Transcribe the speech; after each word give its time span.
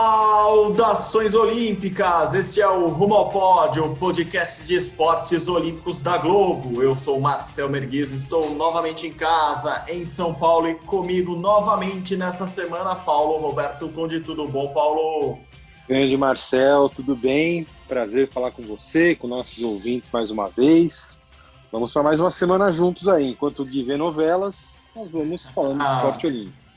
Saudações 0.00 1.34
Olímpicas! 1.34 2.32
Este 2.32 2.60
é 2.60 2.68
o 2.68 2.86
Rumo 2.86 3.14
ao 3.14 3.30
Pódio, 3.30 3.84
o 3.84 3.96
podcast 3.96 4.64
de 4.64 4.76
esportes 4.76 5.48
olímpicos 5.48 6.00
da 6.00 6.16
Globo. 6.16 6.80
Eu 6.80 6.94
sou 6.94 7.20
Marcel 7.20 7.68
Merguiz, 7.68 8.12
estou 8.12 8.54
novamente 8.54 9.08
em 9.08 9.12
casa, 9.12 9.84
em 9.88 10.04
São 10.04 10.32
Paulo, 10.32 10.68
e 10.68 10.76
comigo 10.76 11.34
novamente 11.34 12.16
nesta 12.16 12.46
semana, 12.46 12.94
Paulo 12.94 13.38
Roberto 13.38 13.88
Conde. 13.88 14.20
Tudo 14.20 14.46
bom, 14.46 14.68
Paulo? 14.68 15.36
Grande 15.88 16.16
Marcel, 16.16 16.88
tudo 16.94 17.16
bem? 17.16 17.66
Prazer 17.88 18.30
falar 18.30 18.52
com 18.52 18.62
você, 18.62 19.16
com 19.16 19.26
nossos 19.26 19.60
ouvintes 19.64 20.12
mais 20.12 20.30
uma 20.30 20.48
vez. 20.48 21.20
Vamos 21.72 21.92
para 21.92 22.04
mais 22.04 22.20
uma 22.20 22.30
semana 22.30 22.70
juntos 22.70 23.08
aí. 23.08 23.32
Enquanto 23.32 23.62
o 23.62 23.64
Gui 23.64 23.82
vê 23.82 23.96
novelas, 23.96 24.68
nós 24.94 25.10
vamos 25.10 25.46
falando 25.46 25.82
ah. 25.82 25.86
de 25.86 25.94
esporte 25.96 26.26
olímpico. 26.28 26.67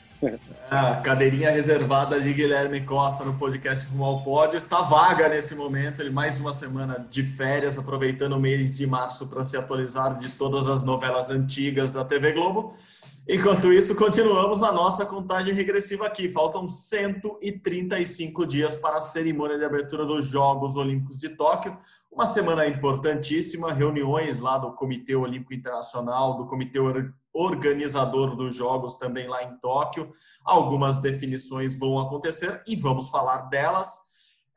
A 0.69 0.97
cadeirinha 1.01 1.49
reservada 1.49 2.19
de 2.19 2.31
Guilherme 2.31 2.81
Costa 2.81 3.23
no 3.23 3.33
podcast 3.33 3.89
Rumo 3.89 4.05
ao 4.05 4.23
Pódio 4.23 4.57
está 4.57 4.81
vaga 4.81 5.27
nesse 5.27 5.55
momento. 5.55 6.01
Ele 6.01 6.11
mais 6.11 6.39
uma 6.39 6.53
semana 6.53 7.05
de 7.09 7.23
férias, 7.23 7.77
aproveitando 7.77 8.33
o 8.33 8.39
mês 8.39 8.75
de 8.75 8.85
março 8.85 9.27
para 9.27 9.43
se 9.43 9.57
atualizar 9.57 10.17
de 10.17 10.29
todas 10.29 10.67
as 10.67 10.83
novelas 10.83 11.29
antigas 11.29 11.91
da 11.91 12.05
TV 12.05 12.33
Globo. 12.33 12.73
Enquanto 13.27 13.71
isso, 13.71 13.95
continuamos 13.95 14.61
a 14.61 14.71
nossa 14.71 15.05
contagem 15.05 15.53
regressiva 15.53 16.05
aqui. 16.05 16.27
Faltam 16.27 16.67
135 16.67 18.45
dias 18.45 18.75
para 18.75 18.97
a 18.97 19.01
cerimônia 19.01 19.57
de 19.57 19.63
abertura 19.63 20.05
dos 20.05 20.27
Jogos 20.27 20.75
Olímpicos 20.75 21.17
de 21.17 21.29
Tóquio. 21.29 21.77
Uma 22.11 22.25
semana 22.25 22.67
importantíssima, 22.67 23.73
reuniões 23.73 24.39
lá 24.39 24.57
do 24.57 24.73
Comitê 24.73 25.15
Olímpico 25.15 25.53
Internacional, 25.53 26.35
do 26.35 26.47
Comitê 26.47 26.79
organizador 27.33 28.35
dos 28.35 28.55
Jogos 28.55 28.97
também 28.97 29.27
lá 29.27 29.43
em 29.43 29.57
Tóquio. 29.59 30.11
Algumas 30.43 30.97
definições 30.99 31.77
vão 31.77 31.99
acontecer 31.99 32.61
e 32.67 32.75
vamos 32.75 33.09
falar 33.09 33.43
delas. 33.43 33.97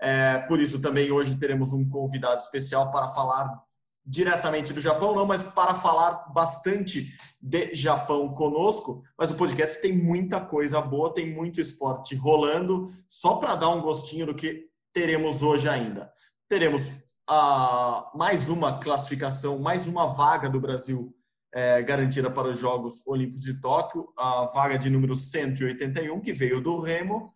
É, 0.00 0.39
por 0.48 0.61
isso, 0.61 0.81
também 0.81 1.11
hoje 1.11 1.36
teremos 1.36 1.72
um 1.72 1.89
convidado 1.89 2.41
especial 2.41 2.91
para 2.91 3.08
falar 3.08 3.62
diretamente 4.06 4.72
do 4.72 4.81
Japão, 4.81 5.14
não, 5.14 5.25
mas 5.25 5.42
para 5.42 5.75
falar 5.75 6.31
bastante 6.33 7.11
de 7.41 7.75
Japão 7.75 8.28
conosco. 8.34 9.03
Mas 9.19 9.31
o 9.31 9.36
podcast 9.36 9.81
tem 9.81 9.97
muita 9.97 10.41
coisa 10.41 10.81
boa, 10.81 11.14
tem 11.14 11.33
muito 11.33 11.61
esporte 11.61 12.14
rolando. 12.14 12.88
Só 13.09 13.36
para 13.36 13.55
dar 13.55 13.70
um 13.70 13.81
gostinho 13.81 14.27
do 14.27 14.34
que 14.34 14.66
teremos 14.92 15.42
hoje 15.42 15.69
ainda. 15.69 16.12
Teremos 16.48 16.92
a, 17.27 18.11
mais 18.14 18.48
uma 18.48 18.78
classificação, 18.78 19.59
mais 19.59 19.86
uma 19.86 20.06
vaga 20.06 20.50
do 20.50 20.61
Brasil 20.61 21.14
é, 21.55 21.80
garantida 21.83 22.28
para 22.28 22.48
os 22.48 22.58
Jogos 22.58 23.06
Olímpicos 23.06 23.42
de 23.42 23.60
Tóquio, 23.60 24.08
a 24.19 24.47
vaga 24.47 24.77
de 24.77 24.91
número 24.91 25.14
181, 25.14 26.20
que 26.20 26.33
veio 26.33 26.60
do 26.60 26.80
Remo. 26.80 27.33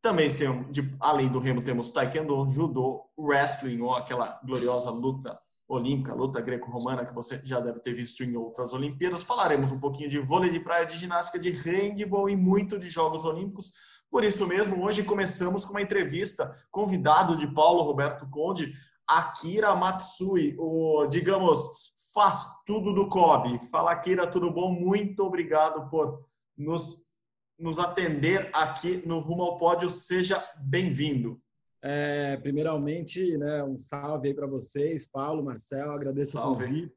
Também 0.00 0.30
tem, 0.34 0.72
de, 0.72 0.96
além 0.98 1.28
do 1.28 1.38
Remo, 1.38 1.62
temos 1.62 1.90
Taekwondo, 1.90 2.48
Judô, 2.48 3.04
Wrestling, 3.18 3.82
ou 3.82 3.94
aquela 3.94 4.40
gloriosa 4.42 4.90
luta 4.90 5.38
olímpica, 5.68 6.14
luta 6.14 6.40
greco-romana, 6.40 7.04
que 7.04 7.14
você 7.14 7.42
já 7.44 7.60
deve 7.60 7.80
ter 7.80 7.92
visto 7.92 8.24
em 8.24 8.34
outras 8.36 8.72
Olimpíadas. 8.72 9.22
Falaremos 9.22 9.70
um 9.70 9.78
pouquinho 9.78 10.08
de 10.08 10.18
vôlei 10.18 10.50
de 10.50 10.60
praia, 10.60 10.86
de 10.86 10.96
ginástica, 10.96 11.38
de 11.38 11.50
handball 11.50 12.30
e 12.30 12.36
muito 12.36 12.78
de 12.78 12.88
Jogos 12.88 13.26
Olímpicos. 13.26 13.70
Por 14.10 14.24
isso 14.24 14.46
mesmo, 14.46 14.82
hoje 14.82 15.02
começamos 15.02 15.66
com 15.66 15.72
uma 15.72 15.82
entrevista, 15.82 16.56
convidado 16.70 17.36
de 17.36 17.46
Paulo 17.52 17.82
Roberto 17.82 18.26
Conde, 18.30 18.72
Akira 19.06 19.74
Matsui, 19.76 20.56
o, 20.58 21.06
digamos, 21.06 21.92
faz 22.18 22.64
tudo 22.66 22.92
do 22.92 23.08
COB. 23.08 23.64
Fala, 23.70 23.92
Akira, 23.92 24.26
tudo 24.26 24.50
bom? 24.50 24.72
Muito 24.72 25.22
obrigado 25.22 25.88
por 25.88 26.26
nos, 26.56 27.08
nos 27.56 27.78
atender 27.78 28.50
aqui 28.52 29.06
no 29.06 29.20
Rumo 29.20 29.44
ao 29.44 29.56
Pódio. 29.56 29.88
Seja 29.88 30.44
bem-vindo. 30.58 31.40
É, 31.80 32.36
primeiramente, 32.38 33.38
né, 33.38 33.62
um 33.62 33.78
salve 33.78 34.26
aí 34.26 34.34
para 34.34 34.48
vocês, 34.48 35.06
Paulo, 35.06 35.44
Marcel, 35.44 35.92
agradeço 35.92 36.32
salve. 36.32 36.64
o 36.64 36.66
convite. 36.66 36.92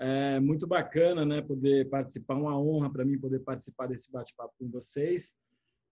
É 0.00 0.40
muito 0.40 0.66
bacana, 0.66 1.24
né, 1.24 1.40
poder 1.40 1.88
participar, 1.88 2.34
uma 2.34 2.58
honra 2.58 2.90
para 2.90 3.04
mim 3.04 3.20
poder 3.20 3.38
participar 3.44 3.86
desse 3.86 4.10
bate-papo 4.10 4.52
com 4.58 4.68
vocês. 4.68 5.32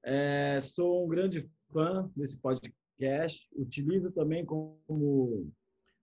É, 0.05 0.59
sou 0.61 1.05
um 1.05 1.09
grande 1.09 1.49
fã 1.73 2.11
desse 2.17 2.37
podcast, 2.41 3.49
utilizo 3.55 4.11
também 4.11 4.45
como 4.45 5.49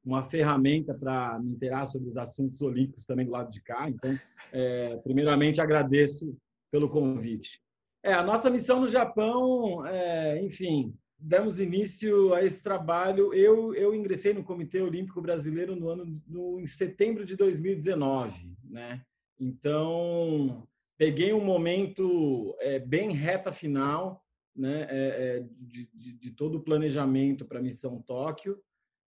uma 0.05 0.21
ferramenta 0.21 0.93
para 0.93 1.39
me 1.39 1.51
interar 1.51 1.87
sobre 1.87 2.07
os 2.07 2.17
assuntos 2.17 2.61
olímpicos 2.61 3.05
também 3.05 3.25
do 3.25 3.31
lado 3.31 3.49
de 3.49 3.61
cá. 3.61 3.89
Então, 3.89 4.15
é, 4.53 4.97
primeiramente, 4.97 5.59
agradeço 5.59 6.37
pelo 6.71 6.87
convite. 6.87 7.59
É, 8.03 8.13
a 8.13 8.21
nossa 8.21 8.49
missão 8.51 8.79
no 8.79 8.87
Japão, 8.87 9.83
é, 9.87 10.39
enfim, 10.43 10.93
damos 11.17 11.59
início 11.59 12.35
a 12.35 12.43
esse 12.43 12.61
trabalho. 12.61 13.33
Eu, 13.33 13.73
eu 13.73 13.95
ingressei 13.95 14.31
no 14.31 14.43
Comitê 14.43 14.79
Olímpico 14.79 15.21
Brasileiro 15.21 15.75
no 15.75 15.89
ano 15.89 16.21
no, 16.27 16.59
em 16.59 16.67
setembro 16.67 17.25
de 17.25 17.35
2019, 17.35 18.55
né? 18.63 19.01
Então, 19.39 20.67
peguei 20.97 21.33
um 21.33 21.43
momento 21.43 22.55
é, 22.59 22.77
bem 22.77 23.11
reta 23.11 23.51
final, 23.51 24.23
né, 24.55 24.87
é, 24.89 25.39
é 25.39 25.45
de, 25.59 25.89
de, 25.93 26.13
de 26.13 26.31
todo 26.31 26.59
o 26.59 26.63
planejamento 26.63 27.43
para 27.43 27.59
a 27.59 27.61
missão 27.61 28.01
Tóquio 28.01 28.57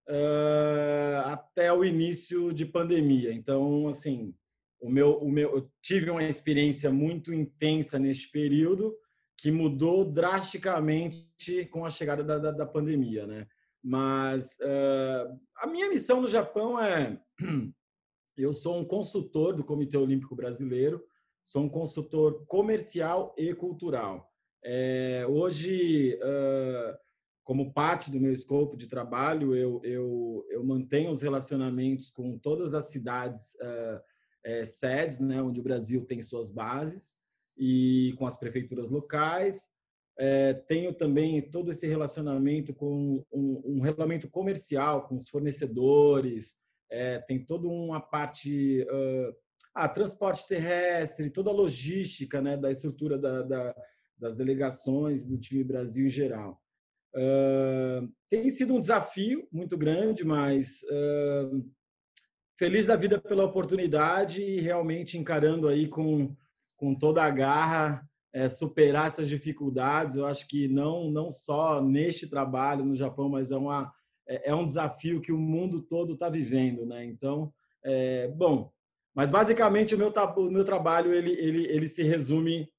uh, 0.09 1.27
até 1.27 1.71
o 1.71 1.85
início 1.85 2.51
de 2.51 2.65
pandemia. 2.65 3.31
Então, 3.31 3.87
assim, 3.87 4.33
o 4.81 4.89
meu, 4.89 5.17
o 5.19 5.31
meu, 5.31 5.55
eu 5.55 5.71
tive 5.81 6.09
uma 6.09 6.23
experiência 6.23 6.91
muito 6.91 7.33
intensa 7.33 7.99
neste 7.99 8.29
período 8.31 8.95
que 9.37 9.51
mudou 9.51 10.03
drasticamente 10.03 11.65
com 11.71 11.85
a 11.85 11.89
chegada 11.89 12.23
da, 12.23 12.37
da, 12.37 12.51
da 12.51 12.65
pandemia, 12.65 13.25
né? 13.25 13.47
Mas 13.81 14.57
uh, 14.59 15.39
a 15.57 15.67
minha 15.67 15.87
missão 15.87 16.21
no 16.21 16.27
Japão 16.27 16.81
é 16.81 17.17
eu 18.37 18.51
sou 18.51 18.77
um 18.77 18.85
consultor 18.85 19.55
do 19.55 19.63
Comitê 19.63 19.97
Olímpico 19.97 20.35
Brasileiro, 20.35 21.01
sou 21.43 21.63
um 21.63 21.69
consultor 21.69 22.45
comercial 22.45 23.33
e 23.37 23.53
cultural. 23.53 24.29
É, 24.63 25.25
hoje 25.29 26.19
uh, 26.21 26.97
como 27.49 27.73
parte 27.73 28.11
do 28.11 28.19
meu 28.19 28.31
escopo 28.31 28.77
de 28.77 28.85
trabalho, 28.85 29.55
eu, 29.55 29.81
eu, 29.83 30.45
eu 30.51 30.63
mantenho 30.63 31.09
os 31.09 31.23
relacionamentos 31.23 32.11
com 32.11 32.37
todas 32.37 32.75
as 32.75 32.91
cidades 32.91 33.55
uh, 33.55 33.99
é, 34.45 34.63
sedes, 34.63 35.19
né, 35.19 35.41
onde 35.41 35.59
o 35.59 35.63
Brasil 35.63 36.05
tem 36.05 36.21
suas 36.21 36.51
bases, 36.51 37.15
e 37.57 38.13
com 38.19 38.27
as 38.27 38.37
prefeituras 38.37 38.91
locais. 38.91 39.67
É, 40.15 40.53
tenho 40.53 40.93
também 40.93 41.41
todo 41.41 41.71
esse 41.71 41.87
relacionamento 41.87 42.71
com 42.71 43.25
um, 43.33 43.61
um 43.65 43.79
relacionamento 43.79 44.29
comercial 44.29 45.07
com 45.07 45.15
os 45.15 45.27
fornecedores, 45.27 46.53
é, 46.87 47.17
tem 47.17 47.43
toda 47.43 47.67
uma 47.67 47.99
parte, 47.99 48.83
uh, 48.83 49.93
transporte 49.95 50.47
terrestre, 50.47 51.31
toda 51.31 51.49
a 51.49 51.53
logística 51.53 52.43
né, 52.43 52.55
da 52.55 52.69
estrutura 52.69 53.17
da, 53.17 53.41
da, 53.41 53.75
das 54.19 54.35
delegações 54.35 55.25
do 55.25 55.35
time 55.35 55.63
Brasil 55.63 56.05
em 56.05 56.09
geral. 56.09 56.61
Uh, 57.15 58.07
tem 58.29 58.49
sido 58.49 58.75
um 58.75 58.79
desafio 58.79 59.47
muito 59.51 59.77
grande, 59.77 60.23
mas 60.23 60.81
uh, 60.83 61.65
feliz 62.57 62.85
da 62.85 62.95
vida 62.95 63.19
pela 63.19 63.45
oportunidade 63.45 64.41
e 64.41 64.59
realmente 64.59 65.17
encarando 65.17 65.67
aí 65.67 65.87
com, 65.87 66.35
com 66.77 66.93
toda 66.93 67.23
a 67.23 67.29
garra 67.29 68.07
é, 68.33 68.47
superar 68.47 69.07
essas 69.07 69.27
dificuldades. 69.27 70.15
Eu 70.15 70.27
acho 70.27 70.47
que 70.47 70.67
não 70.67 71.09
não 71.09 71.31
só 71.31 71.81
neste 71.81 72.27
trabalho 72.27 72.85
no 72.85 72.95
Japão, 72.95 73.29
mas 73.29 73.51
é 73.51 73.57
uma 73.57 73.91
é, 74.27 74.51
é 74.51 74.55
um 74.55 74.65
desafio 74.65 75.21
que 75.21 75.31
o 75.31 75.37
mundo 75.37 75.81
todo 75.81 76.13
está 76.13 76.29
vivendo, 76.29 76.85
né? 76.85 77.03
Então, 77.03 77.51
é, 77.83 78.27
bom, 78.27 78.71
mas 79.15 79.31
basicamente 79.31 79.95
o 79.95 79.97
meu, 79.97 80.13
o 80.37 80.51
meu 80.51 80.63
trabalho 80.63 81.13
ele, 81.13 81.31
ele, 81.31 81.65
ele 81.67 81.87
se 81.87 82.03
resume 82.03 82.69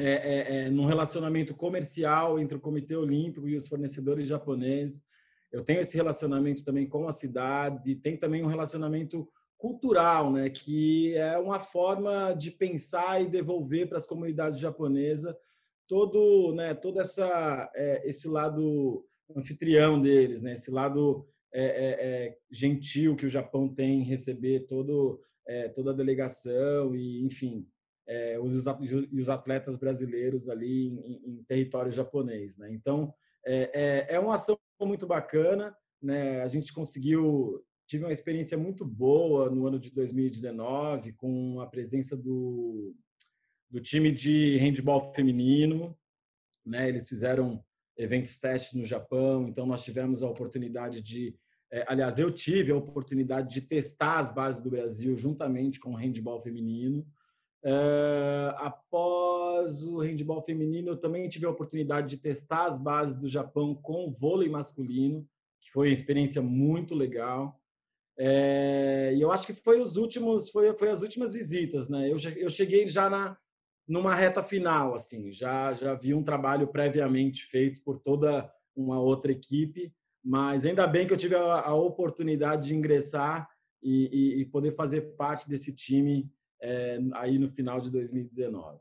é, 0.00 0.12
é, 0.12 0.56
é, 0.56 0.70
num 0.70 0.86
relacionamento 0.86 1.54
comercial 1.54 2.38
entre 2.38 2.56
o 2.56 2.60
Comitê 2.60 2.96
Olímpico 2.96 3.48
e 3.48 3.56
os 3.56 3.68
fornecedores 3.68 4.26
japoneses. 4.26 5.04
Eu 5.52 5.62
tenho 5.62 5.80
esse 5.80 5.96
relacionamento 5.96 6.64
também 6.64 6.88
com 6.88 7.06
as 7.06 7.16
cidades 7.16 7.86
e 7.86 7.94
tem 7.94 8.16
também 8.16 8.42
um 8.42 8.48
relacionamento 8.48 9.28
cultural, 9.58 10.32
né, 10.32 10.48
que 10.48 11.14
é 11.14 11.36
uma 11.36 11.60
forma 11.60 12.32
de 12.32 12.50
pensar 12.50 13.20
e 13.20 13.28
devolver 13.28 13.88
para 13.88 13.98
as 13.98 14.06
comunidades 14.06 14.58
japonesas 14.58 15.34
todo, 15.86 16.54
né, 16.54 16.72
todo 16.72 16.98
essa 16.98 17.70
é, 17.74 18.08
esse 18.08 18.26
lado 18.26 19.04
anfitrião 19.36 20.00
deles, 20.00 20.40
né, 20.40 20.52
esse 20.52 20.70
lado 20.70 21.26
é, 21.52 21.64
é, 21.64 22.26
é 22.26 22.38
gentil 22.50 23.14
que 23.14 23.26
o 23.26 23.28
Japão 23.28 23.68
tem 23.68 24.00
em 24.00 24.04
receber 24.04 24.60
todo 24.60 25.20
é, 25.46 25.68
toda 25.68 25.90
a 25.90 25.94
delegação 25.94 26.94
e 26.96 27.22
enfim 27.22 27.66
é, 28.10 28.36
os, 28.40 28.66
os 28.66 29.30
atletas 29.30 29.76
brasileiros 29.76 30.48
ali 30.48 30.88
em, 30.88 31.38
em 31.38 31.44
território 31.44 31.92
japonês. 31.92 32.58
Né? 32.58 32.68
Então, 32.72 33.14
é, 33.46 34.08
é, 34.10 34.16
é, 34.16 34.18
uma 34.18 34.34
ação 34.34 34.58
muito 34.82 35.06
bacana. 35.06 35.72
Né? 36.02 36.42
A 36.42 36.48
gente 36.48 36.72
conseguiu, 36.72 37.64
tive 37.86 38.04
uma 38.04 38.12
experiência 38.12 38.58
muito 38.58 38.84
boa 38.84 39.48
no 39.48 39.64
ano 39.64 39.78
de 39.78 39.92
2019 39.92 41.12
com 41.12 41.60
a 41.60 41.68
presença 41.68 42.16
do, 42.16 42.96
do 43.70 43.80
time 43.80 44.10
de 44.10 44.56
handball 44.56 45.14
feminino. 45.14 45.96
Né? 46.66 46.88
Eles 46.88 47.08
fizeram 47.08 47.64
eventos 47.96 48.36
testes 48.38 48.74
no 48.74 48.84
Japão, 48.84 49.46
então 49.46 49.66
nós 49.66 49.84
tivemos 49.84 50.20
a 50.22 50.28
oportunidade 50.28 51.00
de 51.00 51.38
é, 51.72 51.84
aliás, 51.86 52.18
eu 52.18 52.32
tive 52.32 52.72
a 52.72 52.76
oportunidade 52.76 53.54
de 53.54 53.60
testar 53.60 54.18
as 54.18 54.34
bases 54.34 54.60
do 54.60 54.68
Brasil 54.68 55.14
juntamente 55.14 55.78
com 55.78 55.92
o 55.92 55.96
handball 55.96 56.42
feminino. 56.42 57.06
Uh, 57.62 58.56
após 58.56 59.82
o 59.84 59.98
handball 59.98 60.42
feminino, 60.42 60.88
eu 60.88 60.96
também 60.96 61.28
tive 61.28 61.44
a 61.44 61.50
oportunidade 61.50 62.08
de 62.08 62.16
testar 62.16 62.64
as 62.64 62.78
bases 62.78 63.16
do 63.16 63.28
Japão 63.28 63.74
com 63.74 64.06
o 64.06 64.10
vôlei 64.10 64.48
masculino, 64.48 65.28
que 65.60 65.70
foi 65.70 65.88
uma 65.88 65.94
experiência 65.94 66.40
muito 66.40 66.94
legal. 66.94 67.60
É, 68.18 69.12
e 69.14 69.20
eu 69.20 69.30
acho 69.30 69.46
que 69.46 69.54
foi 69.54 69.80
os 69.80 69.96
últimos, 69.96 70.50
foi, 70.50 70.76
foi 70.78 70.90
as 70.90 71.02
últimas 71.02 71.32
visitas, 71.32 71.88
né? 71.88 72.10
Eu, 72.10 72.16
eu 72.36 72.48
cheguei 72.48 72.86
já 72.86 73.08
na 73.08 73.36
numa 73.88 74.14
reta 74.14 74.40
final, 74.40 74.94
assim, 74.94 75.32
já 75.32 75.72
já 75.74 75.94
vi 75.94 76.14
um 76.14 76.22
trabalho 76.22 76.68
previamente 76.68 77.42
feito 77.44 77.82
por 77.82 77.98
toda 77.98 78.48
uma 78.76 79.00
outra 79.00 79.32
equipe, 79.32 79.92
mas 80.24 80.64
ainda 80.64 80.86
bem 80.86 81.06
que 81.06 81.12
eu 81.12 81.16
tive 81.16 81.34
a, 81.34 81.60
a 81.60 81.74
oportunidade 81.74 82.68
de 82.68 82.76
ingressar 82.76 83.48
e, 83.82 84.36
e, 84.38 84.40
e 84.42 84.44
poder 84.46 84.76
fazer 84.76 85.16
parte 85.16 85.48
desse 85.48 85.74
time 85.74 86.30
é, 86.60 86.98
aí 87.14 87.38
no 87.38 87.50
final 87.50 87.80
de 87.80 87.90
2019. 87.90 88.78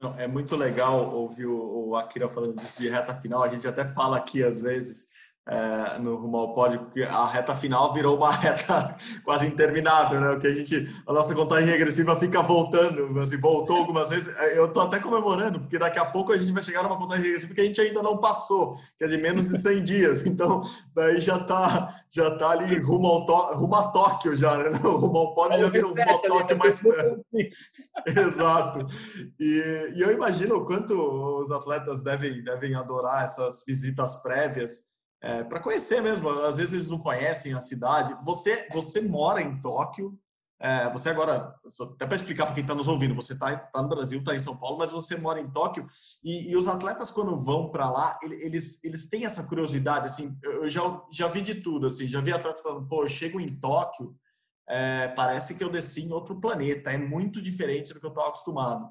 Não, 0.00 0.18
é 0.18 0.26
muito 0.26 0.56
legal 0.56 1.14
ouvir 1.14 1.46
o, 1.46 1.94
Akira 1.94 2.28
falando 2.28 2.56
disso 2.56 2.80
de 2.80 2.88
reta 2.88 3.14
final. 3.14 3.42
A 3.42 3.48
gente 3.48 3.68
até 3.68 3.84
fala 3.84 4.16
aqui 4.16 4.42
às 4.42 4.60
vezes 4.60 5.08
é, 5.50 5.98
no 5.98 6.14
Rumo 6.14 6.36
ao 6.36 6.54
Pódio, 6.54 6.78
porque 6.78 7.02
a 7.02 7.26
reta 7.26 7.56
final 7.56 7.92
virou 7.92 8.16
uma 8.16 8.30
reta 8.30 8.94
quase 9.24 9.46
interminável, 9.46 10.20
né? 10.20 10.30
O 10.30 10.38
que 10.38 10.46
a 10.46 10.52
gente, 10.52 10.88
a 11.04 11.12
nossa 11.12 11.34
contagem 11.34 11.68
regressiva 11.68 12.14
fica 12.14 12.40
voltando, 12.40 13.18
assim, 13.18 13.36
voltou 13.36 13.78
algumas 13.78 14.10
vezes. 14.10 14.28
É, 14.38 14.56
eu 14.56 14.72
tô 14.72 14.80
até 14.80 15.00
comemorando, 15.00 15.58
porque 15.58 15.76
daqui 15.76 15.98
a 15.98 16.04
pouco 16.04 16.32
a 16.32 16.38
gente 16.38 16.52
vai 16.52 16.62
chegar 16.62 16.84
numa 16.84 16.96
contagem 16.96 17.24
regressiva 17.24 17.52
que 17.52 17.60
a 17.60 17.64
gente 17.64 17.80
ainda 17.80 18.00
não 18.00 18.18
passou, 18.18 18.78
que 18.96 19.02
é 19.02 19.08
de 19.08 19.16
menos 19.16 19.48
de 19.48 19.58
100 19.58 19.82
dias. 19.82 20.24
Então, 20.24 20.62
daí 20.94 21.20
já 21.20 21.40
tá, 21.40 21.96
já 22.08 22.30
tá 22.36 22.50
ali 22.50 22.78
rumo, 22.78 23.08
ao 23.08 23.58
rumo 23.58 23.74
a 23.74 23.88
Tóquio 23.88 24.36
já, 24.36 24.56
né? 24.56 24.78
rumo 24.78 25.18
ao 25.18 25.34
pódio 25.34 25.62
já 25.62 25.68
virou 25.68 25.90
rumo 25.90 26.10
ao 26.10 26.22
Tóquio 26.22 26.58
mais 26.58 26.80
perto. 26.80 27.24
Exato. 28.06 28.86
E, 29.40 29.94
e 29.96 30.00
eu 30.00 30.12
imagino 30.12 30.58
o 30.58 30.64
quanto 30.64 30.94
os 30.94 31.50
atletas 31.50 32.04
devem, 32.04 32.40
devem 32.44 32.76
adorar 32.76 33.24
essas 33.24 33.64
visitas 33.66 34.14
prévias 34.22 34.89
é, 35.20 35.44
para 35.44 35.60
conhecer 35.60 36.00
mesmo. 36.00 36.28
Às 36.28 36.56
vezes 36.56 36.74
eles 36.74 36.90
não 36.90 36.98
conhecem 36.98 37.52
a 37.52 37.60
cidade. 37.60 38.16
Você, 38.24 38.68
você 38.72 39.00
mora 39.00 39.42
em 39.42 39.60
Tóquio. 39.60 40.18
É, 40.62 40.92
você 40.92 41.08
agora, 41.08 41.54
até 41.94 42.06
para 42.06 42.16
explicar 42.16 42.44
para 42.44 42.54
quem 42.54 42.62
está 42.62 42.74
nos 42.74 42.86
ouvindo, 42.86 43.14
você 43.14 43.32
está 43.32 43.56
tá 43.56 43.80
no 43.80 43.88
Brasil, 43.88 44.18
está 44.18 44.34
em 44.34 44.40
São 44.40 44.58
Paulo, 44.58 44.76
mas 44.76 44.92
você 44.92 45.16
mora 45.16 45.40
em 45.40 45.50
Tóquio 45.50 45.86
e, 46.22 46.50
e 46.50 46.56
os 46.56 46.68
atletas 46.68 47.10
quando 47.10 47.34
vão 47.34 47.70
para 47.70 47.90
lá, 47.90 48.18
eles, 48.22 48.84
eles 48.84 49.08
têm 49.08 49.24
essa 49.24 49.44
curiosidade, 49.44 50.04
assim, 50.04 50.36
eu 50.42 50.68
já, 50.68 50.82
já 51.10 51.28
vi 51.28 51.40
de 51.40 51.54
tudo, 51.62 51.86
assim, 51.86 52.06
já 52.06 52.20
vi 52.20 52.30
atletas 52.30 52.60
falando, 52.60 52.86
pô, 52.86 53.02
eu 53.02 53.08
chego 53.08 53.40
em 53.40 53.48
Tóquio, 53.58 54.14
é, 54.68 55.08
parece 55.08 55.54
que 55.54 55.64
eu 55.64 55.70
desci 55.70 56.02
em 56.02 56.12
outro 56.12 56.38
planeta, 56.38 56.92
é 56.92 56.98
muito 56.98 57.40
diferente 57.40 57.94
do 57.94 57.98
que 57.98 58.04
eu 58.04 58.10
estou 58.10 58.24
acostumado. 58.24 58.86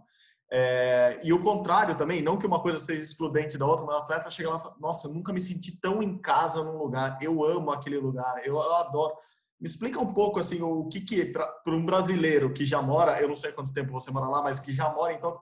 É, 0.51 1.19
e 1.23 1.31
o 1.31 1.43
contrário 1.43 1.95
também, 1.95 2.23
não 2.23 2.37
que 2.37 2.47
uma 2.47 2.61
coisa 2.61 2.79
seja 2.79 3.03
excludente 3.03 3.57
da 3.57 3.67
outra, 3.67 3.85
mas 3.85 3.95
o 3.95 3.99
atleta 3.99 4.31
chega 4.31 4.49
lá 4.49 4.55
e 4.55 4.59
fala, 4.59 4.75
nossa, 4.79 5.07
nunca 5.07 5.31
me 5.31 5.39
senti 5.39 5.79
tão 5.79 6.01
em 6.01 6.17
casa 6.17 6.63
num 6.63 6.77
lugar, 6.77 7.19
eu 7.21 7.43
amo 7.43 7.71
aquele 7.71 7.97
lugar, 7.97 8.39
eu, 8.45 8.55
eu 8.55 8.75
adoro. 8.75 9.13
Me 9.61 9.67
explica 9.67 9.99
um 9.99 10.11
pouco 10.11 10.39
assim 10.39 10.61
o 10.61 10.87
que 10.87 11.01
que 11.01 11.25
para 11.25 11.75
um 11.75 11.85
brasileiro 11.85 12.51
que 12.51 12.65
já 12.65 12.81
mora, 12.81 13.21
eu 13.21 13.27
não 13.27 13.35
sei 13.35 13.51
quanto 13.51 13.73
tempo 13.73 13.91
você 13.91 14.09
mora 14.09 14.27
lá, 14.27 14.41
mas 14.41 14.59
que 14.59 14.73
já 14.73 14.89
mora 14.89 15.13
então, 15.13 15.39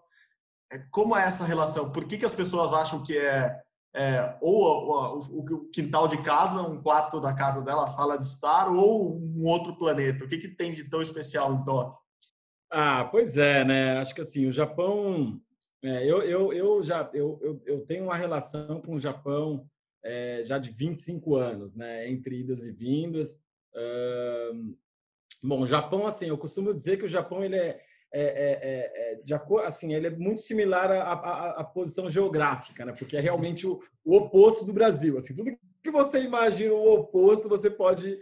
é, 0.72 0.80
como 0.92 1.16
é 1.16 1.24
essa 1.24 1.46
relação? 1.46 1.92
Por 1.92 2.06
que 2.06 2.18
que 2.18 2.26
as 2.26 2.36
pessoas 2.36 2.74
acham 2.74 3.02
que 3.02 3.18
é, 3.18 3.62
é 3.96 4.38
ou 4.42 4.62
o, 4.62 5.20
o, 5.20 5.40
o, 5.40 5.70
quintal 5.70 6.08
de 6.08 6.18
casa, 6.22 6.62
um 6.62 6.82
quarto 6.82 7.22
da 7.22 7.34
casa 7.34 7.62
dela, 7.62 7.86
a 7.86 7.88
sala 7.88 8.18
de 8.18 8.26
estar, 8.26 8.68
ou 8.70 9.18
um 9.18 9.48
outro 9.48 9.78
planeta? 9.78 10.26
O 10.26 10.28
que 10.28 10.38
que 10.38 10.50
tem 10.50 10.74
de 10.74 10.84
tão 10.90 11.02
especial 11.02 11.54
em 11.54 11.64
Tóquio? 11.64 12.07
Ah, 12.70 13.06
pois 13.06 13.38
é, 13.38 13.64
né? 13.64 13.98
Acho 13.98 14.14
que 14.14 14.22
assim, 14.22 14.46
o 14.46 14.52
Japão, 14.52 15.40
é, 15.84 16.04
eu, 16.10 16.22
eu, 16.24 16.54
eu 16.54 16.84
já 16.84 17.10
eu, 17.14 17.40
eu, 17.42 17.62
eu, 17.66 17.86
tenho 17.86 18.06
uma 18.06 18.16
relação 18.16 18.82
com 18.82 18.96
o 18.96 19.00
Japão 19.00 19.66
é, 20.04 20.42
já 20.44 20.58
de 20.58 20.72
25 20.72 21.36
anos, 21.36 21.74
né? 21.76 22.10
Entre 22.10 22.42
idas 22.42 22.66
e 22.66 22.72
vindas. 22.72 23.42
bom, 25.42 25.62
o 25.62 25.68
Japão, 25.68 26.06
assim, 26.06 26.28
eu 26.28 26.38
costumo 26.38 26.74
dizer 26.74 26.98
que 26.98 27.06
o 27.06 27.10
Japão 27.10 27.44
ele 27.44 27.56
é, 27.56 27.80
é, 28.12 28.24
é, 28.24 29.14
é 29.14 29.22
de 29.24 29.34
acordo, 29.34 29.66
assim, 29.66 29.94
ele 29.94 30.08
é 30.08 30.12
muito 30.12 30.42
similar 30.42 30.92
à, 30.92 31.14
à, 31.14 31.50
à, 31.62 31.64
posição 31.64 32.10
geográfica, 32.10 32.86
né? 32.86 32.94
Porque 32.98 33.16
é 33.16 33.22
realmente 33.22 33.66
o, 33.66 33.80
o 34.04 34.16
oposto 34.16 34.66
do 34.66 34.74
Brasil. 34.74 35.18
Assim, 35.18 35.34
tudo 35.34 35.52
que 35.84 35.92
você 35.92 36.22
imagina 36.22 36.74
o 36.74 36.94
oposto, 36.94 37.48
você 37.48 37.70
pode, 37.70 38.20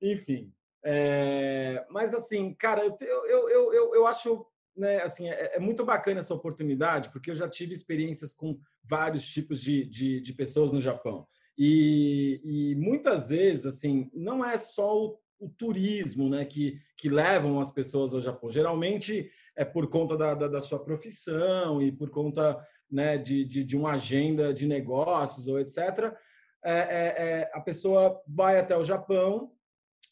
enfim. 0.00 0.52
É, 0.84 1.84
mas 1.90 2.14
assim, 2.14 2.54
cara, 2.54 2.84
eu, 2.84 3.26
eu, 3.26 3.48
eu, 3.48 3.72
eu, 3.72 3.94
eu 3.94 4.06
acho 4.06 4.46
né, 4.78 5.02
assim, 5.02 5.28
é, 5.28 5.56
é, 5.56 5.58
muito 5.58 5.84
bacana 5.84 6.20
essa 6.20 6.32
oportunidade, 6.32 7.10
porque 7.10 7.30
eu 7.30 7.34
já 7.34 7.48
tive 7.48 7.74
experiências 7.74 8.32
com 8.32 8.58
vários 8.84 9.26
tipos 9.26 9.60
de, 9.60 9.84
de, 9.84 10.20
de 10.20 10.32
pessoas 10.32 10.72
no 10.72 10.80
Japão. 10.80 11.26
E, 11.58 12.40
e, 12.44 12.74
muitas 12.76 13.30
vezes, 13.30 13.66
assim, 13.66 14.08
não 14.14 14.44
é 14.44 14.56
só 14.56 14.96
o, 14.96 15.18
o, 15.40 15.48
turismo 15.48 16.28
né, 16.28 16.44
que, 16.44 16.80
que 16.96 17.08
levam 17.08 17.58
as 17.58 17.72
pessoas 17.72 18.14
ao 18.14 18.20
Japão. 18.20 18.48
Geralmente 18.48 19.28
é 19.56 19.64
por 19.64 19.88
conta 19.88 20.16
da, 20.16 20.34
da, 20.34 20.46
da 20.46 20.60
sua 20.60 20.78
profissão 20.78 21.82
e 21.82 21.90
por 21.90 22.10
conta 22.10 22.64
né, 22.88 23.18
de, 23.18 23.44
de, 23.44 23.64
de, 23.64 23.76
uma 23.76 23.94
agenda 23.94 24.54
de 24.54 24.68
negócios 24.68 25.48
ou 25.48 25.58
etc. 25.58 26.14
É, 26.64 26.72
é, 26.72 27.14
é, 27.18 27.50
a 27.52 27.60
pessoa 27.60 28.22
vai 28.26 28.60
até 28.60 28.76
o 28.76 28.84
Japão 28.84 29.50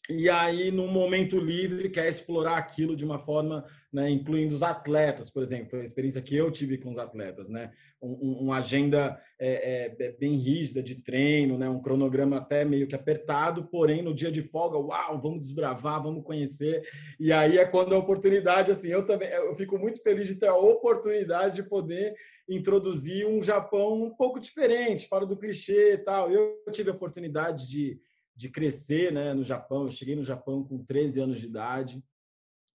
e 0.09 0.29
aí, 0.29 0.71
num 0.71 0.87
momento 0.87 1.39
livre, 1.39 1.89
quer 1.89 2.07
explorar 2.07 2.57
aquilo 2.57 2.95
de 2.95 3.03
uma 3.03 3.19
forma, 3.19 3.65
né, 3.91 4.09
incluindo 4.09 4.55
os 4.55 4.63
atletas, 4.63 5.29
por 5.29 5.43
exemplo, 5.43 5.79
a 5.79 5.83
experiência 5.83 6.21
que 6.21 6.35
eu 6.35 6.49
tive 6.49 6.77
com 6.77 6.91
os 6.91 6.97
atletas, 6.97 7.49
né, 7.49 7.71
um, 8.01 8.39
uma 8.41 8.57
agenda 8.57 9.19
é, 9.39 9.89
é, 9.99 10.11
bem 10.13 10.35
rígida 10.35 10.81
de 10.81 11.03
treino, 11.03 11.57
né, 11.57 11.67
um 11.67 11.81
cronograma 11.81 12.37
até 12.37 12.63
meio 12.63 12.87
que 12.87 12.95
apertado, 12.95 13.65
porém, 13.65 14.01
no 14.01 14.13
dia 14.13 14.31
de 14.31 14.41
folga, 14.41 14.77
uau, 14.77 15.21
vamos 15.21 15.41
desbravar, 15.41 16.01
vamos 16.01 16.23
conhecer, 16.23 16.87
e 17.19 17.33
aí 17.33 17.57
é 17.57 17.65
quando 17.65 17.93
a 17.93 17.97
oportunidade, 17.97 18.71
assim, 18.71 18.87
eu 18.87 19.05
também, 19.05 19.29
eu 19.29 19.55
fico 19.55 19.77
muito 19.77 20.01
feliz 20.01 20.27
de 20.27 20.35
ter 20.35 20.47
a 20.47 20.55
oportunidade 20.55 21.55
de 21.55 21.63
poder 21.63 22.15
introduzir 22.49 23.27
um 23.27 23.41
Japão 23.41 24.03
um 24.03 24.09
pouco 24.09 24.39
diferente, 24.39 25.07
fora 25.07 25.25
do 25.25 25.37
clichê 25.37 25.93
e 25.93 25.97
tal. 25.97 26.31
Eu 26.31 26.61
tive 26.71 26.89
a 26.89 26.93
oportunidade 26.93 27.67
de 27.67 27.99
de 28.37 28.49
crescer 28.49 29.11
né, 29.11 29.33
no 29.33 29.43
Japão. 29.43 29.83
Eu 29.83 29.89
cheguei 29.89 30.15
no 30.15 30.23
Japão 30.23 30.63
com 30.63 30.85
13 30.85 31.21
anos 31.21 31.39
de 31.39 31.47
idade. 31.47 32.03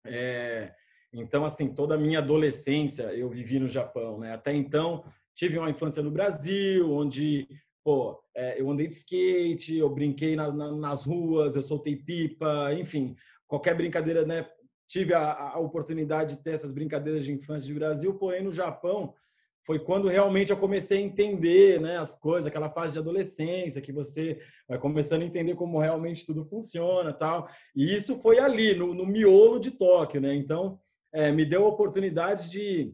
É, 0.04 0.74
então, 1.12 1.44
assim, 1.44 1.72
toda 1.72 1.94
a 1.94 1.98
minha 1.98 2.18
adolescência 2.18 3.04
eu 3.14 3.30
vivi 3.30 3.60
no 3.60 3.68
Japão. 3.68 4.18
Né? 4.18 4.34
Até 4.34 4.52
então, 4.52 5.04
tive 5.32 5.56
uma 5.58 5.70
infância 5.70 6.02
no 6.02 6.10
Brasil, 6.10 6.92
onde 6.92 7.48
pô, 7.84 8.20
é, 8.34 8.60
eu 8.60 8.68
andei 8.68 8.88
de 8.88 8.94
skate, 8.94 9.76
eu 9.76 9.88
brinquei 9.88 10.34
na, 10.34 10.50
na, 10.52 10.72
nas 10.72 11.04
ruas, 11.04 11.54
eu 11.54 11.62
soltei 11.62 11.96
pipa, 11.96 12.72
enfim, 12.74 13.16
qualquer 13.46 13.74
brincadeira, 13.74 14.24
né? 14.24 14.48
Tive 14.88 15.14
a, 15.14 15.32
a 15.32 15.58
oportunidade 15.58 16.36
de 16.36 16.42
ter 16.42 16.52
essas 16.52 16.70
brincadeiras 16.70 17.24
de 17.24 17.32
infância 17.32 17.66
de 17.66 17.74
Brasil, 17.74 18.14
porém 18.14 18.42
no 18.42 18.52
Japão 18.52 19.14
foi 19.64 19.78
quando 19.78 20.08
realmente 20.08 20.50
eu 20.50 20.56
comecei 20.56 20.98
a 20.98 21.02
entender 21.02 21.80
né, 21.80 21.96
as 21.96 22.14
coisas, 22.14 22.46
aquela 22.46 22.70
fase 22.70 22.94
de 22.94 22.98
adolescência, 22.98 23.80
que 23.80 23.92
você 23.92 24.40
vai 24.68 24.78
começando 24.78 25.22
a 25.22 25.26
entender 25.26 25.54
como 25.54 25.78
realmente 25.78 26.26
tudo 26.26 26.44
funciona 26.44 27.12
tal. 27.12 27.48
E 27.74 27.94
isso 27.94 28.20
foi 28.20 28.38
ali, 28.38 28.74
no, 28.74 28.92
no 28.92 29.06
miolo 29.06 29.60
de 29.60 29.70
Tóquio. 29.70 30.20
Né? 30.20 30.34
Então, 30.34 30.80
é, 31.12 31.30
me 31.30 31.44
deu 31.44 31.64
a 31.64 31.68
oportunidade 31.68 32.50
de, 32.50 32.92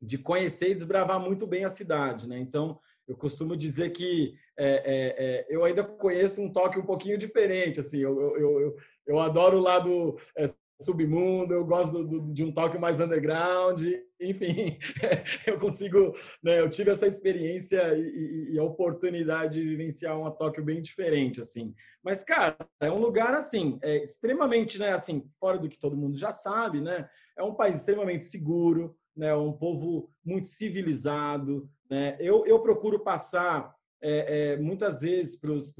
de 0.00 0.16
conhecer 0.16 0.70
e 0.70 0.74
desbravar 0.74 1.18
muito 1.18 1.46
bem 1.46 1.64
a 1.64 1.70
cidade. 1.70 2.28
Né? 2.28 2.38
Então, 2.38 2.78
eu 3.08 3.16
costumo 3.16 3.56
dizer 3.56 3.90
que 3.90 4.34
é, 4.56 4.66
é, 4.66 5.14
é 5.18 5.46
eu 5.48 5.64
ainda 5.64 5.82
conheço 5.82 6.40
um 6.40 6.50
Tóquio 6.50 6.80
um 6.80 6.86
pouquinho 6.86 7.18
diferente. 7.18 7.80
Assim, 7.80 7.98
eu, 7.98 8.18
eu, 8.36 8.60
eu, 8.60 8.76
eu 9.06 9.18
adoro 9.18 9.58
o 9.58 9.62
lado 9.62 10.16
é, 10.36 10.44
submundo, 10.80 11.54
eu 11.54 11.64
gosto 11.64 11.92
do, 11.92 12.04
do, 12.04 12.32
de 12.32 12.44
um 12.44 12.52
toque 12.52 12.78
mais 12.78 13.00
underground, 13.00 13.82
enfim, 14.20 14.78
eu 15.46 15.58
consigo, 15.58 16.14
né, 16.42 16.60
eu 16.60 16.68
tive 16.68 16.90
essa 16.90 17.06
experiência 17.06 17.96
e, 17.96 18.52
e, 18.52 18.58
a 18.58 18.64
oportunidade 18.64 19.60
de 19.60 19.68
vivenciar 19.68 20.18
uma 20.18 20.30
Tóquio 20.30 20.64
bem 20.64 20.82
diferente, 20.82 21.40
assim. 21.40 21.74
Mas, 22.02 22.24
cara, 22.24 22.56
é 22.80 22.90
um 22.90 22.98
lugar, 22.98 23.34
assim, 23.34 23.78
é 23.82 24.02
extremamente, 24.02 24.78
né, 24.78 24.92
assim, 24.92 25.24
fora 25.38 25.58
do 25.58 25.68
que 25.68 25.78
todo 25.78 25.96
mundo 25.96 26.16
já 26.16 26.30
sabe, 26.30 26.80
né, 26.80 27.08
é 27.36 27.42
um 27.42 27.54
país 27.54 27.76
extremamente 27.76 28.24
seguro, 28.24 28.96
né, 29.16 29.34
um 29.34 29.52
povo 29.52 30.10
muito 30.24 30.48
civilizado. 30.48 31.68
Né? 31.88 32.16
Eu, 32.18 32.44
eu 32.46 32.60
procuro 32.60 33.00
passar 33.00 33.74
é, 34.02 34.52
é, 34.52 34.56
muitas 34.56 35.02
vezes 35.02 35.36
para 35.36 35.52
os 35.52 35.72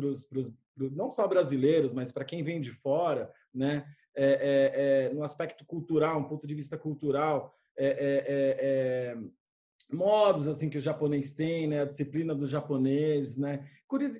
não 0.76 1.08
só 1.08 1.26
brasileiros, 1.28 1.92
mas 1.92 2.10
para 2.10 2.24
quem 2.24 2.42
vem 2.42 2.60
de 2.60 2.70
fora, 2.70 3.30
né, 3.54 3.86
é, 4.16 5.10
no 5.14 5.22
aspecto 5.22 5.64
cultural, 5.64 6.18
um 6.18 6.24
ponto 6.24 6.46
de 6.46 6.54
vista 6.54 6.76
cultural, 6.76 7.54
modos 9.92 10.48
assim 10.48 10.68
que 10.68 10.78
o 10.78 10.80
japonês 10.80 11.32
tem, 11.32 11.66
né, 11.66 11.82
a 11.82 11.86
disciplina 11.86 12.34
do 12.34 12.46
japonês, 12.46 13.36
né, 13.36 13.68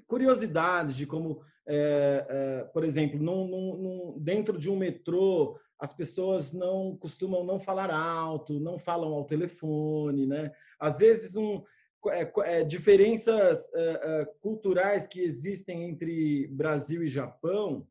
curiosidades 0.07 0.97
de 0.97 1.07
como, 1.07 1.41
é, 1.67 2.27
é, 2.29 2.65
por 2.65 2.85
exemplo, 2.85 3.19
num, 3.21 3.47
num, 3.47 4.19
dentro 4.19 4.59
de 4.59 4.71
um 4.71 4.77
metrô 4.77 5.59
as 5.79 5.93
pessoas 5.93 6.53
não 6.53 6.97
costumam 6.97 7.45
não 7.45 7.59
falar 7.59 7.91
alto, 7.91 8.61
não 8.61 8.79
falam 8.79 9.13
ao 9.13 9.25
telefone, 9.25 10.27
né? 10.27 10.51
Às 10.79 10.99
vezes 10.99 11.37
um 11.37 11.63
é, 12.09 12.31
é, 12.45 12.65
diferenças 12.65 13.71
é, 13.75 13.81
é, 13.81 14.25
culturais 14.41 15.07
que 15.07 15.21
existem 15.21 15.89
entre 15.89 16.49
Brasil 16.49 17.03
e 17.03 17.07
Japão, 17.07 17.87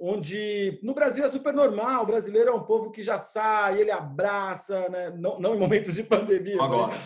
onde 0.00 0.80
no 0.82 0.94
Brasil 0.94 1.22
é 1.22 1.28
super 1.28 1.52
normal, 1.52 2.02
o 2.02 2.06
brasileiro 2.06 2.50
é 2.50 2.54
um 2.54 2.62
povo 2.62 2.90
que 2.90 3.02
já 3.02 3.18
sai, 3.18 3.78
ele 3.78 3.90
abraça, 3.90 4.88
né? 4.88 5.10
não, 5.10 5.38
não 5.38 5.54
em 5.54 5.58
momentos 5.58 5.94
de 5.94 6.02
pandemia. 6.02 6.60
Agora. 6.60 6.94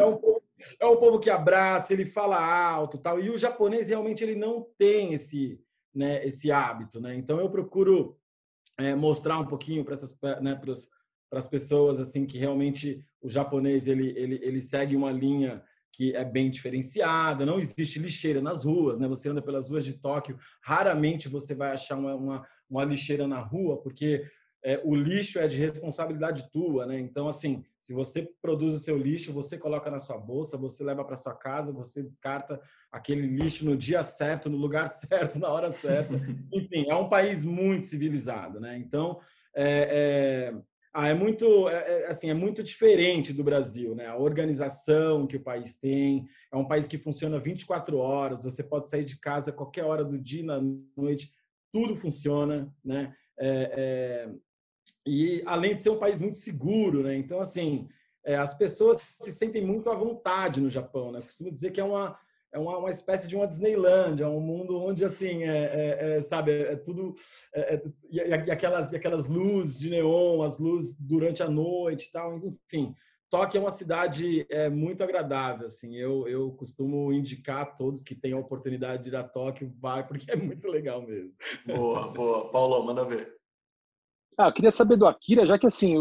É 0.00 0.04
um, 0.04 0.16
povo, 0.16 0.42
é 0.80 0.86
um 0.86 0.96
povo 0.96 1.18
que 1.20 1.30
abraça, 1.30 1.92
ele 1.92 2.04
fala 2.04 2.36
alto, 2.36 2.98
tal. 2.98 3.20
E 3.20 3.30
o 3.30 3.36
japonês 3.36 3.88
realmente 3.88 4.24
ele 4.24 4.34
não 4.34 4.66
tem 4.76 5.12
esse, 5.12 5.60
né, 5.94 6.24
esse 6.26 6.50
hábito, 6.50 7.00
né? 7.00 7.14
Então 7.14 7.38
eu 7.38 7.48
procuro 7.48 8.18
é, 8.78 8.94
mostrar 8.94 9.38
um 9.38 9.46
pouquinho 9.46 9.84
para 9.84 9.94
essas 9.94 10.18
né, 10.42 10.54
para 10.54 11.38
as 11.38 11.46
pessoas 11.46 12.00
assim 12.00 12.26
que 12.26 12.38
realmente 12.38 13.04
o 13.20 13.28
japonês 13.28 13.86
ele, 13.86 14.12
ele, 14.16 14.40
ele 14.42 14.60
segue 14.60 14.96
uma 14.96 15.12
linha 15.12 15.62
que 15.96 16.14
é 16.14 16.24
bem 16.24 16.50
diferenciada, 16.50 17.46
não 17.46 17.58
existe 17.58 17.98
lixeira 17.98 18.40
nas 18.40 18.64
ruas, 18.64 18.98
né? 18.98 19.06
Você 19.06 19.28
anda 19.28 19.40
pelas 19.40 19.70
ruas 19.70 19.84
de 19.84 19.92
Tóquio, 19.94 20.36
raramente 20.60 21.28
você 21.28 21.54
vai 21.54 21.70
achar 21.70 21.96
uma, 21.96 22.14
uma, 22.14 22.46
uma 22.68 22.84
lixeira 22.84 23.28
na 23.28 23.38
rua, 23.38 23.80
porque 23.80 24.24
é, 24.64 24.80
o 24.82 24.94
lixo 24.94 25.38
é 25.38 25.46
de 25.46 25.58
responsabilidade 25.58 26.50
tua, 26.50 26.86
né? 26.86 26.98
Então, 26.98 27.28
assim, 27.28 27.62
se 27.78 27.92
você 27.92 28.26
produz 28.40 28.72
o 28.72 28.78
seu 28.78 28.96
lixo, 28.96 29.32
você 29.32 29.56
coloca 29.56 29.90
na 29.90 29.98
sua 29.98 30.18
bolsa, 30.18 30.56
você 30.56 30.82
leva 30.82 31.04
para 31.04 31.16
sua 31.16 31.34
casa, 31.34 31.70
você 31.70 32.02
descarta 32.02 32.60
aquele 32.90 33.26
lixo 33.26 33.64
no 33.64 33.76
dia 33.76 34.02
certo, 34.02 34.48
no 34.48 34.56
lugar 34.56 34.88
certo, 34.88 35.38
na 35.38 35.48
hora 35.48 35.70
certa. 35.70 36.14
Enfim, 36.52 36.86
é 36.88 36.94
um 36.94 37.08
país 37.08 37.44
muito 37.44 37.84
civilizado, 37.84 38.58
né? 38.58 38.76
Então, 38.78 39.20
é, 39.54 40.50
é, 40.52 40.54
ah, 40.96 41.08
é 41.08 41.14
muito, 41.14 41.68
é, 41.68 41.74
é, 41.74 42.06
assim, 42.06 42.30
é 42.30 42.34
muito 42.34 42.62
diferente 42.62 43.32
do 43.32 43.42
Brasil, 43.42 43.96
né? 43.96 44.06
A 44.06 44.16
organização 44.16 45.26
que 45.26 45.36
o 45.36 45.42
país 45.42 45.76
tem 45.76 46.28
é 46.52 46.56
um 46.56 46.64
país 46.64 46.86
que 46.86 46.96
funciona 46.96 47.40
24 47.40 47.98
horas. 47.98 48.44
Você 48.44 48.62
pode 48.62 48.88
sair 48.88 49.04
de 49.04 49.18
casa 49.18 49.50
qualquer 49.50 49.84
hora 49.84 50.04
do 50.04 50.16
dia, 50.16 50.44
na 50.44 50.60
noite, 50.96 51.32
tudo 51.72 51.96
funciona, 51.96 52.72
né? 52.84 53.12
É, 53.36 54.28
é 54.28 54.34
e 55.06 55.42
além 55.44 55.74
de 55.74 55.82
ser 55.82 55.90
um 55.90 55.98
país 55.98 56.20
muito 56.20 56.38
seguro, 56.38 57.02
né? 57.02 57.16
Então, 57.16 57.40
assim, 57.40 57.88
é, 58.24 58.36
as 58.36 58.54
pessoas 58.54 58.98
se 59.20 59.32
sentem 59.32 59.66
muito 59.66 59.90
à 59.90 59.94
vontade 59.96 60.60
no 60.60 60.70
Japão, 60.70 61.10
né? 61.10 61.20
Costumo 61.20 61.50
dizer 61.50 61.72
que 61.72 61.80
é 61.80 61.84
uma 61.84 62.16
é 62.54 62.58
uma, 62.58 62.78
uma 62.78 62.90
espécie 62.90 63.26
de 63.26 63.34
uma 63.34 63.48
Disneyland, 63.48 64.22
é 64.22 64.28
um 64.28 64.40
mundo 64.40 64.80
onde 64.80 65.04
assim 65.04 65.42
é, 65.42 65.48
é, 65.48 66.16
é 66.16 66.20
sabe 66.22 66.52
é, 66.52 66.76
tudo 66.76 67.14
é, 67.52 67.74
é 67.74 67.82
e, 68.08 68.16
e, 68.18 68.50
aquelas 68.50 68.92
e 68.92 68.96
aquelas 68.96 69.26
luzes 69.26 69.76
de 69.76 69.90
neon, 69.90 70.40
as 70.40 70.58
luzes 70.58 70.96
durante 70.98 71.42
a 71.42 71.48
noite, 71.48 72.12
tal, 72.12 72.38
enfim. 72.38 72.94
Tóquio 73.28 73.58
é 73.58 73.60
uma 73.60 73.70
cidade 73.70 74.46
é, 74.48 74.70
muito 74.70 75.02
agradável, 75.02 75.66
assim. 75.66 75.96
Eu, 75.96 76.28
eu 76.28 76.52
costumo 76.52 77.12
indicar 77.12 77.62
a 77.62 77.66
todos 77.66 78.04
que 78.04 78.14
têm 78.14 78.32
a 78.32 78.38
oportunidade 78.38 79.02
de 79.02 79.08
ir 79.08 79.16
a 79.16 79.24
Tóquio, 79.24 79.74
vai, 79.80 80.06
porque 80.06 80.30
é 80.30 80.36
muito 80.36 80.68
legal 80.68 81.02
mesmo. 81.02 81.32
Boa, 81.66 82.12
boa. 82.12 82.48
Paulo, 82.52 82.86
manda 82.86 83.04
ver. 83.04 83.34
Ah, 84.38 84.48
eu 84.48 84.52
queria 84.52 84.70
saber 84.70 84.96
do 84.96 85.06
Akira, 85.06 85.46
já 85.46 85.58
que 85.58 85.66
assim, 85.66 85.94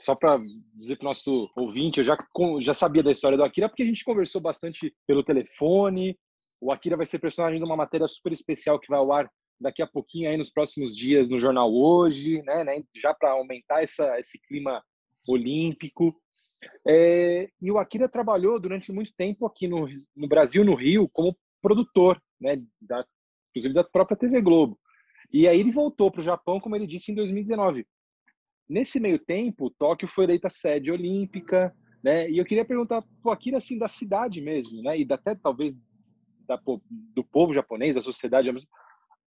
só 0.00 0.14
para 0.14 0.38
dizer 0.74 0.96
para 0.96 1.06
o 1.06 1.08
nosso 1.08 1.50
ouvinte, 1.56 1.98
eu 1.98 2.04
já, 2.04 2.16
já 2.60 2.74
sabia 2.74 3.02
da 3.02 3.10
história 3.10 3.38
do 3.38 3.44
Akira, 3.44 3.68
porque 3.68 3.82
a 3.82 3.86
gente 3.86 4.04
conversou 4.04 4.40
bastante 4.40 4.94
pelo 5.06 5.22
telefone. 5.22 6.18
O 6.60 6.72
Akira 6.72 6.96
vai 6.96 7.06
ser 7.06 7.18
personagem 7.18 7.58
de 7.58 7.64
uma 7.64 7.76
matéria 7.76 8.06
super 8.06 8.32
especial 8.32 8.78
que 8.78 8.88
vai 8.88 8.98
ao 8.98 9.12
ar 9.12 9.30
daqui 9.60 9.82
a 9.82 9.86
pouquinho, 9.86 10.28
aí 10.28 10.36
nos 10.36 10.50
próximos 10.50 10.94
dias, 10.94 11.28
no 11.28 11.38
jornal 11.38 11.72
Hoje, 11.72 12.42
né? 12.42 12.64
né 12.64 12.82
já 12.94 13.14
para 13.14 13.30
aumentar 13.32 13.82
essa, 13.82 14.18
esse 14.18 14.38
clima 14.40 14.82
olímpico. 15.28 16.14
É, 16.86 17.48
e 17.62 17.70
o 17.70 17.78
Akira 17.78 18.08
trabalhou 18.08 18.58
durante 18.60 18.92
muito 18.92 19.12
tempo 19.16 19.46
aqui 19.46 19.68
no, 19.68 19.88
no 20.16 20.28
Brasil, 20.28 20.64
no 20.64 20.74
Rio, 20.74 21.08
como 21.12 21.36
produtor, 21.62 22.20
né? 22.40 22.56
Da, 22.82 23.04
inclusive 23.50 23.74
da 23.74 23.84
própria 23.84 24.16
TV 24.16 24.40
Globo. 24.40 24.78
E 25.34 25.48
aí 25.48 25.58
ele 25.58 25.72
voltou 25.72 26.12
para 26.12 26.20
o 26.20 26.24
Japão, 26.24 26.60
como 26.60 26.76
ele 26.76 26.86
disse, 26.86 27.10
em 27.10 27.14
2019. 27.16 27.84
Nesse 28.68 29.00
meio 29.00 29.18
tempo, 29.18 29.68
Tóquio 29.68 30.06
foi 30.06 30.26
eleita 30.26 30.48
sede 30.48 30.92
olímpica, 30.92 31.74
né? 32.04 32.30
E 32.30 32.38
eu 32.38 32.44
queria 32.44 32.64
perguntar 32.64 33.02
para 33.20 33.32
Akira, 33.32 33.56
assim, 33.56 33.76
da 33.76 33.88
cidade 33.88 34.40
mesmo, 34.40 34.80
né? 34.80 34.96
E 34.96 35.04
até 35.10 35.34
talvez 35.34 35.74
da, 36.46 36.56
do 37.12 37.24
povo 37.24 37.52
japonês, 37.52 37.96
da 37.96 38.00
sociedade, 38.00 38.48
o 38.48 38.56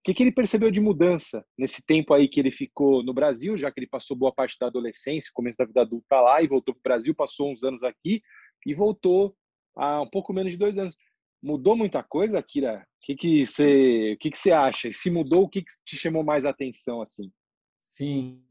que, 0.01 0.13
que 0.13 0.23
ele 0.23 0.31
percebeu 0.31 0.71
de 0.71 0.79
mudança 0.79 1.45
nesse 1.57 1.83
tempo 1.85 2.13
aí 2.13 2.29
que 2.29 2.39
ele 2.39 2.51
ficou 2.51 3.03
no 3.03 3.13
Brasil, 3.13 3.57
já 3.57 3.69
que 3.69 3.77
ele 3.77 3.87
passou 3.87 4.15
boa 4.15 4.33
parte 4.33 4.55
da 4.57 4.67
adolescência, 4.67 5.29
começo 5.33 5.57
da 5.57 5.65
vida 5.65 5.81
adulta 5.81 6.21
lá 6.21 6.41
e 6.41 6.47
voltou 6.47 6.73
para 6.73 6.79
o 6.79 6.83
Brasil, 6.83 7.13
passou 7.13 7.51
uns 7.51 7.63
anos 7.63 7.83
aqui 7.83 8.21
e 8.65 8.73
voltou 8.73 9.35
há 9.75 10.01
um 10.01 10.09
pouco 10.09 10.31
menos 10.31 10.53
de 10.53 10.57
dois 10.57 10.77
anos. 10.77 10.95
Mudou 11.41 11.75
muita 11.75 12.03
coisa, 12.03 12.39
Akira? 12.39 12.79
O 12.79 13.06
que 13.06 13.15
que 13.15 13.46
você, 13.46 14.17
que 14.20 14.32
que 14.32 14.38
você 14.38 14.51
acha? 14.51 14.91
Se 14.91 15.10
mudou, 15.10 15.44
o 15.44 15.50
que, 15.50 15.62
que 15.62 15.72
te 15.86 15.96
chamou 15.96 16.24
mais 16.24 16.46
atenção 16.46 17.01
assim? 17.01 17.32
Sim. 17.79 18.44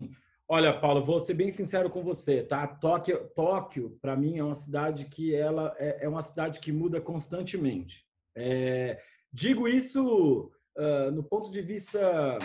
Olha, 0.48 0.72
Paulo, 0.78 1.04
vou 1.04 1.18
ser 1.18 1.34
bem 1.34 1.50
sincero 1.50 1.90
com 1.90 2.02
você, 2.02 2.42
tá? 2.42 2.66
Tóquio, 2.66 3.28
Tóquio 3.34 3.98
para 4.00 4.16
mim 4.16 4.38
é 4.38 4.44
uma 4.44 4.54
cidade 4.54 5.06
que 5.06 5.34
ela 5.34 5.74
é, 5.78 6.04
é 6.04 6.08
uma 6.08 6.22
cidade 6.22 6.60
que 6.60 6.70
muda 6.70 7.00
constantemente. 7.00 8.06
É, 8.36 9.00
digo 9.32 9.66
isso 9.66 10.50
uh, 10.78 11.10
no 11.10 11.24
ponto 11.24 11.50
de 11.50 11.60
vista 11.60 12.38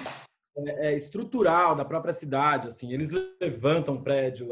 é, 0.57 0.87
é, 0.87 0.95
estrutural 0.95 1.75
da 1.75 1.85
própria 1.85 2.13
cidade. 2.13 2.67
Assim, 2.67 2.91
eles 2.91 3.09
levantam 3.39 4.01
prédio, 4.01 4.49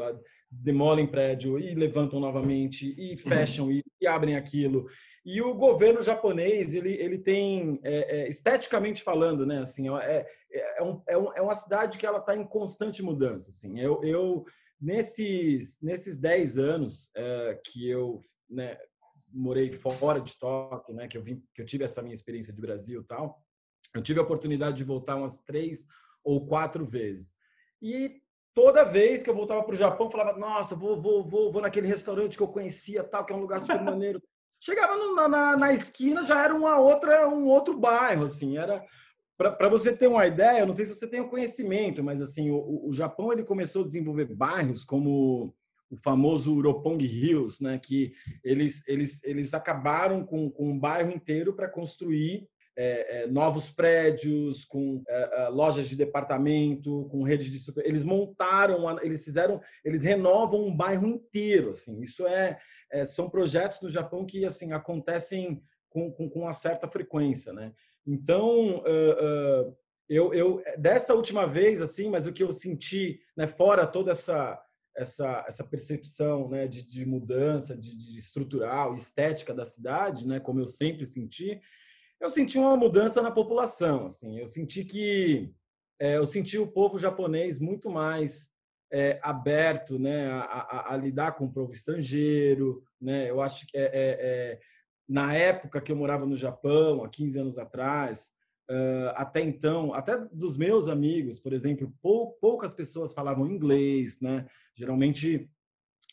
demolem 0.51 1.05
prédio 1.05 1.59
e 1.59 1.75
levantam 1.75 2.19
novamente 2.19 2.93
e 2.97 3.17
fecham 3.17 3.71
e, 3.71 3.83
e 4.01 4.07
abrem 4.07 4.35
aquilo. 4.35 4.87
E 5.25 5.41
o 5.41 5.53
governo 5.53 6.01
japonês, 6.01 6.73
ele, 6.73 6.93
ele 6.93 7.17
tem, 7.19 7.79
é, 7.83 8.21
é, 8.21 8.29
esteticamente 8.29 9.03
falando, 9.03 9.45
né, 9.45 9.59
assim, 9.59 9.87
é, 9.97 10.25
é, 10.51 10.83
um, 10.83 11.01
é, 11.07 11.17
um, 11.17 11.33
é 11.35 11.41
uma 11.41 11.53
cidade 11.53 11.97
que 11.97 12.05
ela 12.05 12.19
está 12.19 12.35
em 12.35 12.45
constante 12.45 13.03
mudança, 13.03 13.49
assim. 13.49 13.79
Eu, 13.79 14.03
eu 14.03 14.45
nesses, 14.79 15.79
nesses 15.81 16.17
10 16.17 16.57
anos 16.57 17.11
é, 17.15 17.59
que 17.65 17.87
eu 17.87 18.21
né, 18.49 18.77
morei 19.31 19.71
fora 19.73 20.19
de 20.19 20.37
Tóquio, 20.37 20.95
né, 20.95 21.07
que 21.07 21.17
eu, 21.17 21.23
vim, 21.23 21.43
que 21.53 21.61
eu 21.61 21.65
tive 21.65 21.83
essa 21.83 22.01
minha 22.01 22.15
experiência 22.15 22.53
de 22.53 22.61
Brasil 22.61 23.01
e 23.01 23.05
tal, 23.05 23.43
eu 23.93 24.01
tive 24.01 24.19
a 24.19 24.23
oportunidade 24.23 24.77
de 24.77 24.83
voltar 24.83 25.15
umas 25.15 25.37
três 25.39 25.85
ou 26.23 26.47
quatro 26.47 26.85
vezes. 26.85 27.35
E 27.81 28.21
toda 28.53 28.83
vez 28.83 29.23
que 29.23 29.29
eu 29.29 29.35
voltava 29.35 29.63
para 29.63 29.73
o 29.73 29.77
Japão, 29.77 30.09
falava, 30.09 30.37
nossa, 30.37 30.75
vou, 30.75 30.99
vou, 30.99 31.23
vou, 31.23 31.51
vou 31.51 31.61
naquele 31.61 31.87
restaurante 31.87 32.37
que 32.37 32.43
eu 32.43 32.47
conhecia, 32.47 33.03
tal, 33.03 33.25
que 33.25 33.33
é 33.33 33.35
um 33.35 33.41
lugar 33.41 33.59
super 33.59 33.81
maneiro. 33.81 34.21
Chegava 34.61 34.97
na, 34.97 35.29
na, 35.29 35.57
na, 35.57 35.73
esquina, 35.73 36.25
já 36.25 36.43
era 36.43 36.53
uma 36.53 36.77
outra, 36.79 37.29
um 37.29 37.45
outro 37.47 37.77
bairro, 37.77 38.25
assim, 38.25 38.57
era... 38.57 38.83
Para 39.37 39.69
você 39.69 39.95
ter 39.95 40.07
uma 40.07 40.27
ideia, 40.27 40.59
eu 40.59 40.65
não 40.65 40.73
sei 40.73 40.85
se 40.85 40.93
você 40.93 41.07
tem 41.07 41.21
o 41.21 41.29
conhecimento, 41.29 42.03
mas 42.03 42.21
assim, 42.21 42.51
o, 42.51 42.89
o 42.89 42.91
Japão 42.91 43.31
ele 43.31 43.45
começou 43.45 43.83
a 43.83 43.85
desenvolver 43.85 44.25
bairros 44.25 44.83
como 44.83 45.55
o 45.89 45.95
famoso 45.95 46.61
Roppongi 46.61 47.07
Hills, 47.07 47.63
né, 47.63 47.79
que 47.79 48.13
eles, 48.43 48.83
eles, 48.85 49.23
eles 49.23 49.53
acabaram 49.53 50.25
com, 50.25 50.51
com 50.51 50.71
um 50.71 50.77
bairro 50.77 51.09
inteiro 51.09 51.53
para 51.53 51.69
construir 51.69 52.49
é, 52.81 53.23
é, 53.23 53.27
novos 53.27 53.69
prédios, 53.69 54.63
com 54.63 55.03
é, 55.05 55.43
é, 55.43 55.49
lojas 55.49 55.89
de 55.89 55.97
departamento, 55.97 57.09
com 57.11 57.23
redes 57.23 57.51
de 57.51 57.59
super... 57.59 57.85
Eles 57.85 58.05
montaram, 58.05 58.97
eles 59.01 59.25
fizeram, 59.25 59.59
eles 59.83 60.05
renovam 60.05 60.65
um 60.65 60.73
bairro 60.73 61.05
inteiro, 61.05 61.71
assim. 61.71 61.99
Isso 61.99 62.25
é, 62.25 62.57
é, 62.89 63.03
são 63.03 63.29
projetos 63.29 63.81
no 63.81 63.89
Japão 63.89 64.25
que 64.25 64.45
assim 64.45 64.71
acontecem 64.71 65.61
com, 65.89 66.09
com, 66.09 66.29
com 66.29 66.39
uma 66.39 66.53
certa 66.53 66.87
frequência, 66.87 67.51
né? 67.51 67.73
Então, 68.07 68.77
uh, 68.77 69.67
uh, 69.67 69.77
eu, 70.07 70.33
eu 70.33 70.63
dessa 70.77 71.13
última 71.13 71.45
vez 71.45 71.81
assim, 71.81 72.09
mas 72.09 72.25
o 72.27 72.31
que 72.31 72.41
eu 72.41 72.51
senti, 72.51 73.19
né, 73.35 73.45
fora 73.45 73.85
toda 73.85 74.11
essa 74.11 74.57
essa, 74.95 75.45
essa 75.47 75.63
percepção 75.63 76.49
né, 76.49 76.67
de, 76.67 76.83
de 76.83 77.05
mudança, 77.05 77.75
de, 77.77 77.95
de 77.95 78.17
estrutural, 78.17 78.95
estética 78.95 79.53
da 79.53 79.63
cidade, 79.63 80.27
né, 80.27 80.39
como 80.39 80.59
eu 80.59 80.65
sempre 80.65 81.05
senti, 81.05 81.61
eu 82.19 82.29
senti 82.29 82.57
uma 82.57 82.75
mudança 82.75 83.21
na 83.21 83.31
população. 83.31 84.05
Assim, 84.05 84.39
eu 84.39 84.45
senti 84.45 84.83
que 84.83 85.51
é, 85.99 86.17
eu 86.17 86.25
senti 86.25 86.57
o 86.57 86.67
povo 86.67 86.97
japonês 86.97 87.59
muito 87.59 87.89
mais 87.89 88.49
é, 88.91 89.19
aberto 89.21 89.99
né, 89.99 90.29
a, 90.31 90.41
a, 90.41 90.93
a, 90.93 90.97
lidar 90.97 91.33
com 91.33 91.45
o 91.45 91.51
povo 91.51 91.71
estrangeiro. 91.71 92.83
Né? 92.99 93.29
Eu 93.29 93.41
acho 93.41 93.65
que 93.67 93.71
é, 93.75 94.59
na 95.09 95.33
época 95.33 95.81
que 95.81 95.91
eu 95.91 95.95
morava 95.95 96.23
no 96.27 96.37
Japão, 96.37 97.03
há 97.03 97.09
15 97.09 97.39
anos 97.39 97.57
atrás, 97.57 98.31
uh, 98.69 99.09
até 99.15 99.41
então, 99.41 99.91
até 99.91 100.15
dos 100.31 100.55
meus 100.55 100.87
amigos, 100.87 101.39
por 101.39 101.51
exemplo, 101.51 101.91
pou, 101.99 102.33
poucas 102.39 102.75
pessoas 102.75 103.11
falavam 103.11 103.47
inglês, 103.47 104.19
né? 104.21 104.45
geralmente 104.75 105.49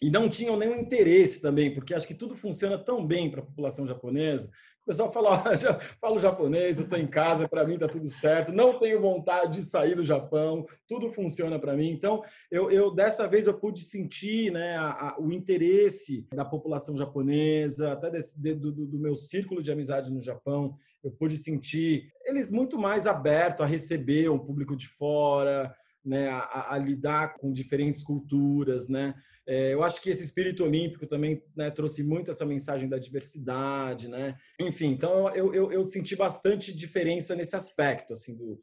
e 0.01 0.11
não 0.11 0.29
tinham 0.29 0.57
nenhum 0.57 0.79
interesse 0.79 1.41
também, 1.41 1.73
porque 1.73 1.95
acho 1.95 2.07
que 2.07 2.15
tudo 2.15 2.37
funciona 2.37 2.77
tão 2.77 3.05
bem 3.07 3.31
para 3.31 3.41
a 3.41 3.45
população 3.45 3.87
japonesa. 3.87 4.51
O 4.83 4.87
pessoal 4.87 5.13
fala, 5.13 5.43
oh, 5.45 5.55
já 5.57 5.75
falo 6.01 6.19
japonês, 6.19 6.79
eu 6.79 6.85
estou 6.85 6.99
em 6.99 7.07
casa, 7.07 7.49
para 7.49 7.67
mim 7.67 7.75
está 7.75 7.89
tudo 7.89 8.09
certo, 8.11 8.53
não 8.53 8.79
tenho 8.79 9.01
vontade 9.01 9.55
de 9.55 9.63
sair 9.63 9.97
do 9.97 10.05
Japão, 10.05 10.67
tudo 10.87 11.11
funciona 11.11 11.59
para 11.59 11.75
mim. 11.75 11.89
Então, 11.89 12.23
eu, 12.51 12.71
eu, 12.71 12.95
dessa 12.95 13.27
vez 13.27 13.47
eu 13.47 13.55
pude 13.55 13.81
sentir 13.81 14.53
né, 14.53 14.77
a, 14.77 14.91
a, 14.91 15.17
o 15.19 15.33
interesse 15.33 16.27
da 16.33 16.45
população 16.45 16.95
japonesa, 16.95 17.93
até 17.93 18.11
desse, 18.11 18.41
de, 18.41 18.55
do, 18.55 18.71
do 18.71 18.99
meu 18.99 19.15
círculo 19.15 19.63
de 19.63 19.73
amizade 19.73 20.13
no 20.13 20.21
Japão, 20.21 20.77
eu 21.03 21.11
pude 21.11 21.37
sentir 21.37 22.13
eles 22.25 22.51
muito 22.51 22.79
mais 22.79 23.07
abertos 23.07 23.65
a 23.65 23.69
receber 23.69 24.29
um 24.29 24.39
público 24.39 24.77
de 24.77 24.87
fora, 24.87 25.75
né, 26.05 26.29
a, 26.29 26.75
a 26.75 26.79
lidar 26.79 27.35
com 27.39 27.53
diferentes 27.53 28.05
culturas, 28.05 28.87
né? 28.87 29.15
É, 29.47 29.73
eu 29.73 29.83
acho 29.85 30.03
que 30.03 30.11
esse 30.11 30.25
espírito 30.25 30.65
olímpico 30.65 31.07
também 31.07 31.41
né, 31.55 31.71
trouxe 31.71 32.03
muito 32.03 32.31
essa 32.31 32.45
mensagem 32.45 32.89
da 32.89 32.99
diversidade, 32.99 34.09
né? 34.09 34.37
Enfim, 34.61 34.87
então 34.87 35.31
eu, 35.35 35.55
eu, 35.55 35.71
eu 35.71 35.85
senti 35.85 36.17
bastante 36.17 36.75
diferença 36.75 37.35
nesse 37.37 37.55
aspecto, 37.55 38.13
assim, 38.13 38.35
do, 38.35 38.61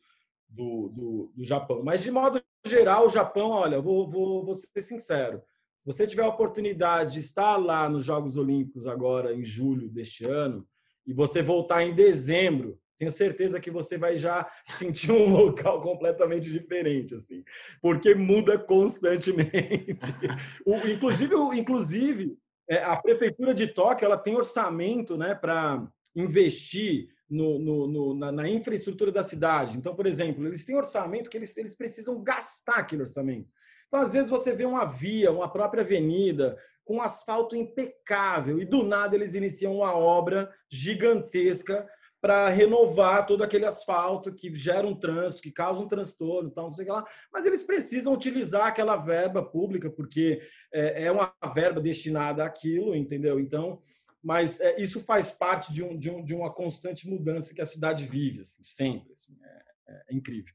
do, 0.49 0.89
do, 0.89 1.33
do, 1.35 1.43
Japão. 1.43 1.81
Mas, 1.83 2.03
de 2.03 2.11
modo 2.11 2.41
geral, 2.65 3.05
o 3.05 3.09
Japão, 3.09 3.49
olha, 3.49 3.79
vou, 3.79 4.09
vou, 4.09 4.43
vou 4.43 4.53
ser 4.53 4.81
sincero, 4.81 5.41
se 5.83 5.85
você 5.85 6.07
tiver 6.07 6.23
a 6.23 6.29
oportunidade 6.29 7.13
de 7.13 7.19
estar 7.19 7.57
lá 7.57 7.89
nos 7.89 8.05
Jogos 8.05 8.37
Olímpicos 8.37 8.87
agora, 8.87 9.33
em 9.33 9.43
julho 9.43 9.89
deste 9.89 10.25
ano, 10.25 10.65
e 11.05 11.13
você 11.13 11.41
voltar 11.41 11.83
em 11.83 11.93
dezembro, 11.93 12.79
tenho 13.03 13.11
certeza 13.11 13.59
que 13.59 13.69
você 13.69 13.97
vai 13.97 14.15
já 14.15 14.49
sentir 14.65 15.11
um 15.11 15.29
local 15.29 15.79
completamente 15.81 16.49
diferente, 16.49 17.15
assim, 17.15 17.43
porque 17.81 18.15
muda 18.15 18.57
constantemente. 18.57 19.97
o, 20.65 20.75
inclusive, 20.87 21.35
inclusive 21.57 22.37
é, 22.69 22.81
a 22.83 22.95
prefeitura 22.95 23.53
de 23.53 23.67
Tóquio 23.67 24.05
ela 24.05 24.17
tem 24.17 24.35
orçamento, 24.35 25.17
né, 25.17 25.35
para 25.35 25.85
investir 26.15 27.09
no, 27.29 27.59
no, 27.59 27.87
no 27.87 28.15
na, 28.15 28.31
na, 28.31 28.47
infraestrutura 28.47 29.11
da 29.11 29.23
cidade. 29.23 29.77
Então, 29.77 29.95
por 29.95 30.05
exemplo, 30.05 30.47
eles 30.47 30.63
têm 30.63 30.75
orçamento 30.75 31.29
que 31.29 31.37
eles, 31.37 31.55
eles 31.57 31.75
precisam 31.75 32.23
gastar 32.23 32.77
aquele 32.77 33.01
orçamento. 33.01 33.49
Então, 33.87 33.99
às 33.99 34.13
vezes 34.13 34.29
você 34.29 34.53
vê 34.53 34.65
uma 34.65 34.85
via, 34.85 35.31
uma 35.31 35.51
própria 35.51 35.81
avenida 35.81 36.57
com 36.85 37.01
asfalto 37.01 37.55
impecável 37.55 38.59
e 38.59 38.65
do 38.65 38.83
nada 38.83 39.15
eles 39.15 39.35
iniciam 39.35 39.77
uma 39.77 39.95
obra 39.95 40.53
gigantesca 40.69 41.87
para 42.23 42.47
renovar 42.47 43.25
todo 43.25 43.43
aquele 43.43 43.65
asfalto 43.65 44.33
que 44.33 44.55
gera 44.55 44.87
um 44.87 44.95
trânsito, 44.95 45.43
que 45.43 45.51
causa 45.51 45.81
um 45.81 45.87
transtorno, 45.89 46.49
tal, 46.49 46.67
não 46.67 46.73
sei 46.73 46.85
o 46.85 46.87
que 46.87 46.93
lá. 46.93 47.05
Mas 47.33 47.45
eles 47.45 47.65
precisam 47.65 48.13
utilizar 48.13 48.67
aquela 48.67 48.95
verba 48.95 49.43
pública, 49.43 49.89
porque 49.89 50.41
é, 50.71 51.03
é 51.03 51.11
uma 51.11 51.35
verba 51.53 51.81
destinada 51.81 52.45
àquilo, 52.45 52.95
entendeu? 52.95 53.41
Então, 53.41 53.77
mas 54.23 54.61
é, 54.61 54.79
isso 54.79 55.01
faz 55.01 55.31
parte 55.31 55.73
de, 55.73 55.83
um, 55.83 55.99
de, 55.99 56.09
um, 56.09 56.23
de, 56.23 56.33
uma 56.33 56.49
constante 56.49 57.09
mudança 57.09 57.53
que 57.53 57.61
a 57.61 57.65
cidade 57.65 58.05
vive, 58.05 58.39
assim, 58.39 58.63
sempre. 58.63 59.11
Assim, 59.11 59.37
é. 59.43 59.62
É, 59.87 60.13
é 60.13 60.15
incrível. 60.15 60.53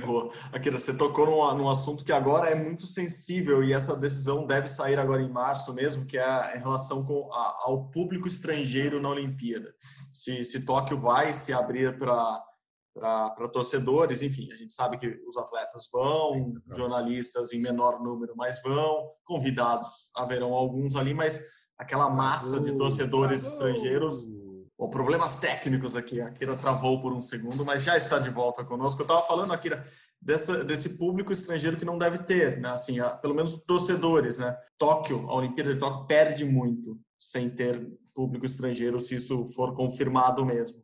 Boa. 0.00 0.32
Akira, 0.52 0.78
você 0.78 0.96
tocou 0.96 1.26
num, 1.26 1.58
num, 1.58 1.68
assunto 1.68 2.04
que 2.04 2.12
agora 2.12 2.48
é 2.48 2.54
muito 2.54 2.86
sensível 2.86 3.62
e 3.62 3.72
essa 3.72 3.96
decisão 3.96 4.46
deve 4.46 4.68
sair 4.68 4.98
agora 4.98 5.20
em 5.20 5.30
março 5.30 5.74
mesmo, 5.74 6.06
que 6.06 6.16
é 6.16 6.56
em 6.56 6.60
relação 6.60 7.04
com 7.04 7.32
a, 7.32 7.64
ao 7.64 7.90
público 7.90 8.28
estrangeiro 8.28 9.00
na 9.00 9.10
Olimpíada. 9.10 9.74
Se, 10.10 10.44
se 10.44 10.64
Tóquio 10.64 10.96
vai 10.96 11.34
se 11.34 11.52
abrir 11.52 11.98
para 11.98 12.44
para 12.92 13.48
torcedores, 13.52 14.20
enfim, 14.20 14.50
a 14.52 14.56
gente 14.56 14.72
sabe 14.72 14.98
que 14.98 15.06
os 15.26 15.36
atletas 15.36 15.88
vão, 15.92 16.52
jornalistas 16.72 17.52
em 17.52 17.60
menor 17.60 18.02
número, 18.02 18.34
mas 18.36 18.60
vão, 18.62 19.08
convidados 19.24 20.10
haverão 20.16 20.52
alguns 20.52 20.96
ali, 20.96 21.14
mas 21.14 21.40
aquela 21.78 22.10
massa 22.10 22.60
de 22.60 22.76
torcedores 22.76 23.44
estrangeiros 23.44 24.26
Problemas 24.88 25.36
técnicos 25.36 25.94
aqui. 25.94 26.20
A 26.20 26.28
Akira 26.28 26.56
travou 26.56 27.00
por 27.00 27.12
um 27.12 27.20
segundo, 27.20 27.64
mas 27.64 27.84
já 27.84 27.96
está 27.96 28.18
de 28.18 28.30
volta 28.30 28.64
conosco. 28.64 29.00
Eu 29.00 29.04
estava 29.04 29.22
falando, 29.22 29.52
Akira, 29.52 29.84
dessa, 30.20 30.64
desse 30.64 30.96
público 30.96 31.32
estrangeiro 31.32 31.76
que 31.76 31.84
não 31.84 31.98
deve 31.98 32.18
ter, 32.18 32.60
né? 32.60 32.70
Assim, 32.70 33.00
a, 33.00 33.10
pelo 33.10 33.34
menos 33.34 33.62
torcedores, 33.64 34.38
né? 34.38 34.56
Tóquio, 34.78 35.26
a 35.28 35.34
Olimpíada 35.34 35.72
de 35.72 35.78
Tóquio 35.78 36.06
perde 36.06 36.44
muito 36.44 36.98
sem 37.18 37.50
ter 37.50 37.90
público 38.14 38.44
estrangeiro, 38.44 39.00
se 39.00 39.14
isso 39.14 39.44
for 39.46 39.74
confirmado 39.74 40.44
mesmo. 40.44 40.82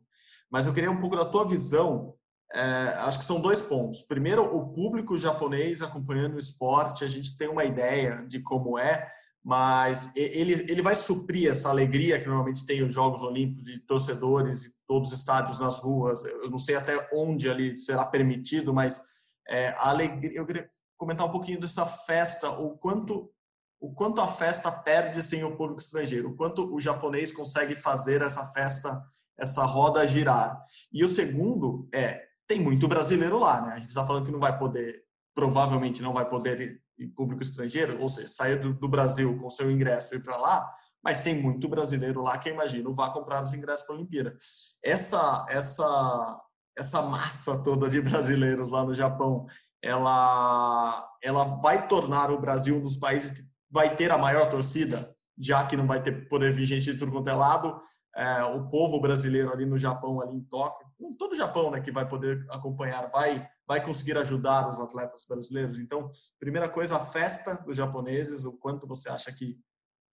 Mas 0.49 0.65
eu 0.65 0.73
queria 0.73 0.91
um 0.91 0.99
pouco 0.99 1.15
da 1.15 1.25
tua 1.25 1.45
visão. 1.45 2.13
É, 2.53 2.61
acho 2.99 3.19
que 3.19 3.25
são 3.25 3.41
dois 3.41 3.61
pontos. 3.61 4.03
Primeiro, 4.03 4.43
o 4.43 4.73
público 4.73 5.17
japonês 5.17 5.81
acompanhando 5.81 6.35
o 6.35 6.39
esporte, 6.39 7.03
a 7.03 7.07
gente 7.07 7.37
tem 7.37 7.49
uma 7.49 7.65
ideia 7.65 8.25
de 8.25 8.39
como 8.39 8.79
é, 8.79 9.11
mas 9.47 10.13
ele, 10.13 10.65
ele 10.69 10.81
vai 10.81 10.93
suprir 10.93 11.49
essa 11.49 11.69
alegria 11.69 12.19
que 12.19 12.27
normalmente 12.27 12.65
tem 12.65 12.83
os 12.83 12.93
Jogos 12.93 13.23
Olímpicos 13.23 13.63
de 13.63 13.79
torcedores 13.79 14.75
todos 14.85 15.13
os 15.13 15.17
estádios 15.17 15.57
nas 15.57 15.79
ruas. 15.79 16.25
Eu 16.25 16.49
não 16.49 16.57
sei 16.57 16.75
até 16.75 17.07
onde 17.13 17.49
ali 17.49 17.73
será 17.73 18.03
permitido, 18.03 18.73
mas 18.73 19.01
é, 19.47 19.69
a 19.69 19.87
alegria. 19.87 20.37
Eu 20.37 20.45
queria 20.45 20.69
comentar 20.97 21.25
um 21.25 21.31
pouquinho 21.31 21.61
dessa 21.61 21.85
festa, 21.85 22.49
o 22.49 22.77
quanto 22.77 23.31
o 23.79 23.93
quanto 23.93 24.19
a 24.19 24.27
festa 24.27 24.69
perde 24.69 25.21
sem 25.21 25.45
o 25.45 25.55
público 25.55 25.79
estrangeiro, 25.79 26.31
o 26.31 26.35
quanto 26.35 26.75
o 26.75 26.81
japonês 26.81 27.31
consegue 27.31 27.73
fazer 27.73 28.21
essa 28.21 28.43
festa, 28.47 29.01
essa 29.39 29.63
roda 29.63 30.05
girar. 30.05 30.61
E 30.91 31.05
o 31.05 31.07
segundo 31.07 31.87
é 31.93 32.21
tem 32.45 32.59
muito 32.59 32.85
brasileiro 32.85 33.39
lá, 33.39 33.61
né? 33.61 33.73
A 33.75 33.79
gente 33.79 33.89
está 33.89 34.05
falando 34.05 34.25
que 34.25 34.31
não 34.31 34.41
vai 34.41 34.59
poder, 34.59 35.03
provavelmente 35.33 36.01
não 36.01 36.11
vai 36.11 36.27
poder 36.27 36.81
e 36.97 37.07
público 37.07 37.43
estrangeiro, 37.43 38.01
ou 38.01 38.09
seja, 38.09 38.27
sair 38.27 38.59
do, 38.59 38.73
do 38.73 38.87
Brasil 38.87 39.37
com 39.39 39.49
seu 39.49 39.71
ingresso 39.71 40.13
e 40.13 40.17
ir 40.17 40.23
para 40.23 40.37
lá, 40.37 40.69
mas 41.03 41.21
tem 41.21 41.41
muito 41.41 41.69
brasileiro 41.69 42.21
lá 42.21 42.37
que 42.37 42.49
imagino 42.49 42.93
vá 42.93 43.09
comprar 43.09 43.43
os 43.43 43.53
ingressos 43.53 43.85
para 43.85 43.95
a 43.95 43.97
Olimpíada. 43.97 44.35
Essa, 44.83 45.45
essa, 45.49 46.41
essa 46.77 47.01
massa 47.01 47.63
toda 47.63 47.89
de 47.89 48.01
brasileiros 48.01 48.71
lá 48.71 48.83
no 48.83 48.93
Japão, 48.93 49.45
ela, 49.81 51.07
ela 51.23 51.43
vai 51.61 51.87
tornar 51.87 52.31
o 52.31 52.39
Brasil 52.39 52.75
um 52.75 52.81
dos 52.81 52.97
países 52.97 53.31
que 53.31 53.47
vai 53.69 53.95
ter 53.95 54.11
a 54.11 54.17
maior 54.17 54.49
torcida, 54.49 55.15
já 55.37 55.65
que 55.65 55.77
não 55.77 55.85
vai 55.85 56.01
ter 56.01 56.27
poder 56.27 56.51
vir 56.51 56.65
gente 56.65 56.91
de 56.91 56.97
tudo 56.97 57.11
quanto 57.11 57.29
é 57.29 57.33
lado. 57.33 57.79
É, 58.17 58.43
o 58.43 58.67
povo 58.67 58.99
brasileiro 58.99 59.51
ali 59.51 59.65
no 59.65 59.77
Japão, 59.77 60.19
ali 60.19 60.35
em 60.35 60.43
Tóquio, 60.43 60.87
todo 61.19 61.33
o 61.33 61.37
Japão, 61.37 61.69
né, 61.69 61.79
que 61.79 61.91
vai 61.91 62.07
poder 62.07 62.45
acompanhar, 62.49 63.07
vai 63.09 63.47
vai 63.67 63.83
conseguir 63.83 64.17
ajudar 64.17 64.69
os 64.69 64.79
atletas 64.79 65.25
brasileiros. 65.27 65.77
Então, 65.77 66.09
primeira 66.39 66.69
coisa, 66.69 66.95
a 66.95 67.05
festa 67.05 67.55
dos 67.55 67.75
japoneses, 67.75 68.45
o 68.45 68.53
quanto 68.53 68.87
você 68.87 69.09
acha 69.09 69.31
que 69.31 69.59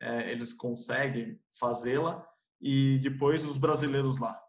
é, 0.01 0.31
eles 0.33 0.53
conseguem 0.53 1.41
fazê-la, 1.59 2.27
e 2.61 2.99
depois 2.99 3.45
os 3.45 3.57
brasileiros 3.57 4.19
lá. 4.19 4.41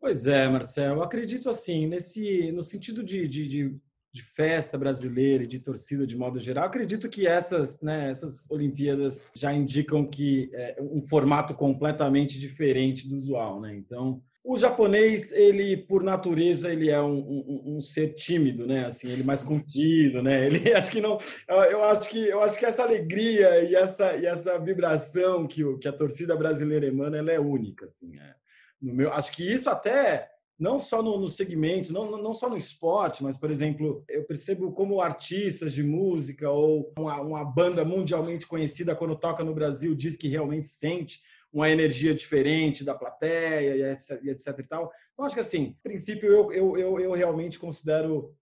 Pois 0.00 0.26
é, 0.26 0.48
Marcelo, 0.48 1.02
acredito 1.02 1.48
assim, 1.48 1.86
nesse, 1.86 2.50
no 2.50 2.62
sentido 2.62 3.04
de, 3.04 3.28
de, 3.28 3.48
de, 3.48 3.80
de 4.12 4.22
festa 4.22 4.76
brasileira 4.76 5.44
e 5.44 5.46
de 5.46 5.58
torcida 5.58 6.06
de 6.06 6.16
modo 6.16 6.38
geral, 6.38 6.64
acredito 6.64 7.08
que 7.08 7.26
essas, 7.26 7.80
né, 7.80 8.10
essas 8.10 8.50
Olimpíadas 8.50 9.26
já 9.34 9.52
indicam 9.54 10.06
que 10.06 10.50
é 10.52 10.76
um 10.80 11.00
formato 11.06 11.54
completamente 11.54 12.38
diferente 12.38 13.08
do 13.08 13.16
usual, 13.16 13.60
né? 13.60 13.74
Então, 13.74 14.22
o 14.44 14.56
japonês, 14.58 15.30
ele 15.30 15.76
por 15.76 16.02
natureza, 16.02 16.70
ele 16.70 16.90
é 16.90 17.00
um, 17.00 17.16
um, 17.16 17.76
um, 17.76 17.80
ser 17.80 18.08
tímido, 18.14 18.66
né? 18.66 18.86
Assim, 18.86 19.08
ele 19.08 19.22
mais 19.22 19.42
contido, 19.42 20.20
né? 20.20 20.46
Ele 20.46 20.72
acho 20.74 20.90
que 20.90 21.00
não, 21.00 21.18
eu 21.48 21.84
acho 21.84 22.10
que 22.10 22.28
eu 22.28 22.42
acho 22.42 22.58
que 22.58 22.66
essa 22.66 22.82
alegria 22.82 23.62
e 23.62 23.74
essa 23.76 24.16
e 24.16 24.26
essa 24.26 24.58
vibração 24.58 25.46
que, 25.46 25.62
o, 25.64 25.78
que 25.78 25.86
a 25.86 25.92
torcida 25.92 26.36
brasileira 26.36 26.86
emana, 26.86 27.18
ela 27.18 27.30
é 27.30 27.38
única, 27.38 27.86
assim. 27.86 28.18
É. 28.18 28.34
No 28.80 28.92
meu, 28.92 29.12
acho 29.12 29.30
que 29.30 29.48
isso 29.48 29.70
até 29.70 30.31
não 30.62 30.78
só 30.78 31.02
no, 31.02 31.18
no 31.18 31.26
segmento, 31.26 31.92
não, 31.92 32.16
não 32.22 32.32
só 32.32 32.48
no 32.48 32.56
esporte, 32.56 33.20
mas, 33.20 33.36
por 33.36 33.50
exemplo, 33.50 34.04
eu 34.08 34.22
percebo 34.22 34.70
como 34.70 35.00
artistas 35.00 35.72
de 35.72 35.82
música 35.82 36.48
ou 36.48 36.92
uma, 36.96 37.20
uma 37.20 37.44
banda 37.44 37.84
mundialmente 37.84 38.46
conhecida, 38.46 38.94
quando 38.94 39.16
toca 39.16 39.42
no 39.42 39.52
Brasil, 39.52 39.92
diz 39.92 40.16
que 40.16 40.28
realmente 40.28 40.68
sente 40.68 41.20
uma 41.52 41.68
energia 41.68 42.14
diferente 42.14 42.84
da 42.84 42.94
plateia 42.94 43.74
e 43.74 43.82
etc, 43.82 44.22
e 44.22 44.30
etc 44.30 44.58
e 44.60 44.68
tal. 44.68 44.92
Então, 45.12 45.24
acho 45.24 45.34
que, 45.34 45.40
assim, 45.40 45.76
princípio, 45.82 46.30
eu, 46.30 46.52
eu, 46.52 46.78
eu, 46.78 47.00
eu 47.00 47.12
realmente 47.12 47.58
considero 47.58 48.32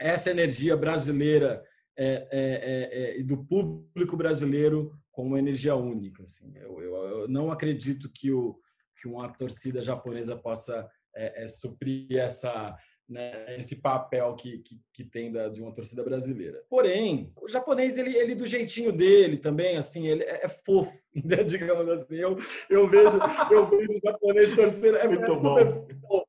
essa 0.00 0.32
energia 0.32 0.76
brasileira 0.76 1.62
é, 1.96 2.28
é, 2.32 3.16
é, 3.18 3.20
é 3.20 3.22
do 3.22 3.36
público 3.44 4.16
brasileiro 4.16 4.98
como 5.12 5.28
uma 5.28 5.38
energia 5.38 5.76
única. 5.76 6.24
Assim. 6.24 6.52
Eu, 6.56 6.82
eu, 6.82 6.96
eu, 6.96 7.28
não 7.28 7.52
acredito 7.52 8.10
que, 8.10 8.32
o, 8.32 8.58
que 9.00 9.06
uma 9.06 9.28
torcida 9.28 9.80
japonesa 9.80 10.36
possa 10.36 10.90
é, 11.14 11.44
é, 11.44 11.46
suprir 11.46 12.16
essa, 12.18 12.76
né, 13.08 13.56
esse 13.58 13.76
papel 13.76 14.34
que, 14.34 14.58
que, 14.58 14.80
que 14.92 15.04
tem 15.04 15.30
da, 15.30 15.48
de 15.48 15.60
uma 15.60 15.72
torcida 15.72 16.02
brasileira. 16.02 16.62
Porém, 16.68 17.32
o 17.40 17.48
japonês, 17.48 17.98
ele, 17.98 18.16
ele 18.16 18.34
do 18.34 18.46
jeitinho 18.46 18.92
dele 18.92 19.36
também, 19.36 19.76
assim, 19.76 20.08
ele 20.08 20.22
é, 20.24 20.44
é 20.44 20.48
fofo, 20.48 20.96
né, 21.24 21.42
digamos 21.42 21.88
assim. 21.88 22.16
Eu, 22.16 22.38
eu, 22.70 22.88
vejo, 22.88 23.18
eu 23.50 23.66
vejo 23.68 23.92
o 23.92 24.00
japonês 24.02 24.54
torcendo. 24.54 24.96
É 24.96 25.08
muito 25.08 25.36
bom. 25.36 25.58
É 25.58 25.64
fofo, 26.00 26.28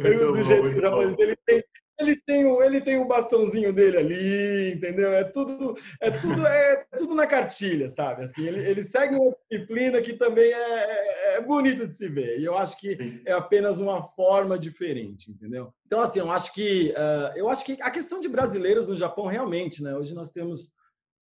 muito 0.00 0.32
do 0.32 0.44
jeito 0.44 0.70
que 0.70 0.78
o 0.78 0.80
japonês 0.80 1.18
ele 1.18 1.36
tem, 1.46 1.64
ele 1.98 2.16
tem 2.16 2.44
o, 2.44 2.62
ele 2.62 2.80
tem 2.80 2.98
o 2.98 3.06
bastãozinho 3.06 3.72
dele 3.72 3.96
ali, 3.96 4.72
entendeu? 4.74 5.12
É 5.12 5.24
tudo, 5.24 5.76
é 6.00 6.10
tudo, 6.10 6.46
é 6.46 6.86
tudo 6.96 7.14
na 7.14 7.26
cartilha, 7.26 7.88
sabe? 7.88 8.22
Assim, 8.22 8.46
ele, 8.46 8.60
ele 8.68 8.84
segue 8.84 9.14
uma 9.14 9.34
disciplina 9.50 10.00
que 10.00 10.12
também 10.12 10.52
é, 10.52 10.56
é, 10.56 11.34
é 11.36 11.40
bonito 11.40 11.86
de 11.86 11.94
se 11.94 12.08
ver. 12.08 12.38
E 12.38 12.44
eu 12.44 12.56
acho 12.56 12.78
que 12.78 13.22
é 13.24 13.32
apenas 13.32 13.78
uma 13.78 14.02
forma 14.10 14.58
diferente, 14.58 15.30
entendeu? 15.30 15.72
Então, 15.86 16.00
assim, 16.00 16.18
eu 16.18 16.30
acho 16.30 16.52
que 16.52 16.90
uh, 16.90 17.36
eu 17.36 17.48
acho 17.48 17.64
que 17.64 17.80
a 17.80 17.90
questão 17.90 18.20
de 18.20 18.28
brasileiros 18.28 18.88
no 18.88 18.94
Japão 18.94 19.26
realmente, 19.26 19.82
né? 19.82 19.96
Hoje 19.96 20.14
nós 20.14 20.30
temos 20.30 20.70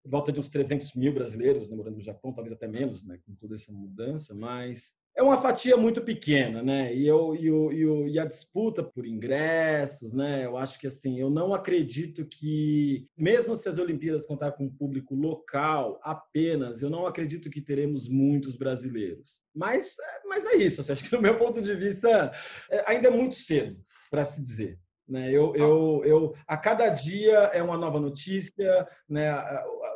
volta 0.05 0.33
de 0.33 0.41
uns 0.41 0.49
300 0.49 0.95
mil 0.95 1.15
brasileiros 1.15 1.71
morando 1.71 1.97
no 1.97 2.01
Japão, 2.01 2.33
talvez 2.33 2.55
até 2.55 2.67
menos, 2.67 3.03
né? 3.05 3.19
Com 3.25 3.35
toda 3.35 3.55
essa 3.55 3.73
mudança, 3.73 4.35
mas 4.35 4.93
é 5.17 5.23
uma 5.23 5.41
fatia 5.41 5.77
muito 5.77 6.03
pequena, 6.03 6.63
né? 6.63 6.93
E, 6.93 7.07
eu, 7.07 7.37
e, 7.37 7.51
o, 7.51 8.09
e, 8.09 8.19
a 8.19 8.25
disputa 8.25 8.83
por 8.83 9.07
ingressos, 9.07 10.13
né? 10.13 10.45
Eu 10.45 10.57
acho 10.57 10.79
que 10.79 10.89
assim, 10.89 11.21
eu 11.21 11.31
não 11.31 11.55
acredito 11.55 12.25
que, 12.27 13.07
mesmo 13.17 13.55
se 13.55 13.69
as 13.69 13.79
Olimpíadas 13.79 14.27
contar 14.27 14.53
com 14.53 14.65
um 14.65 14.71
público 14.71 15.15
local 15.15 16.01
apenas, 16.03 16.83
eu 16.83 16.91
não 16.91 17.07
acredito 17.07 17.49
que 17.49 17.61
teremos 17.61 18.09
muitos 18.09 18.57
brasileiros. 18.57 19.41
Mas, 19.55 19.97
mas 20.27 20.45
é 20.47 20.57
isso. 20.57 20.81
Assim, 20.81 20.93
acho 20.93 21.05
que, 21.05 21.11
do 21.11 21.23
meu 21.23 21.39
ponto 21.39 21.63
de 21.63 21.75
vista, 21.77 22.33
é, 22.69 22.91
ainda 22.91 23.07
é 23.07 23.11
muito 23.11 23.37
cedo 23.37 23.77
para 24.11 24.25
se 24.25 24.43
dizer. 24.43 24.81
Né? 25.09 25.31
Eu, 25.31 25.53
tá. 25.53 25.63
eu, 25.63 26.03
eu, 26.05 26.35
a 26.47 26.57
cada 26.57 26.89
dia 26.89 27.39
é 27.53 27.63
uma 27.63 27.77
nova 27.77 28.01
notícia, 28.01 28.89
né? 29.09 29.33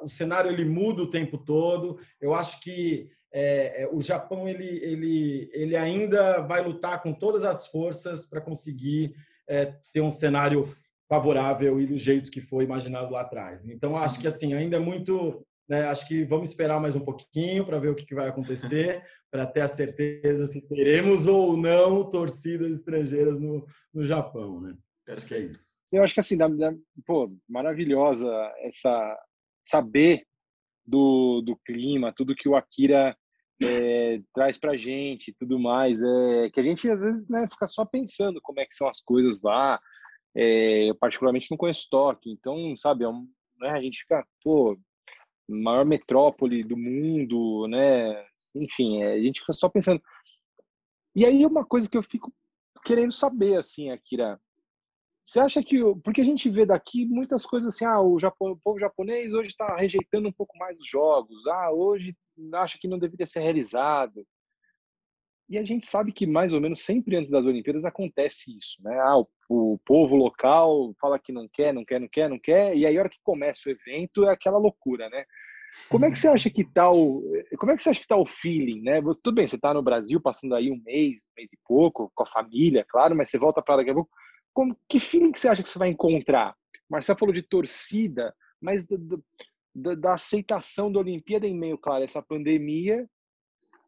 o 0.03 0.07
cenário 0.07 0.51
ele 0.51 0.65
muda 0.65 1.03
o 1.03 1.11
tempo 1.11 1.39
todo. 1.39 1.99
Eu 2.21 2.35
acho 2.35 2.61
que 2.61 3.11
é, 3.33 3.83
é, 3.83 3.89
o 3.93 4.01
Japão 4.01 4.49
ele, 4.49 4.67
ele, 4.83 5.51
ele 5.53 5.77
ainda 5.77 6.41
vai 6.41 6.63
lutar 6.63 7.03
com 7.03 7.13
todas 7.13 7.45
as 7.45 7.67
forças 7.67 8.27
para 8.27 8.41
conseguir 8.41 9.15
é, 9.49 9.75
ter 9.93 10.01
um 10.01 10.11
cenário 10.11 10.69
favorável 11.09 11.81
e 11.81 11.87
do 11.87 11.99
jeito 11.99 12.31
que 12.31 12.41
foi 12.41 12.65
imaginado 12.65 13.13
lá 13.13 13.23
atrás. 13.23 13.67
Então, 13.67 13.97
acho 13.97 14.21
que 14.21 14.29
assim 14.29 14.53
ainda 14.55 14.77
é 14.77 14.81
muito. 14.81 15.45
Né, 15.69 15.83
acho 15.85 16.09
que 16.09 16.25
vamos 16.25 16.49
esperar 16.49 16.81
mais 16.81 16.97
um 16.97 17.05
pouquinho 17.05 17.65
para 17.67 17.79
ver 17.79 17.91
o 17.91 17.95
que, 17.95 18.07
que 18.07 18.15
vai 18.15 18.27
acontecer, 18.29 19.03
para 19.31 19.47
ter 19.47 19.61
a 19.61 19.69
certeza 19.69 20.47
se 20.47 20.67
teremos 20.67 21.27
ou 21.27 21.59
não 21.59 22.09
torcidas 22.09 22.71
estrangeiras 22.71 23.39
no, 23.39 23.67
no 23.93 24.07
Japão. 24.07 24.63
Né? 24.63 24.75
Perfeito. 25.05 25.59
Eu 25.93 26.03
acho 26.03 26.15
que 26.15 26.21
assim, 26.21 26.39
da, 26.39 26.49
da, 26.49 26.73
pô, 27.05 27.31
maravilhosa 27.47 28.29
essa 28.61 29.19
saber 29.63 30.27
do, 30.89 31.43
do 31.43 31.57
clima, 31.57 32.15
tudo 32.17 32.35
que 32.35 32.49
o 32.49 32.57
Akira 32.57 33.17
é, 33.63 34.21
traz 34.35 34.57
para 34.57 34.77
gente, 34.77 35.35
tudo 35.39 35.59
mais, 35.59 36.03
é 36.03 36.51
que 36.51 36.61
a 36.61 36.63
gente 36.63 36.89
às 36.91 37.03
vezes 37.03 37.29
né, 37.29 37.47
fica 37.51 37.67
só 37.67 37.85
pensando 37.85 38.41
como 38.43 38.61
é 38.61 38.67
que 38.67 38.75
são 38.75 38.89
as 38.89 39.01
coisas 39.01 39.41
lá. 39.43 39.79
É, 40.35 40.89
eu 40.89 40.95
particularmente 40.95 41.51
não 41.51 41.59
conheço 41.59 41.89
Tóquio, 41.91 42.33
então 42.33 42.77
sabe, 42.77 43.05
é 43.05 43.09
um, 43.09 43.29
né, 43.59 43.71
a 43.71 43.81
gente 43.81 44.01
fica 44.01 44.25
pô, 44.43 44.79
maior 45.49 45.85
metrópole 45.85 46.63
do 46.63 46.77
mundo, 46.77 47.67
né? 47.69 48.25
Enfim, 48.57 49.03
é, 49.03 49.13
a 49.15 49.21
gente 49.21 49.41
fica 49.41 49.53
só 49.53 49.69
pensando. 49.69 50.01
E 51.15 51.27
aí 51.27 51.45
uma 51.45 51.65
coisa 51.65 51.89
que 51.89 51.99
eu 51.99 52.03
fico 52.03 52.33
querendo 52.85 53.13
saber 53.13 53.57
assim, 53.59 53.91
Akira, 53.91 54.41
você 55.29 55.41
acha 55.41 55.63
que. 55.63 55.79
Porque 56.03 56.23
a 56.23 56.25
gente 56.25 56.49
vê 56.49 56.65
daqui 56.65 57.05
muitas 57.05 57.45
coisas 57.45 57.75
assim, 57.75 57.85
ah, 57.85 58.01
o, 58.01 58.19
Japão, 58.19 58.53
o 58.53 58.57
povo 58.57 58.79
japonês 58.79 59.31
hoje 59.35 59.49
está 59.49 59.77
rejeitando 59.77 60.27
um 60.27 60.33
pouco 60.33 60.57
mais 60.57 60.79
os 60.79 60.89
jogos, 60.89 61.47
ah, 61.47 61.71
hoje 61.71 62.17
acha 62.55 62.79
que 62.81 62.89
não 62.89 62.99
deveria 62.99 63.27
ser 63.27 63.41
realizado. 63.41 64.27
E 65.47 65.59
a 65.59 65.65
gente 65.65 65.85
sabe 65.85 66.13
que 66.13 66.27
mais 66.27 66.55
ou 66.55 66.61
menos 66.63 66.83
sempre 66.83 67.15
antes 67.15 67.31
das 67.31 67.45
Olimpíadas 67.45 67.85
acontece 67.85 68.57
isso, 68.57 68.83
né? 68.83 68.99
Ah, 69.01 69.19
o, 69.19 69.29
o 69.51 69.79
povo 69.85 70.17
local 70.17 70.95
fala 70.99 71.19
que 71.19 71.31
não 71.31 71.47
quer, 71.53 71.75
não 71.75 71.85
quer, 71.85 72.01
não 72.01 72.09
quer, 72.09 72.31
não 72.31 72.39
quer, 72.39 72.75
e 72.75 72.87
aí 72.87 72.97
a 72.97 73.01
hora 73.01 73.11
que 73.11 73.21
começa 73.23 73.69
o 73.69 73.71
evento 73.73 74.25
é 74.25 74.33
aquela 74.33 74.57
loucura, 74.57 75.11
né? 75.11 75.27
Como 75.91 76.07
é 76.07 76.11
que 76.11 76.19
você 76.19 76.29
acha 76.29 76.49
que 76.49 76.65
tá 76.65 76.91
o, 76.91 77.23
como 77.59 77.71
é 77.71 77.77
que 77.77 77.83
você 77.83 77.91
acha 77.91 78.01
que 78.01 78.09
tá 78.09 78.17
o 78.17 78.25
feeling, 78.25 78.81
né? 78.81 79.03
Você, 79.03 79.21
tudo 79.23 79.35
bem, 79.35 79.47
você 79.47 79.57
está 79.57 79.75
no 79.75 79.83
Brasil 79.83 80.19
passando 80.23 80.55
aí 80.55 80.71
um 80.71 80.81
mês, 80.87 81.21
um 81.21 81.35
mês 81.37 81.53
e 81.53 81.59
pouco, 81.67 82.11
com 82.15 82.23
a 82.23 82.27
família, 82.27 82.87
claro, 82.89 83.15
mas 83.15 83.29
você 83.29 83.37
volta 83.37 83.61
para 83.61 83.77
daqui 83.77 83.91
a 83.91 83.95
pouco 83.95 84.11
como, 84.53 84.77
que 84.89 84.99
feeling 84.99 85.33
que 85.33 85.41
você 85.41 85.49
acha 85.49 85.63
que 85.63 85.69
você 85.69 85.79
vai 85.79 85.89
encontrar? 85.89 86.55
Marcelo 86.89 87.19
falou 87.19 87.35
de 87.35 87.43
torcida, 87.43 88.35
mas 88.61 88.85
do, 88.85 88.99
do, 88.99 89.25
da, 89.75 89.95
da, 89.95 90.13
aceitação 90.15 90.91
da 90.91 91.01
Olimpíada 91.01 91.47
em 91.47 91.55
meio, 91.55 91.79
claro, 91.79 92.05
essa 92.05 92.23
pandemia, 92.23 93.09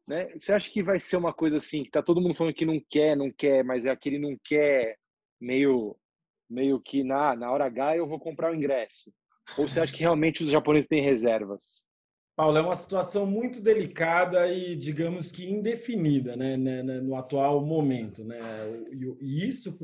né? 0.06 0.32
Você 0.38 0.52
acha 0.52 0.70
que 0.70 0.82
vai 0.82 0.98
ser 0.98 1.16
uma 1.16 1.32
coisa 1.32 1.56
assim, 1.56 1.84
que 1.84 1.90
tá 1.90 2.02
todo 2.02 2.20
mundo 2.20 2.34
falando 2.34 2.54
que 2.54 2.66
não 2.66 2.80
quer, 2.88 3.16
não 3.16 3.30
quer, 3.30 3.64
mas 3.64 3.86
é 3.86 3.90
aquele 3.90 4.18
não 4.18 4.36
quer 4.44 4.96
meio 5.40 5.96
meio 6.48 6.80
que 6.80 7.04
na, 7.04 7.36
na 7.36 7.50
hora 7.50 7.66
H 7.66 7.96
eu 7.96 8.08
vou 8.08 8.18
comprar 8.18 8.50
o 8.50 8.54
ingresso? 8.54 9.12
Ou 9.56 9.68
você 9.68 9.80
acha 9.80 9.92
que 9.92 10.00
realmente 10.00 10.42
os 10.42 10.50
japoneses 10.50 10.88
têm 10.88 11.02
reservas? 11.02 11.86
Paulo, 12.40 12.56
é 12.56 12.62
uma 12.62 12.74
situação 12.74 13.26
muito 13.26 13.60
delicada 13.60 14.50
e, 14.50 14.74
digamos 14.74 15.30
que, 15.30 15.44
indefinida 15.44 16.34
né, 16.36 16.56
né, 16.56 16.82
né 16.82 16.98
no 16.98 17.14
atual 17.14 17.62
momento. 17.62 18.24
Né? 18.24 18.38
E 19.20 19.46
isso 19.46 19.78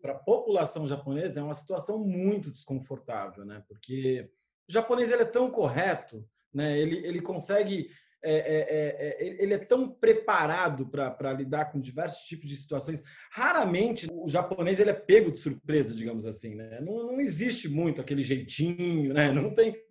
para 0.00 0.12
a 0.12 0.18
população 0.18 0.86
japonesa 0.86 1.40
é 1.40 1.42
uma 1.42 1.52
situação 1.52 1.98
muito 1.98 2.52
desconfortável, 2.52 3.44
né? 3.44 3.64
porque 3.66 4.30
o 4.68 4.72
japonês 4.72 5.10
ele 5.10 5.22
é 5.22 5.26
tão 5.26 5.50
correto, 5.50 6.24
né? 6.54 6.78
ele, 6.78 7.04
ele 7.04 7.20
consegue. 7.20 7.90
É, 8.22 8.32
é, 8.32 8.58
é, 8.68 9.24
é 9.28 9.42
ele 9.42 9.54
é 9.54 9.58
tão 9.58 9.90
preparado 9.90 10.86
para 10.86 11.32
lidar 11.32 11.72
com 11.72 11.80
diversos 11.80 12.22
tipos 12.28 12.48
de 12.48 12.54
situações. 12.54 13.02
Raramente 13.32 14.06
o 14.08 14.28
japonês 14.28 14.78
ele 14.78 14.90
é 14.90 14.94
pego 14.94 15.32
de 15.32 15.40
surpresa, 15.40 15.96
digamos 15.96 16.26
assim. 16.26 16.54
Né? 16.54 16.80
Não, 16.80 17.08
não 17.08 17.20
existe 17.20 17.68
muito 17.68 18.00
aquele 18.00 18.22
jeitinho, 18.22 19.12
né? 19.12 19.32
não 19.32 19.52
tem 19.52 19.89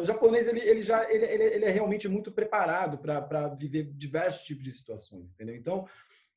o 0.00 0.04
japonês 0.04 0.46
ele, 0.48 0.60
ele 0.60 0.82
já 0.82 1.10
ele, 1.10 1.24
ele, 1.24 1.64
é 1.64 1.70
realmente 1.70 2.08
muito 2.08 2.32
preparado 2.32 2.98
para 2.98 3.48
viver 3.48 3.84
diversos 3.92 4.44
tipos 4.44 4.64
de 4.64 4.72
situações, 4.72 5.30
entendeu? 5.30 5.54
Então, 5.54 5.86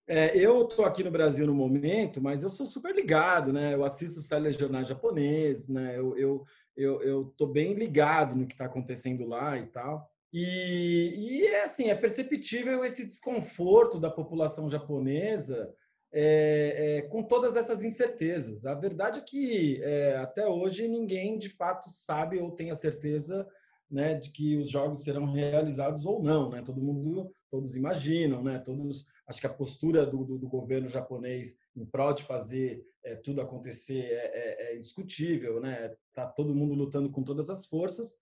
é, 0.08 0.38
eu 0.38 0.64
estou 0.64 0.86
aqui 0.86 1.04
no 1.04 1.12
Brasil 1.12 1.46
no 1.46 1.54
momento, 1.54 2.22
mas 2.22 2.44
eu 2.44 2.50
sou 2.50 2.66
super 2.66 2.96
ligado, 2.96 3.52
né? 3.52 3.74
Eu 3.74 3.84
assisto 3.84 4.20
os 4.20 4.28
telejornais 4.28 4.88
japoneses, 4.88 5.68
né? 5.68 5.98
Eu, 5.98 6.18
eu, 6.18 6.46
eu, 6.76 7.02
eu 7.02 7.34
tô 7.38 7.46
bem 7.46 7.74
ligado 7.74 8.38
no 8.38 8.48
que 8.48 8.54
está 8.54 8.66
acontecendo 8.66 9.28
lá 9.28 9.58
e 9.58 9.66
tal. 9.68 10.10
E, 10.32 11.14
e 11.16 11.48
é 11.48 11.64
assim, 11.64 11.90
é 11.90 11.96
perceptível 11.96 12.86
esse 12.86 13.06
desconforto 13.06 14.00
da 14.00 14.10
população 14.10 14.70
japonesa 14.70 15.74
é, 16.12 16.98
é, 16.98 17.02
com 17.04 17.24
todas 17.24 17.56
essas 17.56 17.84
incertezas. 17.84 18.66
A 18.66 18.74
verdade 18.74 19.20
é 19.20 19.24
que 19.24 19.82
é, 19.84 20.18
até 20.18 20.48
hoje 20.48 20.88
ninguém 20.88 21.38
de 21.38 21.50
fato 21.50 21.90
sabe 21.90 22.40
ou 22.40 22.52
tem 22.52 22.72
a 22.72 22.76
certeza 22.76 23.48
né, 23.90 24.16
de 24.16 24.32
que 24.32 24.58
os 24.58 24.70
jogos 24.70 25.02
serão 25.02 25.26
realizados 25.26 26.06
ou 26.06 26.22
não. 26.22 26.50
Né? 26.50 26.62
Todo 26.62 26.82
mundo, 26.82 27.32
todos 27.50 27.76
imaginam, 27.76 28.44
né? 28.44 28.60
todos. 28.60 29.06
Acho 29.26 29.42
que 29.42 29.48
a 29.48 29.54
postura 29.54 30.06
do, 30.06 30.24
do, 30.24 30.38
do 30.38 30.48
governo 30.48 30.88
japonês 30.88 31.58
em 31.76 31.86
prol 31.86 32.14
de 32.14 32.24
fazer 32.24 32.86
é, 33.04 33.16
tudo 33.16 33.42
acontecer 33.42 34.06
é, 34.06 34.32
é, 34.34 34.72
é 34.72 34.76
indiscutível, 34.78 35.60
né? 35.60 35.94
Tá 36.14 36.26
todo 36.26 36.56
mundo 36.56 36.74
lutando 36.74 37.10
com 37.10 37.24
todas 37.24 37.50
as 37.50 37.66
forças. 37.66 38.18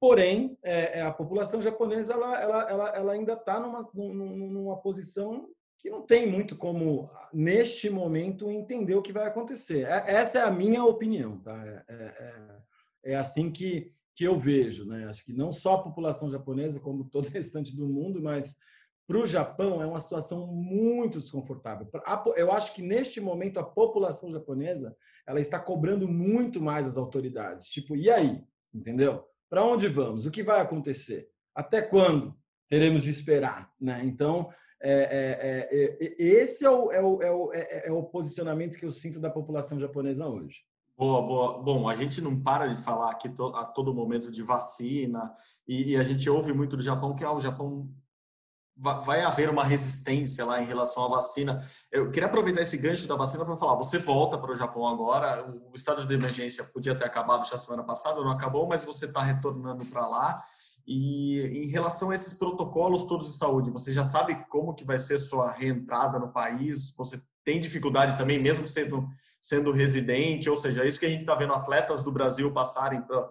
Porém, 0.00 0.58
a 1.02 1.10
população 1.10 1.62
japonesa 1.62 2.12
ela, 2.12 2.38
ela, 2.38 2.70
ela, 2.70 2.88
ela 2.90 3.12
ainda 3.12 3.32
está 3.32 3.58
numa, 3.58 3.80
numa 3.94 4.76
posição 4.76 5.48
que 5.84 5.90
não 5.90 6.00
tem 6.00 6.26
muito 6.26 6.56
como, 6.56 7.10
neste 7.30 7.90
momento, 7.90 8.50
entender 8.50 8.94
o 8.94 9.02
que 9.02 9.12
vai 9.12 9.26
acontecer. 9.26 9.86
É, 9.86 10.14
essa 10.14 10.38
é 10.38 10.42
a 10.42 10.50
minha 10.50 10.82
opinião, 10.82 11.38
tá? 11.40 11.62
É, 11.66 11.84
é, 11.86 11.94
é, 13.04 13.12
é 13.12 13.16
assim 13.16 13.50
que, 13.50 13.92
que 14.14 14.24
eu 14.24 14.38
vejo, 14.38 14.86
né? 14.86 15.06
Acho 15.06 15.22
que 15.22 15.34
não 15.34 15.52
só 15.52 15.74
a 15.74 15.82
população 15.82 16.30
japonesa, 16.30 16.80
como 16.80 17.04
todo 17.12 17.26
o 17.26 17.30
restante 17.30 17.76
do 17.76 17.86
mundo, 17.86 18.22
mas 18.22 18.56
para 19.06 19.18
o 19.18 19.26
Japão 19.26 19.82
é 19.82 19.86
uma 19.86 19.98
situação 19.98 20.46
muito 20.46 21.20
desconfortável. 21.20 21.86
Eu 22.34 22.50
acho 22.50 22.72
que 22.72 22.80
neste 22.80 23.20
momento 23.20 23.60
a 23.60 23.62
população 23.62 24.30
japonesa 24.30 24.96
ela 25.26 25.38
está 25.38 25.60
cobrando 25.60 26.08
muito 26.08 26.62
mais 26.62 26.86
as 26.86 26.96
autoridades. 26.96 27.66
Tipo, 27.66 27.94
e 27.94 28.10
aí? 28.10 28.42
Entendeu? 28.72 29.22
Para 29.50 29.62
onde 29.62 29.86
vamos? 29.88 30.24
O 30.24 30.30
que 30.30 30.42
vai 30.42 30.62
acontecer? 30.62 31.28
Até 31.54 31.82
quando 31.82 32.34
teremos 32.70 33.02
de 33.02 33.10
esperar? 33.10 33.70
Né? 33.78 34.00
Então, 34.06 34.50
é, 34.80 34.92
é, 34.92 35.68
é, 35.70 36.06
é, 36.06 36.14
esse 36.18 36.64
é 36.64 36.70
o, 36.70 36.92
é, 36.92 37.02
o, 37.02 37.22
é, 37.22 37.30
o, 37.30 37.52
é, 37.52 37.92
o 37.92 38.02
posicionamento 38.02 38.76
que 38.76 38.84
eu 38.84 38.90
sinto 38.90 39.18
da 39.18 39.30
população 39.30 39.78
japonesa 39.78 40.26
hoje. 40.26 40.62
Boa, 40.96 41.22
boa. 41.22 41.62
Bom, 41.62 41.88
a 41.88 41.96
gente 41.96 42.20
não 42.20 42.40
para 42.40 42.68
de 42.68 42.80
falar 42.80 43.10
aqui 43.10 43.28
a 43.54 43.64
todo 43.64 43.94
momento 43.94 44.30
de 44.30 44.42
vacina 44.42 45.34
e, 45.66 45.92
e 45.92 45.96
a 45.96 46.04
gente 46.04 46.28
ouve 46.30 46.52
muito 46.52 46.76
do 46.76 46.82
Japão 46.82 47.16
que 47.16 47.24
ah, 47.24 47.32
o 47.32 47.40
Japão 47.40 47.88
vai 48.76 49.20
haver 49.20 49.48
uma 49.48 49.64
resistência 49.64 50.44
lá 50.44 50.60
em 50.60 50.66
relação 50.66 51.04
à 51.04 51.08
vacina. 51.08 51.66
Eu 51.90 52.10
queria 52.10 52.28
aproveitar 52.28 52.60
esse 52.60 52.76
gancho 52.76 53.06
da 53.06 53.16
vacina 53.16 53.44
para 53.44 53.56
falar: 53.56 53.76
você 53.76 53.98
volta 53.98 54.36
para 54.36 54.52
o 54.52 54.56
Japão 54.56 54.86
agora, 54.86 55.48
o 55.48 55.74
estado 55.74 56.06
de 56.06 56.14
emergência 56.14 56.64
podia 56.64 56.94
ter 56.94 57.04
acabado 57.04 57.48
já 57.48 57.56
semana 57.56 57.84
passada, 57.84 58.20
não 58.20 58.30
acabou, 58.30 58.66
mas 58.66 58.84
você 58.84 59.06
está 59.06 59.20
retornando 59.20 59.84
para 59.86 60.06
lá. 60.06 60.42
E 60.86 61.64
em 61.64 61.68
relação 61.68 62.10
a 62.10 62.14
esses 62.14 62.34
protocolos 62.34 63.04
todos 63.04 63.28
de 63.28 63.38
saúde, 63.38 63.70
você 63.70 63.92
já 63.92 64.04
sabe 64.04 64.34
como 64.50 64.74
que 64.74 64.84
vai 64.84 64.98
ser 64.98 65.18
sua 65.18 65.50
reentrada 65.50 66.18
no 66.18 66.32
país? 66.32 66.94
Você 66.96 67.20
tem 67.44 67.60
dificuldade 67.60 68.16
também, 68.18 68.42
mesmo 68.42 68.66
sendo, 68.66 69.08
sendo 69.40 69.72
residente? 69.72 70.48
Ou 70.50 70.56
seja, 70.56 70.82
é 70.82 70.88
isso 70.88 71.00
que 71.00 71.06
a 71.06 71.10
gente 71.10 71.20
está 71.20 71.34
vendo 71.34 71.54
atletas 71.54 72.02
do 72.02 72.12
Brasil 72.12 72.52
passarem 72.52 73.00
pra, 73.02 73.30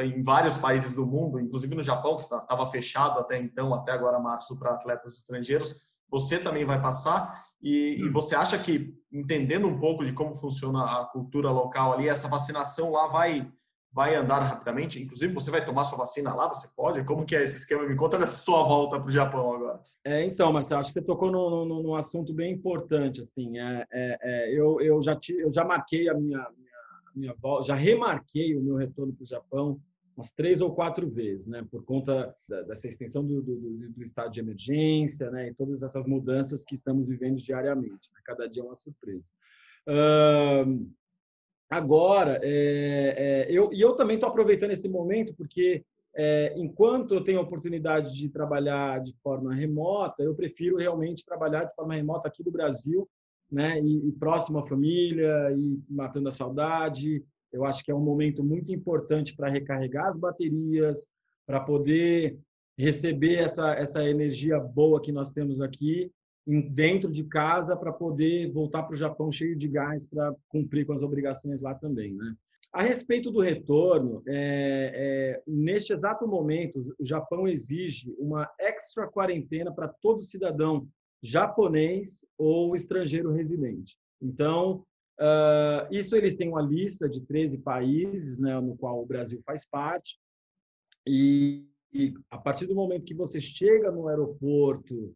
em 0.00 0.22
vários 0.22 0.56
países 0.56 0.94
do 0.94 1.06
mundo, 1.06 1.40
inclusive 1.40 1.74
no 1.74 1.82
Japão, 1.82 2.16
que 2.16 2.22
estava 2.22 2.46
tá, 2.46 2.66
fechado 2.66 3.18
até 3.18 3.38
então, 3.38 3.74
até 3.74 3.92
agora 3.92 4.18
março, 4.18 4.58
para 4.58 4.72
atletas 4.72 5.18
estrangeiros. 5.18 5.92
Você 6.10 6.38
também 6.38 6.64
vai 6.64 6.80
passar 6.80 7.42
e, 7.60 7.96
e, 8.00 8.08
você 8.10 8.34
acha 8.34 8.58
que, 8.58 8.94
entendendo 9.10 9.66
um 9.66 9.78
pouco 9.78 10.04
de 10.04 10.12
como 10.12 10.34
funciona 10.34 10.84
a 10.84 11.04
cultura 11.06 11.50
local 11.50 11.92
ali, 11.92 12.08
essa 12.08 12.28
vacinação 12.28 12.90
lá 12.90 13.06
vai 13.06 13.50
vai 13.92 14.14
andar 14.14 14.40
rapidamente? 14.40 15.02
Inclusive, 15.02 15.34
você 15.34 15.50
vai 15.50 15.64
tomar 15.64 15.84
sua 15.84 15.98
vacina 15.98 16.34
lá? 16.34 16.48
Você 16.48 16.68
pode? 16.74 17.04
Como 17.04 17.26
que 17.26 17.36
é 17.36 17.42
esse 17.42 17.58
esquema? 17.58 17.86
Me 17.86 17.94
conta 17.94 18.18
da 18.18 18.26
sua 18.26 18.62
volta 18.62 18.98
para 18.98 19.08
o 19.08 19.12
Japão 19.12 19.54
agora. 19.54 19.80
É, 20.04 20.24
então, 20.24 20.52
Marcelo, 20.52 20.80
acho 20.80 20.88
que 20.88 21.00
você 21.00 21.04
tocou 21.04 21.30
num, 21.30 21.64
num, 21.66 21.82
num 21.82 21.94
assunto 21.94 22.32
bem 22.32 22.52
importante. 22.52 23.20
Assim, 23.20 23.58
é, 23.58 23.86
é, 23.92 24.18
é, 24.22 24.58
eu, 24.58 24.80
eu, 24.80 25.02
já 25.02 25.14
te, 25.14 25.34
eu 25.34 25.52
já 25.52 25.64
marquei 25.64 26.08
a 26.08 26.14
minha, 26.14 26.38
minha, 26.56 26.72
minha 27.14 27.34
volta, 27.34 27.66
já 27.66 27.74
remarquei 27.74 28.56
o 28.56 28.62
meu 28.62 28.76
retorno 28.76 29.12
para 29.12 29.22
o 29.22 29.26
Japão 29.26 29.80
umas 30.16 30.30
três 30.30 30.60
ou 30.60 30.74
quatro 30.74 31.08
vezes, 31.08 31.46
né? 31.46 31.66
Por 31.70 31.84
conta 31.84 32.34
da, 32.46 32.62
dessa 32.62 32.86
extensão 32.86 33.24
do, 33.24 33.42
do, 33.42 33.56
do, 33.88 34.04
estado 34.04 34.30
de 34.30 34.40
emergência, 34.40 35.30
né? 35.30 35.48
E 35.48 35.54
todas 35.54 35.82
essas 35.82 36.06
mudanças 36.06 36.64
que 36.64 36.74
estamos 36.74 37.08
vivendo 37.08 37.36
diariamente. 37.36 38.12
Né? 38.12 38.20
Cada 38.24 38.46
dia 38.46 38.62
é 38.62 38.66
uma 38.66 38.76
surpresa. 38.76 39.30
Uh, 39.88 40.86
Agora, 41.70 42.38
é, 42.42 43.14
é, 43.16 43.46
eu, 43.50 43.72
e 43.72 43.80
eu 43.80 43.94
também 43.94 44.14
estou 44.14 44.28
aproveitando 44.28 44.72
esse 44.72 44.88
momento 44.88 45.34
porque, 45.36 45.82
é, 46.14 46.52
enquanto 46.56 47.14
eu 47.14 47.24
tenho 47.24 47.38
a 47.38 47.42
oportunidade 47.42 48.12
de 48.12 48.28
trabalhar 48.28 49.00
de 49.00 49.14
forma 49.22 49.54
remota, 49.54 50.22
eu 50.22 50.34
prefiro 50.34 50.76
realmente 50.76 51.24
trabalhar 51.24 51.64
de 51.64 51.74
forma 51.74 51.94
remota 51.94 52.28
aqui 52.28 52.42
do 52.42 52.50
Brasil, 52.50 53.08
né, 53.50 53.80
e, 53.80 54.08
e 54.08 54.12
próximo 54.12 54.58
à 54.58 54.64
família, 54.64 55.50
e 55.56 55.78
matando 55.88 56.28
a 56.28 56.32
saudade. 56.32 57.24
Eu 57.52 57.64
acho 57.64 57.84
que 57.84 57.90
é 57.90 57.94
um 57.94 58.00
momento 58.00 58.42
muito 58.42 58.72
importante 58.72 59.34
para 59.34 59.50
recarregar 59.50 60.06
as 60.06 60.18
baterias, 60.18 61.08
para 61.46 61.60
poder 61.60 62.38
receber 62.78 63.36
essa, 63.36 63.74
essa 63.74 64.02
energia 64.02 64.58
boa 64.58 65.00
que 65.00 65.12
nós 65.12 65.30
temos 65.30 65.60
aqui 65.60 66.10
dentro 66.46 67.10
de 67.10 67.24
casa 67.24 67.76
para 67.76 67.92
poder 67.92 68.50
voltar 68.50 68.82
para 68.82 68.94
o 68.94 68.98
Japão 68.98 69.30
cheio 69.30 69.56
de 69.56 69.68
gás 69.68 70.06
para 70.06 70.34
cumprir 70.48 70.84
com 70.84 70.92
as 70.92 71.02
obrigações 71.02 71.62
lá 71.62 71.74
também, 71.74 72.14
né? 72.14 72.34
A 72.72 72.82
respeito 72.82 73.30
do 73.30 73.40
retorno, 73.40 74.22
é, 74.26 75.36
é, 75.36 75.42
neste 75.46 75.92
exato 75.92 76.26
momento, 76.26 76.80
o 76.98 77.04
Japão 77.04 77.46
exige 77.46 78.14
uma 78.18 78.50
extra 78.58 79.06
quarentena 79.06 79.70
para 79.70 79.88
todo 79.88 80.22
cidadão 80.22 80.88
japonês 81.22 82.24
ou 82.38 82.74
estrangeiro 82.74 83.30
residente. 83.30 83.96
Então, 84.20 84.86
uh, 85.20 85.86
isso 85.90 86.16
eles 86.16 86.34
têm 86.34 86.48
uma 86.48 86.62
lista 86.62 87.08
de 87.08 87.20
13 87.20 87.58
países, 87.58 88.38
né, 88.38 88.58
no 88.58 88.74
qual 88.74 89.02
o 89.02 89.06
Brasil 89.06 89.42
faz 89.44 89.66
parte, 89.66 90.18
e, 91.06 91.66
e 91.92 92.14
a 92.30 92.38
partir 92.38 92.64
do 92.64 92.74
momento 92.74 93.04
que 93.04 93.14
você 93.14 93.38
chega 93.38 93.90
no 93.90 94.08
aeroporto 94.08 95.14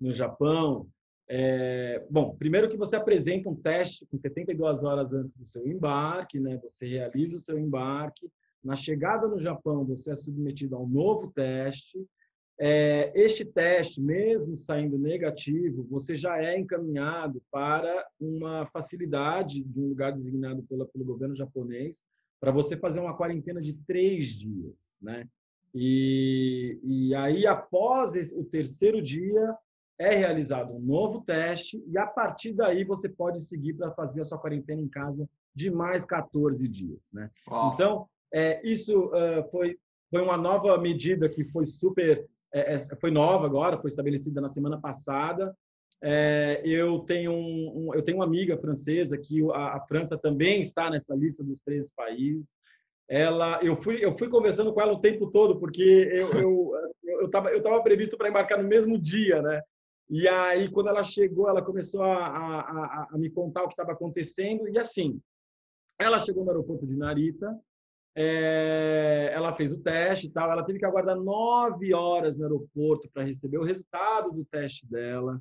no 0.00 0.10
Japão. 0.12 0.88
É, 1.28 2.06
bom, 2.10 2.34
primeiro 2.36 2.68
que 2.68 2.76
você 2.76 2.96
apresenta 2.96 3.50
um 3.50 3.54
teste 3.54 4.06
com 4.06 4.18
72 4.18 4.82
horas 4.82 5.12
antes 5.12 5.36
do 5.36 5.44
seu 5.44 5.66
embarque, 5.66 6.40
né? 6.40 6.58
Você 6.62 6.86
realiza 6.86 7.36
o 7.36 7.40
seu 7.40 7.58
embarque. 7.58 8.30
Na 8.64 8.74
chegada 8.74 9.28
no 9.28 9.38
Japão, 9.38 9.84
você 9.84 10.12
é 10.12 10.14
submetido 10.14 10.76
a 10.76 10.80
um 10.80 10.88
novo 10.88 11.30
teste. 11.30 11.98
É, 12.60 13.12
este 13.14 13.44
teste, 13.44 14.00
mesmo 14.00 14.56
saindo 14.56 14.98
negativo, 14.98 15.86
você 15.88 16.14
já 16.14 16.42
é 16.42 16.58
encaminhado 16.58 17.40
para 17.52 18.06
uma 18.18 18.66
facilidade 18.66 19.62
de 19.62 19.80
um 19.80 19.88
lugar 19.88 20.12
designado 20.12 20.62
pela, 20.64 20.84
pelo 20.86 21.04
governo 21.04 21.34
japonês 21.34 22.02
para 22.40 22.50
você 22.50 22.76
fazer 22.76 23.00
uma 23.00 23.16
quarentena 23.16 23.60
de 23.60 23.74
três 23.86 24.26
dias, 24.26 24.98
né? 25.00 25.28
E, 25.74 26.78
e 26.82 27.14
aí, 27.14 27.46
após 27.46 28.14
esse, 28.14 28.34
o 28.34 28.44
terceiro 28.44 29.02
dia, 29.02 29.54
é 29.98 30.14
realizado 30.14 30.72
um 30.74 30.80
novo 30.80 31.22
teste 31.22 31.82
e 31.88 31.98
a 31.98 32.06
partir 32.06 32.52
daí 32.52 32.84
você 32.84 33.08
pode 33.08 33.40
seguir 33.40 33.74
para 33.74 33.90
fazer 33.90 34.20
a 34.20 34.24
sua 34.24 34.38
quarentena 34.38 34.80
em 34.80 34.88
casa 34.88 35.28
de 35.54 35.70
mais 35.70 36.04
14 36.04 36.68
dias, 36.68 37.10
né? 37.12 37.30
Então, 37.74 38.06
é, 38.32 38.60
isso 38.62 39.06
uh, 39.06 39.50
foi, 39.50 39.76
foi 40.10 40.22
uma 40.22 40.36
nova 40.36 40.78
medida 40.78 41.28
que 41.28 41.44
foi 41.44 41.64
super, 41.64 42.24
é, 42.54 42.74
é, 42.74 42.78
foi 43.00 43.10
nova 43.10 43.46
agora, 43.46 43.78
foi 43.80 43.88
estabelecida 43.88 44.40
na 44.40 44.48
semana 44.48 44.80
passada. 44.80 45.56
É, 46.00 46.62
eu 46.64 47.00
tenho 47.00 47.32
um, 47.32 47.72
um, 47.88 47.94
eu 47.94 48.02
tenho 48.02 48.18
uma 48.18 48.24
amiga 48.24 48.56
francesa 48.56 49.18
que 49.18 49.42
a, 49.50 49.76
a, 49.76 49.80
França 49.88 50.16
também 50.16 50.60
está 50.60 50.88
nessa 50.88 51.12
lista 51.14 51.42
dos 51.42 51.60
13 51.60 51.92
países. 51.96 52.54
Ela, 53.08 53.58
eu 53.62 53.74
fui, 53.74 54.04
eu 54.04 54.16
fui 54.16 54.28
conversando 54.28 54.72
com 54.72 54.80
ela 54.80 54.92
o 54.92 55.00
tempo 55.00 55.28
todo 55.28 55.58
porque 55.58 55.82
eu 55.82 56.32
eu 56.34 56.72
eu 57.02 57.26
estava 57.26 57.50
eu 57.50 57.60
tava 57.60 57.82
previsto 57.82 58.16
para 58.16 58.28
embarcar 58.28 58.62
no 58.62 58.68
mesmo 58.68 58.96
dia, 58.96 59.42
né? 59.42 59.60
E 60.10 60.26
aí, 60.26 60.70
quando 60.70 60.88
ela 60.88 61.02
chegou, 61.02 61.48
ela 61.48 61.62
começou 61.62 62.02
a, 62.02 62.26
a, 62.26 63.08
a 63.10 63.18
me 63.18 63.28
contar 63.28 63.62
o 63.62 63.68
que 63.68 63.74
estava 63.74 63.92
acontecendo. 63.92 64.68
E 64.68 64.78
assim, 64.78 65.20
ela 65.98 66.18
chegou 66.18 66.44
no 66.44 66.50
aeroporto 66.50 66.86
de 66.86 66.96
Narita, 66.96 67.58
é, 68.16 69.30
ela 69.34 69.52
fez 69.52 69.72
o 69.72 69.80
teste 69.80 70.26
e 70.26 70.30
tal. 70.30 70.50
Ela 70.50 70.64
teve 70.64 70.78
que 70.78 70.84
aguardar 70.84 71.16
nove 71.16 71.92
horas 71.92 72.36
no 72.36 72.44
aeroporto 72.44 73.08
para 73.12 73.22
receber 73.22 73.58
o 73.58 73.64
resultado 73.64 74.32
do 74.32 74.44
teste 74.44 74.86
dela. 74.86 75.40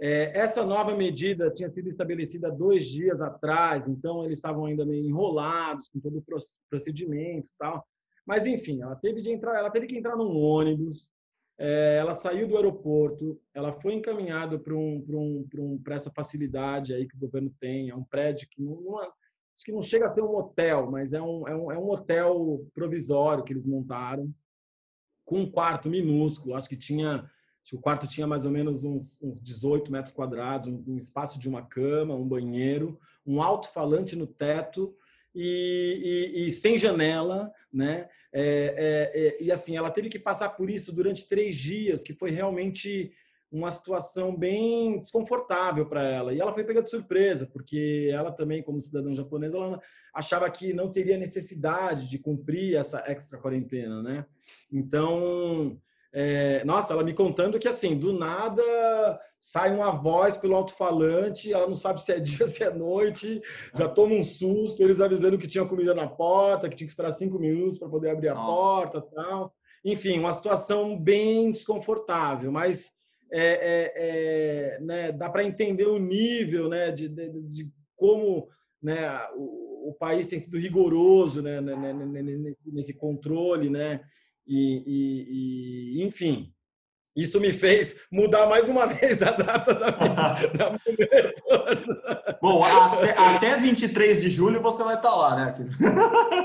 É, 0.00 0.38
essa 0.38 0.64
nova 0.64 0.96
medida 0.96 1.50
tinha 1.50 1.68
sido 1.68 1.88
estabelecida 1.88 2.50
dois 2.52 2.86
dias 2.88 3.20
atrás, 3.20 3.88
então 3.88 4.24
eles 4.24 4.38
estavam 4.38 4.64
ainda 4.64 4.86
meio 4.86 5.04
enrolados 5.04 5.88
com 5.88 5.98
todo 5.98 6.18
o 6.18 6.24
procedimento 6.70 7.46
e 7.46 7.58
tal. 7.58 7.84
Mas 8.24 8.46
enfim, 8.46 8.80
ela 8.80 8.94
teve 8.94 9.20
de 9.20 9.32
entrar, 9.32 9.58
ela 9.58 9.70
teve 9.70 9.86
que 9.86 9.96
entrar 9.98 10.16
num 10.16 10.36
ônibus, 10.36 11.10
ela 11.58 12.14
saiu 12.14 12.46
do 12.46 12.56
aeroporto, 12.56 13.40
ela 13.52 13.72
foi 13.72 13.94
encaminhada 13.94 14.58
para 14.58 14.74
um, 14.74 15.04
um, 15.08 15.48
um, 15.56 15.82
essa 15.90 16.10
facilidade 16.10 16.94
aí 16.94 17.06
que 17.06 17.16
o 17.16 17.20
governo 17.20 17.52
tem, 17.58 17.90
é 17.90 17.96
um 17.96 18.04
prédio 18.04 18.48
que 18.48 18.62
não, 18.62 18.80
não 18.80 18.98
acho 18.98 19.64
que 19.64 19.72
não 19.72 19.82
chega 19.82 20.04
a 20.04 20.08
ser 20.08 20.22
um 20.22 20.36
hotel, 20.36 20.88
mas 20.88 21.12
é 21.12 21.20
um, 21.20 21.48
é 21.48 21.56
um, 21.56 21.72
é 21.72 21.78
um 21.78 21.90
hotel 21.90 22.64
provisório 22.72 23.42
que 23.42 23.52
eles 23.52 23.66
montaram, 23.66 24.32
com 25.24 25.40
um 25.40 25.50
quarto 25.50 25.90
minúsculo, 25.90 26.54
acho 26.54 26.68
que 26.68 26.76
tinha 26.76 27.28
que 27.68 27.76
o 27.76 27.80
quarto 27.80 28.06
tinha 28.06 28.26
mais 28.26 28.46
ou 28.46 28.50
menos 28.50 28.82
uns, 28.82 29.20
uns 29.22 29.38
18 29.42 29.92
metros 29.92 30.14
quadrados, 30.14 30.68
um, 30.68 30.82
um, 30.86 30.96
espaço 30.96 31.38
de 31.38 31.50
uma 31.50 31.60
cama, 31.60 32.14
um 32.14 32.26
banheiro, 32.26 32.98
um 33.26 33.42
alto-falante 33.42 34.16
no 34.16 34.26
teto 34.26 34.96
e, 35.34 36.32
e, 36.34 36.46
e, 36.46 36.50
sem 36.50 36.78
janela, 36.78 37.52
né? 37.70 38.08
É, 38.32 39.10
é, 39.14 39.26
é, 39.26 39.42
e 39.42 39.50
assim, 39.50 39.76
ela 39.76 39.90
teve 39.90 40.08
que 40.08 40.18
passar 40.18 40.50
por 40.50 40.68
isso 40.68 40.92
durante 40.92 41.26
três 41.26 41.56
dias, 41.56 42.02
que 42.02 42.12
foi 42.12 42.30
realmente 42.30 43.12
uma 43.50 43.70
situação 43.70 44.36
bem 44.36 44.98
desconfortável 44.98 45.86
para 45.86 46.02
ela. 46.02 46.34
E 46.34 46.40
ela 46.40 46.52
foi 46.52 46.64
pegada 46.64 46.84
de 46.84 46.90
surpresa, 46.90 47.46
porque 47.46 48.10
ela 48.12 48.30
também, 48.30 48.62
como 48.62 48.80
cidadã 48.80 49.12
japonesa, 49.14 49.56
ela 49.56 49.80
achava 50.14 50.50
que 50.50 50.72
não 50.72 50.92
teria 50.92 51.16
necessidade 51.16 52.08
de 52.10 52.18
cumprir 52.18 52.76
essa 52.76 53.02
extra 53.06 53.38
quarentena, 53.38 54.02
né? 54.02 54.26
Então, 54.70 55.80
é, 56.20 56.64
nossa, 56.64 56.92
ela 56.92 57.04
me 57.04 57.14
contando 57.14 57.60
que 57.60 57.68
assim, 57.68 57.96
do 57.96 58.12
nada 58.12 58.60
sai 59.38 59.72
uma 59.72 59.92
voz 59.92 60.36
pelo 60.36 60.56
alto-falante, 60.56 61.52
ela 61.52 61.68
não 61.68 61.76
sabe 61.76 62.02
se 62.02 62.10
é 62.10 62.18
dia, 62.18 62.48
se 62.48 62.64
é 62.64 62.74
noite, 62.74 63.40
já 63.72 63.88
toma 63.88 64.14
um 64.14 64.24
susto, 64.24 64.82
eles 64.82 65.00
avisando 65.00 65.38
que 65.38 65.46
tinha 65.46 65.64
comida 65.64 65.94
na 65.94 66.08
porta, 66.08 66.68
que 66.68 66.74
tinha 66.74 66.86
que 66.86 66.90
esperar 66.90 67.12
cinco 67.12 67.38
minutos 67.38 67.78
para 67.78 67.88
poder 67.88 68.10
abrir 68.10 68.30
a 68.30 68.34
nossa. 68.34 68.88
porta 68.88 69.14
tal. 69.14 69.54
Enfim, 69.84 70.18
uma 70.18 70.32
situação 70.32 70.98
bem 70.98 71.52
desconfortável, 71.52 72.50
mas 72.50 72.90
é, 73.30 73.44
é, 73.52 73.92
é 74.74 74.80
né, 74.80 75.12
dá 75.12 75.30
para 75.30 75.44
entender 75.44 75.86
o 75.86 76.00
nível 76.00 76.68
né, 76.68 76.90
de, 76.90 77.08
de, 77.08 77.42
de 77.42 77.70
como 77.94 78.48
né, 78.82 79.08
o, 79.36 79.90
o, 79.90 79.94
país 79.94 80.26
tem 80.26 80.40
sido 80.40 80.58
rigoroso 80.58 81.42
né, 81.42 81.60
né, 81.60 81.76
né, 81.76 82.54
nesse 82.66 82.92
controle, 82.92 83.70
né? 83.70 84.00
E, 84.48 84.82
e, 84.86 86.00
e, 86.00 86.06
enfim, 86.06 86.50
isso 87.14 87.38
me 87.40 87.52
fez 87.52 87.96
mudar 88.12 88.46
mais 88.46 88.68
uma 88.68 88.86
vez 88.88 89.22
a 89.22 89.32
data 89.32 89.74
da, 89.74 89.90
da 89.90 90.74
Bom, 92.40 92.64
até, 92.64 93.10
até 93.10 93.56
23 93.56 94.22
de 94.22 94.30
julho 94.30 94.62
você 94.62 94.82
vai 94.84 94.94
estar 94.94 95.14
lá, 95.14 95.36
né? 95.36 95.54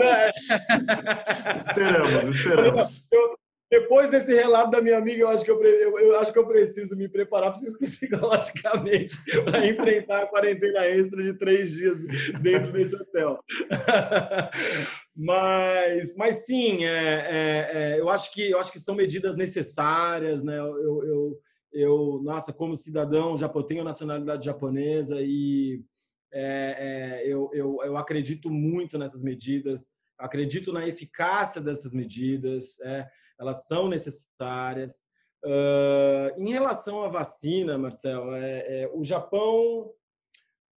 É. 0.02 0.30
esperamos, 1.58 2.24
esperamos. 2.26 3.12
Eu, 3.12 3.38
depois 3.74 4.12
desse 4.12 4.32
relato 4.36 4.70
da 4.70 4.82
minha 4.84 5.00
amiga, 5.00 5.22
eu 5.22 5.30
acho 5.30 5.44
que 5.44 5.50
eu, 5.50 5.60
eu, 5.60 6.20
acho 6.20 6.32
que 6.32 6.38
eu 6.38 6.46
preciso 6.46 6.96
me 6.96 7.10
preparar 7.10 7.52
psicologicamente 7.80 9.18
para 9.44 9.66
enfrentar 9.68 10.22
a 10.22 10.28
quarentena 10.28 10.86
extra 10.86 11.24
de 11.24 11.34
três 11.34 11.72
dias 11.72 11.98
dentro 12.40 12.72
desse 12.72 12.96
hotel. 12.96 13.40
mas, 15.18 16.16
mas 16.16 16.46
sim, 16.46 16.86
é, 16.86 16.92
é, 16.92 17.72
é, 17.74 18.00
eu 18.00 18.10
acho 18.10 18.32
que 18.32 18.52
eu 18.52 18.60
acho 18.60 18.72
que 18.72 18.80
são 18.80 18.94
medidas 18.94 19.36
necessárias, 19.36 20.44
né? 20.44 20.60
Eu, 20.60 21.04
eu, 21.04 21.40
eu 21.74 22.22
nossa, 22.24 22.54
como 22.54 22.76
cidadão 22.76 23.36
já 23.36 23.50
tenho 23.50 23.84
nacionalidade 23.84 24.46
japonesa 24.46 25.18
e 25.20 25.82
é, 26.32 27.24
é, 27.24 27.28
eu, 27.28 27.50
eu, 27.54 27.80
eu 27.84 27.98
acredito 27.98 28.52
muito 28.52 29.00
nessas 29.00 29.24
medidas, 29.24 29.90
acredito 30.16 30.72
na 30.72 30.88
eficácia 30.88 31.60
dessas 31.60 31.92
medidas. 31.92 32.80
É, 32.82 33.08
elas 33.44 33.66
são 33.66 33.88
necessárias. 33.88 34.94
Uh, 35.46 36.42
em 36.42 36.52
relação 36.52 37.04
à 37.04 37.10
vacina, 37.10 37.78
Marcelo, 37.78 38.34
é, 38.34 38.84
é, 38.84 38.92
o 38.94 39.04
Japão, 39.04 39.92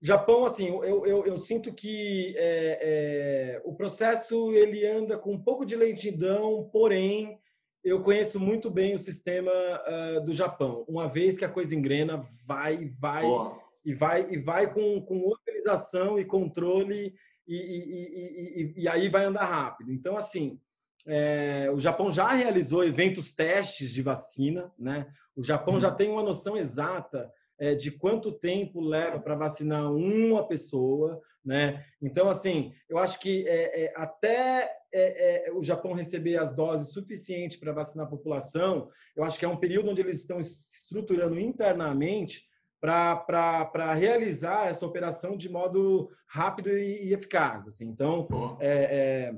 Japão, 0.02 0.46
assim, 0.46 0.68
eu, 0.68 1.06
eu, 1.06 1.26
eu 1.26 1.38
sinto 1.38 1.74
que 1.74 2.36
é, 2.38 2.80
é, 2.82 3.62
o 3.64 3.74
processo 3.74 4.52
ele 4.52 4.86
anda 4.86 5.18
com 5.18 5.34
um 5.34 5.42
pouco 5.42 5.66
de 5.66 5.76
lentidão, 5.76 6.70
porém 6.72 7.40
eu 7.84 8.02
conheço 8.02 8.40
muito 8.40 8.72
bem 8.72 8.96
o 8.96 9.00
sistema 9.00 9.52
uh, 9.52 10.26
do 10.26 10.34
Japão. 10.34 10.84
Uma 10.88 11.08
vez 11.08 11.38
que 11.38 11.46
a 11.46 11.50
coisa 11.50 11.76
engrena, 11.76 12.24
vai, 12.44 12.92
vai 13.00 13.22
Boa. 13.22 13.60
e 13.86 13.94
vai 13.94 14.28
e 14.32 14.38
vai 14.38 14.74
com, 14.74 15.00
com 15.02 15.28
organização 15.28 16.20
e 16.20 16.26
controle 16.26 17.14
e, 17.48 17.56
e, 17.56 18.62
e, 18.62 18.82
e, 18.82 18.88
aí 18.88 19.08
vai 19.08 19.26
andar 19.26 19.46
rápido. 19.46 19.92
Então, 19.92 20.18
assim, 20.18 20.60
é, 21.06 21.70
o 21.74 21.80
Japão 21.80 22.12
já 22.12 22.28
realizou 22.30 22.84
eventos 22.84 23.32
testes 23.32 23.92
de 23.92 24.02
vacina, 24.02 24.72
né? 24.78 25.08
O 25.36 25.44
Japão 25.44 25.80
já 25.80 25.90
uhum. 25.90 25.96
tem 25.96 26.10
uma 26.10 26.24
noção 26.24 26.58
exata 26.58 27.32
é, 27.60 27.76
de 27.76 27.92
quanto 27.92 28.32
tempo 28.32 28.82
leva 28.82 29.20
para 29.20 29.36
vacinar 29.36 29.92
uma 29.92 30.48
pessoa, 30.48 31.22
né? 31.44 31.86
Então, 32.02 32.28
assim, 32.28 32.74
eu 32.90 32.98
acho 32.98 33.20
que 33.20 33.48
é, 33.48 33.86
é 33.86 33.94
até 33.96 34.72
é, 34.92 35.50
é, 35.50 35.54
o 35.54 35.62
Japão 35.62 35.94
receber 35.94 36.38
as 36.38 36.52
doses 36.52 36.94
suficientes 36.94 37.58
para 37.58 37.74
vacinar 37.74 38.08
a 38.08 38.10
população, 38.10 38.90
eu 39.16 39.24
acho 39.24 39.38
que 39.38 39.46
é 39.46 39.48
um 39.48 39.58
período 39.58 39.92
onde 39.92 40.02
eles 40.02 40.18
estão 40.18 40.40
estruturando 40.40 41.40
internamente 41.40 42.48
para 42.80 43.94
realizar 43.94 44.68
essa 44.68 44.86
operação 44.86 45.36
de 45.36 45.50
modo 45.50 46.10
rápido 46.28 46.70
e, 46.70 47.08
e 47.08 47.14
eficaz. 47.14 47.68
Assim. 47.68 47.88
Então, 47.88 48.28
é, 48.60 49.34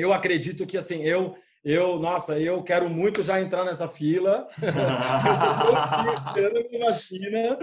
eu 0.00 0.12
acredito 0.12 0.66
que 0.66 0.76
assim, 0.76 1.02
eu 1.02 1.36
eu, 1.62 1.98
nossa, 1.98 2.38
eu 2.38 2.62
quero 2.62 2.88
muito 2.88 3.22
já 3.22 3.38
entrar 3.38 3.64
nessa 3.66 3.86
fila. 3.86 4.48
eu 6.36 6.58
estou 6.58 6.80
vacina. 6.80 7.58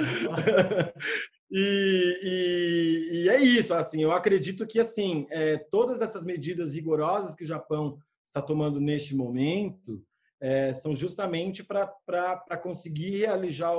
E, 1.49 2.19
e, 2.23 3.23
e, 3.23 3.29
é 3.29 3.41
isso, 3.41 3.73
assim, 3.73 4.03
eu 4.03 4.11
acredito 4.11 4.67
que 4.67 4.79
assim, 4.79 5.25
é, 5.31 5.57
todas 5.57 6.01
essas 6.01 6.25
medidas 6.25 6.75
rigorosas 6.75 7.33
que 7.33 7.43
o 7.43 7.47
Japão 7.47 7.97
está 8.23 8.41
tomando 8.41 8.79
neste 8.79 9.15
momento 9.15 10.03
é, 10.39 10.73
são 10.73 10.93
justamente 10.93 11.63
para 11.63 12.57
conseguir 12.61 13.17
realizar, 13.17 13.73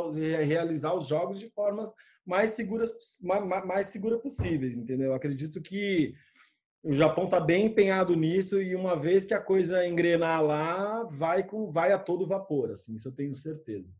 realizar 0.44 0.94
os 0.94 1.06
jogos 1.06 1.38
de 1.38 1.48
formas 1.50 1.92
mais 2.26 2.50
seguras 2.50 2.92
mais, 3.20 3.66
mais 3.66 3.86
segura 3.86 4.18
possíveis, 4.18 4.76
entendeu? 4.76 5.08
Eu 5.08 5.14
acredito 5.14 5.62
que 5.62 6.14
o 6.88 6.92
Japão 6.94 7.24
está 7.24 7.38
bem 7.38 7.66
empenhado 7.66 8.16
nisso 8.16 8.62
e 8.62 8.74
uma 8.74 8.96
vez 8.96 9.26
que 9.26 9.34
a 9.34 9.40
coisa 9.40 9.86
engrenar 9.86 10.42
lá, 10.42 11.04
vai 11.04 11.42
com 11.42 11.70
vai 11.70 11.92
a 11.92 11.98
todo 11.98 12.26
vapor, 12.26 12.70
assim, 12.70 12.94
isso 12.94 13.08
eu 13.08 13.12
tenho 13.12 13.34
certeza. 13.34 13.92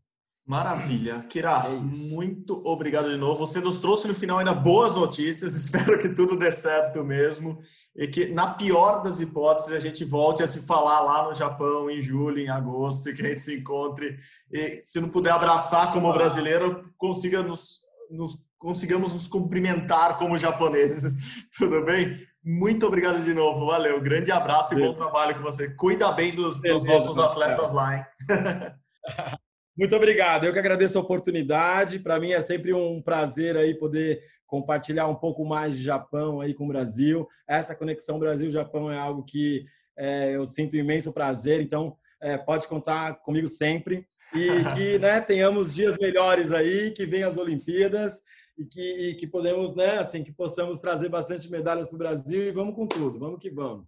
Maravilha. 0.43 1.23
Kira, 1.29 1.67
é 1.67 1.69
muito 1.69 2.59
obrigado 2.65 3.07
de 3.07 3.17
novo. 3.17 3.45
Você 3.45 3.59
nos 3.59 3.77
trouxe 3.77 4.07
no 4.07 4.15
final 4.15 4.39
ainda 4.39 4.51
boas 4.51 4.95
notícias. 4.95 5.53
Espero 5.53 5.99
que 5.99 6.09
tudo 6.09 6.35
dê 6.35 6.51
certo 6.51 7.03
mesmo. 7.03 7.59
E 7.95 8.07
que, 8.07 8.25
na 8.33 8.55
pior 8.55 9.03
das 9.03 9.19
hipóteses, 9.19 9.71
a 9.73 9.79
gente 9.79 10.03
volte 10.03 10.41
a 10.41 10.47
se 10.47 10.65
falar 10.65 11.01
lá 11.01 11.27
no 11.27 11.35
Japão 11.35 11.87
em 11.87 12.01
julho, 12.01 12.39
em 12.39 12.49
agosto, 12.49 13.11
e 13.11 13.13
que 13.13 13.21
a 13.21 13.29
gente 13.29 13.41
se 13.41 13.59
encontre. 13.59 14.17
E 14.51 14.81
se 14.81 14.99
não 14.99 15.09
puder 15.09 15.33
abraçar 15.33 15.93
como 15.93 16.11
brasileiro, 16.11 16.83
consiga 16.97 17.43
nos, 17.43 17.81
nos 18.09 18.35
consigamos 18.57 19.13
nos 19.13 19.27
cumprimentar 19.27 20.17
como 20.17 20.35
japoneses. 20.35 21.15
Tudo 21.55 21.85
bem? 21.85 22.17
Muito 22.43 22.87
obrigado 22.87 23.23
de 23.23 23.33
novo, 23.33 23.65
valeu. 23.65 23.99
Grande 24.01 24.31
abraço 24.31 24.73
e 24.73 24.81
bom 24.81 24.93
trabalho 24.93 25.35
com 25.35 25.41
você. 25.41 25.73
Cuida 25.75 26.11
bem 26.11 26.33
dos, 26.33 26.61
dos 26.61 26.85
nossos 26.85 27.17
atletas 27.17 27.73
lá, 27.73 27.97
hein? 27.97 28.05
Muito 29.77 29.95
obrigado. 29.95 30.45
Eu 30.45 30.53
que 30.53 30.59
agradeço 30.59 30.97
a 30.97 31.01
oportunidade. 31.01 31.99
Para 31.99 32.19
mim 32.19 32.31
é 32.31 32.39
sempre 32.39 32.73
um 32.73 33.01
prazer 33.01 33.55
aí 33.55 33.73
poder 33.73 34.21
compartilhar 34.45 35.07
um 35.07 35.15
pouco 35.15 35.45
mais 35.45 35.77
de 35.77 35.83
Japão 35.83 36.41
aí 36.41 36.53
com 36.53 36.65
o 36.65 36.67
Brasil. 36.67 37.27
Essa 37.47 37.75
conexão 37.75 38.19
Brasil-Japão 38.19 38.91
é 38.91 38.97
algo 38.97 39.23
que 39.23 39.63
é, 39.97 40.35
eu 40.35 40.45
sinto 40.45 40.75
imenso 40.75 41.13
prazer. 41.13 41.61
Então, 41.61 41.95
é, 42.21 42.37
pode 42.37 42.67
contar 42.67 43.15
comigo 43.21 43.47
sempre 43.47 44.05
e 44.33 44.47
que 44.75 44.99
né, 44.99 45.21
tenhamos 45.21 45.73
dias 45.73 45.95
melhores 45.97 46.51
aí, 46.51 46.91
que 46.91 47.05
venham 47.05 47.29
as 47.29 47.37
Olimpíadas 47.37 48.21
e 48.59 48.65
que, 48.65 48.81
e 48.81 49.15
que 49.15 49.25
podemos, 49.25 49.73
né, 49.73 49.99
assim, 49.99 50.21
que 50.21 50.33
possamos 50.33 50.79
trazer 50.79 51.07
bastante 51.07 51.49
medalhas 51.49 51.87
para 51.87 51.95
o 51.95 51.99
Brasil 51.99 52.43
e 52.43 52.51
vamos 52.51 52.75
com 52.75 52.85
tudo, 52.85 53.17
vamos 53.17 53.39
que 53.39 53.49
vamos. 53.49 53.85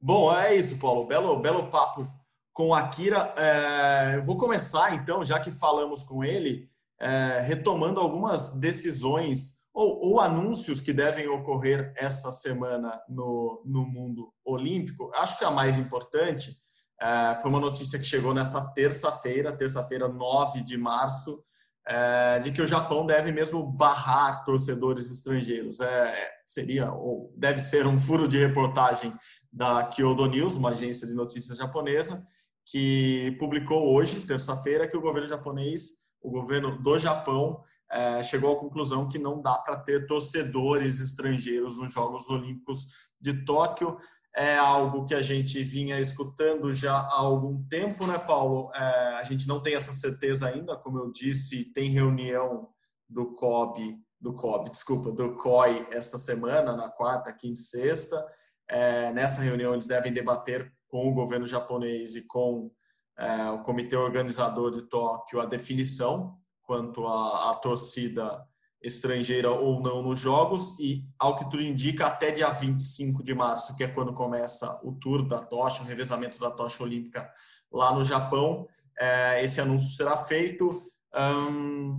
Bom, 0.00 0.34
é 0.34 0.54
isso, 0.54 0.78
Paulo. 0.78 1.06
Belo, 1.06 1.38
belo 1.38 1.68
papo 1.68 2.06
com 2.52 2.72
a 2.72 2.80
Akira. 2.80 3.34
É, 3.36 4.16
eu 4.16 4.22
vou 4.22 4.38
começar, 4.38 4.94
então, 4.94 5.22
já 5.22 5.38
que 5.38 5.50
falamos 5.50 6.02
com 6.02 6.24
ele, 6.24 6.70
é, 6.98 7.40
retomando 7.40 8.00
algumas 8.00 8.52
decisões 8.58 9.66
ou, 9.74 10.00
ou, 10.02 10.20
anúncios 10.20 10.80
que 10.80 10.94
devem 10.94 11.28
ocorrer 11.28 11.92
essa 11.96 12.30
semana 12.30 12.98
no, 13.06 13.62
no 13.66 13.84
mundo 13.84 14.32
olímpico. 14.42 15.10
Acho 15.14 15.38
que 15.38 15.44
a 15.44 15.50
mais 15.50 15.76
importante 15.76 16.56
é, 17.02 17.36
foi 17.42 17.50
uma 17.50 17.60
notícia 17.60 17.98
que 17.98 18.04
chegou 18.06 18.32
nessa 18.32 18.72
terça-feira, 18.72 19.54
terça-feira, 19.54 20.08
9 20.08 20.62
de 20.62 20.78
março, 20.78 21.44
é, 21.86 22.38
de 22.40 22.50
que 22.50 22.60
o 22.60 22.66
Japão 22.66 23.06
deve 23.06 23.30
mesmo 23.30 23.62
barrar 23.62 24.44
torcedores 24.44 25.10
estrangeiros. 25.10 25.80
É, 25.80 26.30
seria, 26.46 26.92
ou 26.92 27.32
deve 27.36 27.62
ser 27.62 27.86
um 27.86 27.98
furo 27.98 28.26
de 28.26 28.38
reportagem 28.38 29.14
da 29.52 29.84
Kyodo 29.84 30.26
News, 30.26 30.56
uma 30.56 30.70
agência 30.70 31.06
de 31.06 31.14
notícias 31.14 31.58
japonesa, 31.58 32.26
que 32.64 33.36
publicou 33.38 33.94
hoje, 33.94 34.20
terça-feira, 34.26 34.88
que 34.88 34.96
o 34.96 35.00
governo 35.00 35.28
japonês, 35.28 36.06
o 36.20 36.30
governo 36.30 36.76
do 36.82 36.98
Japão, 36.98 37.62
é, 37.90 38.20
chegou 38.22 38.52
à 38.52 38.58
conclusão 38.58 39.08
que 39.08 39.18
não 39.18 39.40
dá 39.40 39.56
para 39.58 39.76
ter 39.76 40.08
torcedores 40.08 40.98
estrangeiros 40.98 41.78
nos 41.78 41.92
Jogos 41.92 42.28
Olímpicos 42.28 43.12
de 43.20 43.44
Tóquio 43.44 43.96
é 44.36 44.54
algo 44.58 45.06
que 45.06 45.14
a 45.14 45.22
gente 45.22 45.62
vinha 45.62 45.98
escutando 45.98 46.74
já 46.74 46.92
há 46.92 47.20
algum 47.20 47.66
tempo, 47.68 48.06
né, 48.06 48.18
Paulo? 48.18 48.70
É, 48.74 49.14
a 49.14 49.22
gente 49.22 49.48
não 49.48 49.62
tem 49.62 49.74
essa 49.74 49.94
certeza 49.94 50.46
ainda, 50.46 50.76
como 50.76 50.98
eu 50.98 51.10
disse, 51.10 51.72
tem 51.72 51.88
reunião 51.88 52.68
do 53.08 53.34
COB, 53.34 53.96
do 54.20 54.34
COB, 54.34 54.68
desculpa, 54.68 55.10
do 55.10 55.36
COI 55.36 55.86
esta 55.90 56.18
semana, 56.18 56.76
na 56.76 56.90
quarta, 56.90 57.32
quinta 57.32 57.58
e 57.58 57.62
sexta. 57.62 58.22
É, 58.68 59.10
nessa 59.12 59.40
reunião 59.40 59.72
eles 59.72 59.86
devem 59.86 60.12
debater 60.12 60.70
com 60.86 61.08
o 61.08 61.14
governo 61.14 61.46
japonês 61.46 62.14
e 62.14 62.26
com 62.26 62.70
é, 63.16 63.50
o 63.50 63.62
comitê 63.62 63.96
organizador 63.96 64.70
de 64.70 64.82
Tóquio 64.82 65.40
a 65.40 65.46
definição 65.46 66.36
quanto 66.62 67.06
à 67.06 67.54
torcida 67.54 68.44
estrangeira 68.82 69.50
ou 69.50 69.80
não 69.80 70.02
nos 70.02 70.20
jogos 70.20 70.78
e, 70.78 71.04
ao 71.18 71.36
que 71.36 71.50
tudo 71.50 71.62
indica, 71.62 72.06
até 72.06 72.30
dia 72.30 72.50
25 72.50 73.22
de 73.22 73.34
março, 73.34 73.76
que 73.76 73.84
é 73.84 73.88
quando 73.88 74.12
começa 74.12 74.80
o 74.84 74.92
tour 74.92 75.26
da 75.26 75.38
tocha, 75.38 75.82
o 75.82 75.86
revezamento 75.86 76.38
da 76.38 76.50
tocha 76.50 76.82
olímpica 76.82 77.28
lá 77.72 77.94
no 77.94 78.04
Japão, 78.04 78.66
é, 78.98 79.42
esse 79.42 79.60
anúncio 79.60 79.96
será 79.96 80.16
feito. 80.16 80.70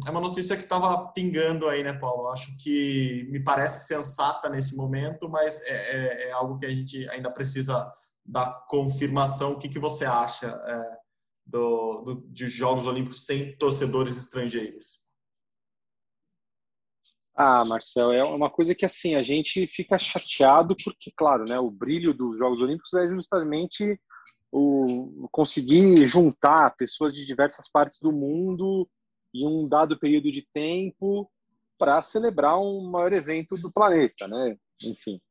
É 0.05 0.11
uma 0.11 0.21
notícia 0.21 0.55
que 0.55 0.61
estava 0.61 1.07
pingando 1.11 1.67
aí, 1.67 1.83
né, 1.83 1.93
Paulo? 1.93 2.27
Acho 2.27 2.55
que 2.57 3.27
me 3.31 3.43
parece 3.43 3.87
sensata 3.87 4.47
nesse 4.47 4.75
momento, 4.75 5.27
mas 5.27 5.59
é, 5.61 5.71
é, 5.71 6.29
é 6.29 6.31
algo 6.31 6.59
que 6.59 6.65
a 6.67 6.69
gente 6.69 7.09
ainda 7.09 7.31
precisa 7.31 7.91
da 8.23 8.45
confirmação. 8.69 9.53
O 9.53 9.57
que, 9.57 9.69
que 9.69 9.79
você 9.79 10.05
acha 10.05 10.55
do, 11.45 12.01
do, 12.01 12.27
de 12.29 12.47
Jogos 12.47 12.85
Olímpicos 12.85 13.25
sem 13.25 13.57
torcedores 13.57 14.17
estrangeiros? 14.17 15.06
Ah, 17.39 17.63
Marcel, 17.63 18.11
é 18.11 18.23
uma 18.23 18.49
coisa 18.49 18.73
que 18.73 18.83
assim 18.83 19.13
a 19.13 19.21
gente 19.21 19.67
fica 19.67 19.99
chateado 19.99 20.75
porque, 20.83 21.11
claro, 21.15 21.45
né, 21.45 21.59
o 21.59 21.69
brilho 21.69 22.11
dos 22.11 22.35
Jogos 22.35 22.61
Olímpicos 22.61 22.93
é 22.95 23.07
justamente 23.07 23.99
o 24.51 25.27
conseguir 25.31 26.03
juntar 26.07 26.75
pessoas 26.75 27.13
de 27.13 27.25
diversas 27.27 27.69
partes 27.69 27.99
do 28.01 28.11
mundo 28.11 28.89
em 29.35 29.45
um 29.45 29.67
dado 29.67 29.99
período 29.99 30.31
de 30.31 30.47
tempo 30.51 31.29
para 31.77 32.01
celebrar 32.01 32.59
um 32.59 32.89
maior 32.89 33.13
evento 33.13 33.55
do 33.55 33.71
planeta, 33.71 34.27
né? 34.27 34.57
Enfim. 34.81 35.21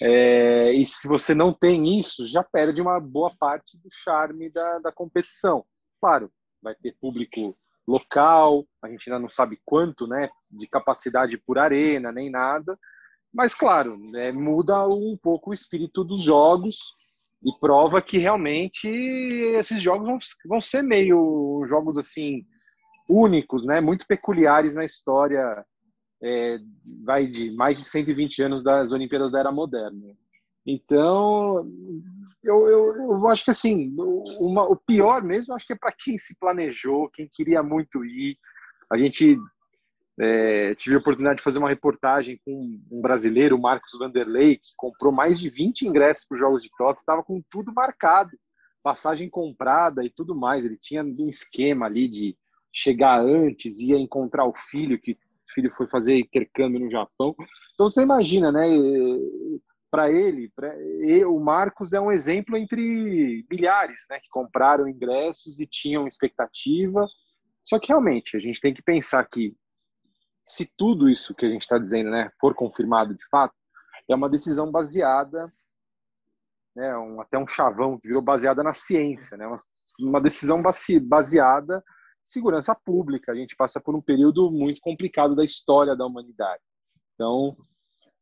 É, 0.00 0.72
e 0.72 0.86
se 0.86 1.06
você 1.06 1.34
não 1.34 1.52
tem 1.52 1.98
isso, 1.98 2.24
já 2.24 2.42
perde 2.42 2.80
uma 2.80 2.98
boa 2.98 3.34
parte 3.38 3.76
do 3.78 3.88
charme 3.92 4.48
da, 4.48 4.78
da 4.78 4.92
competição. 4.92 5.62
Claro, 6.00 6.32
vai 6.62 6.74
ter 6.74 6.96
público 6.98 7.54
local, 7.88 8.66
a 8.82 8.88
gente 8.88 9.08
ainda 9.08 9.18
não 9.18 9.30
sabe 9.30 9.58
quanto, 9.64 10.06
né, 10.06 10.28
de 10.50 10.68
capacidade 10.68 11.38
por 11.38 11.58
arena, 11.58 12.12
nem 12.12 12.30
nada, 12.30 12.78
mas 13.32 13.54
claro, 13.54 13.96
né, 13.96 14.30
muda 14.30 14.86
um 14.86 15.16
pouco 15.20 15.50
o 15.50 15.54
espírito 15.54 16.04
dos 16.04 16.20
jogos 16.20 16.76
e 17.42 17.50
prova 17.58 18.02
que 18.02 18.18
realmente 18.18 18.86
esses 18.86 19.80
jogos 19.80 20.06
vão, 20.06 20.18
vão 20.46 20.60
ser 20.60 20.82
meio 20.82 21.64
jogos 21.66 21.96
assim 21.96 22.44
únicos, 23.08 23.64
né, 23.64 23.80
muito 23.80 24.06
peculiares 24.06 24.74
na 24.74 24.84
história, 24.84 25.64
é, 26.22 26.58
vai 27.02 27.26
de 27.26 27.50
mais 27.52 27.78
de 27.78 27.84
120 27.84 28.42
anos 28.42 28.62
das 28.62 28.92
Olimpíadas 28.92 29.32
da 29.32 29.40
Era 29.40 29.52
Moderna. 29.52 30.14
Então, 30.70 31.66
eu, 32.44 32.68
eu, 32.68 32.94
eu 32.96 33.28
acho 33.28 33.42
que 33.42 33.50
assim, 33.50 33.96
uma, 34.38 34.64
o 34.64 34.76
pior 34.76 35.22
mesmo, 35.22 35.54
acho 35.54 35.66
que 35.66 35.72
é 35.72 35.76
para 35.76 35.90
quem 35.92 36.18
se 36.18 36.36
planejou, 36.38 37.08
quem 37.08 37.26
queria 37.26 37.62
muito 37.62 38.04
ir. 38.04 38.36
A 38.92 38.98
gente 38.98 39.38
é, 40.20 40.74
tive 40.74 40.96
a 40.96 40.98
oportunidade 40.98 41.38
de 41.38 41.42
fazer 41.42 41.58
uma 41.58 41.70
reportagem 41.70 42.38
com 42.44 42.78
um 42.90 43.00
brasileiro, 43.00 43.56
o 43.56 43.60
Marcos 43.60 43.98
Vanderlei, 43.98 44.56
que 44.56 44.74
comprou 44.76 45.10
mais 45.10 45.40
de 45.40 45.48
20 45.48 45.88
ingressos 45.88 46.26
para 46.26 46.34
os 46.34 46.40
Jogos 46.40 46.62
de 46.62 46.70
Tóquio, 46.76 47.00
estava 47.00 47.22
com 47.22 47.42
tudo 47.50 47.72
marcado, 47.72 48.32
passagem 48.82 49.30
comprada 49.30 50.04
e 50.04 50.10
tudo 50.10 50.36
mais. 50.36 50.66
Ele 50.66 50.76
tinha 50.76 51.02
um 51.02 51.30
esquema 51.30 51.86
ali 51.86 52.06
de 52.08 52.36
chegar 52.70 53.18
antes, 53.22 53.80
ia 53.80 53.96
encontrar 53.96 54.44
o 54.44 54.52
filho, 54.54 55.00
que 55.00 55.12
o 55.12 55.16
filho 55.54 55.72
foi 55.72 55.88
fazer 55.88 56.18
intercâmbio 56.18 56.78
no 56.78 56.90
Japão. 56.90 57.34
Então 57.72 57.88
você 57.88 58.02
imagina, 58.02 58.52
né? 58.52 58.68
Para 59.90 60.10
ele, 60.10 60.50
pra, 60.54 60.74
o 61.26 61.40
Marcos 61.40 61.92
é 61.92 62.00
um 62.00 62.12
exemplo 62.12 62.56
entre 62.56 63.46
milhares 63.50 64.04
né, 64.10 64.20
que 64.20 64.28
compraram 64.28 64.88
ingressos 64.88 65.60
e 65.60 65.66
tinham 65.66 66.06
expectativa. 66.06 67.06
Só 67.64 67.78
que 67.78 67.88
realmente 67.88 68.36
a 68.36 68.40
gente 68.40 68.60
tem 68.60 68.74
que 68.74 68.82
pensar 68.82 69.26
que 69.26 69.56
se 70.42 70.70
tudo 70.76 71.08
isso 71.08 71.34
que 71.34 71.44
a 71.44 71.48
gente 71.48 71.62
está 71.62 71.78
dizendo 71.78 72.10
né, 72.10 72.30
for 72.40 72.54
confirmado 72.54 73.14
de 73.14 73.26
fato, 73.28 73.54
é 74.08 74.14
uma 74.14 74.28
decisão 74.28 74.70
baseada, 74.70 75.52
né, 76.74 76.96
um, 76.96 77.20
até 77.20 77.38
um 77.38 77.46
chavão 77.46 77.98
que 77.98 78.08
virou 78.08 78.22
baseada 78.22 78.62
na 78.62 78.72
ciência, 78.72 79.36
né, 79.36 79.46
uma, 79.46 79.56
uma 80.00 80.20
decisão 80.20 80.62
baseada 81.02 81.82
segurança 82.28 82.74
pública. 82.74 83.32
A 83.32 83.34
gente 83.34 83.56
passa 83.56 83.80
por 83.80 83.94
um 83.94 84.02
período 84.02 84.50
muito 84.50 84.80
complicado 84.80 85.34
da 85.34 85.44
história 85.44 85.96
da 85.96 86.06
humanidade. 86.06 86.62
Então, 87.14 87.56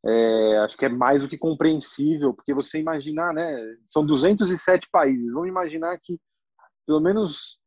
é, 0.06 0.58
acho 0.58 0.76
que 0.76 0.84
é 0.84 0.88
mais 0.88 1.22
do 1.22 1.28
que 1.28 1.36
compreensível, 1.36 2.32
porque 2.32 2.54
você 2.54 2.78
imaginar, 2.78 3.34
né? 3.34 3.76
São 3.84 4.06
207 4.06 4.88
países. 4.90 5.32
Vamos 5.32 5.48
imaginar 5.48 5.98
que 6.00 6.18
pelo 6.86 7.00
menos, 7.00 7.58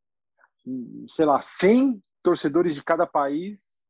sei 1.08 1.26
lá, 1.26 1.40
100 1.40 2.00
torcedores 2.22 2.74
de 2.74 2.82
cada 2.82 3.06
país 3.06 3.80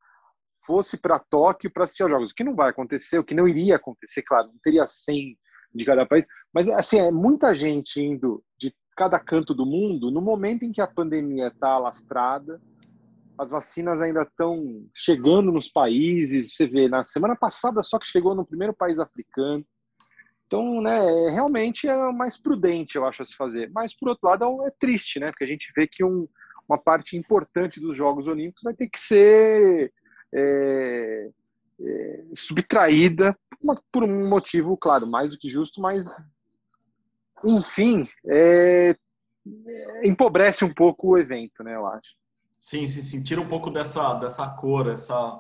fosse 0.67 0.99
para 0.99 1.19
Tóquio 1.19 1.71
para 1.71 1.85
assistir 1.85 2.03
aos 2.03 2.13
jogos. 2.13 2.31
O 2.33 2.35
que 2.35 2.45
não 2.45 2.55
vai 2.55 2.71
acontecer, 2.71 3.19
o 3.19 3.25
que 3.25 3.35
não 3.35 3.49
iria 3.49 3.77
acontecer, 3.77 4.23
claro, 4.23 4.49
não 4.49 4.59
teria 4.63 4.87
100 4.87 5.39
de 5.73 5.85
cada 5.85 6.05
país, 6.05 6.27
mas 6.53 6.69
assim, 6.69 6.99
é 6.99 7.13
muita 7.13 7.55
gente 7.55 8.01
indo 8.03 8.43
de 8.59 8.75
cada 8.97 9.21
canto 9.21 9.55
do 9.55 9.65
mundo 9.65 10.11
no 10.11 10.21
momento 10.21 10.65
em 10.65 10.73
que 10.73 10.81
a 10.81 10.87
pandemia 10.87 11.47
está 11.47 11.71
alastrada, 11.71 12.61
as 13.39 13.51
vacinas 13.51 14.01
ainda 14.01 14.23
estão 14.23 14.87
chegando 14.95 15.51
nos 15.51 15.69
países. 15.69 16.55
Você 16.55 16.67
vê, 16.67 16.89
na 16.89 17.03
semana 17.03 17.37
passada 17.37 17.83
só 17.83 17.99
que 17.99 18.07
chegou 18.07 18.35
no 18.35 18.47
primeiro 18.47 18.75
país 18.75 18.99
africano. 18.99 19.65
Então, 20.47 20.83
né, 20.83 20.99
é, 20.99 21.31
realmente 21.31 21.89
é 21.89 22.13
mais 22.13 22.37
prudente, 22.37 22.97
eu 22.97 23.07
acho, 23.07 23.23
a 23.23 23.27
se 23.27 23.37
fazer. 23.37 23.71
Mas, 23.73 23.95
por 23.95 24.09
outro 24.09 24.29
lado, 24.29 24.65
é, 24.65 24.67
é 24.67 24.73
triste, 24.81 25.21
né? 25.21 25.31
Porque 25.31 25.45
a 25.45 25.47
gente 25.47 25.73
vê 25.77 25.87
que 25.87 26.03
um, 26.03 26.29
uma 26.69 26.77
parte 26.77 27.17
importante 27.17 27.81
dos 27.81 27.95
Jogos 27.95 28.27
Olímpicos 28.27 28.65
vai 28.65 28.75
ter 28.75 28.89
que 28.89 28.99
ser 28.99 29.93
é, 30.35 31.31
é, 31.81 32.25
subtraída 32.35 33.37
por 33.93 34.03
um 34.03 34.29
motivo, 34.29 34.77
claro, 34.77 35.07
mais 35.07 35.31
do 35.31 35.39
que 35.39 35.49
justo, 35.49 35.81
mas, 35.81 36.07
enfim, 37.45 38.03
é, 38.27 38.91
é, 39.67 40.07
empobrece 40.07 40.65
um 40.65 40.73
pouco 40.73 41.09
o 41.09 41.19
evento, 41.19 41.63
né, 41.63 41.75
eu 41.75 41.87
acho. 41.87 42.20
Sim, 42.61 42.87
sim, 42.87 43.01
sim. 43.01 43.23
Tira 43.23 43.41
um 43.41 43.49
pouco 43.49 43.71
dessa, 43.71 44.15
dessa 44.15 44.47
cor, 44.51 44.89
essa, 44.89 45.35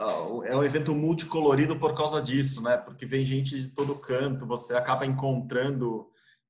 uh, 0.00 0.42
é 0.44 0.56
um 0.56 0.64
evento 0.64 0.94
multicolorido 0.94 1.78
por 1.78 1.94
causa 1.94 2.20
disso, 2.22 2.62
né? 2.62 2.78
Porque 2.78 3.04
vem 3.04 3.24
gente 3.24 3.60
de 3.60 3.68
todo 3.68 3.94
canto, 3.96 4.46
você 4.46 4.74
acaba 4.74 5.04
encontrando 5.04 6.06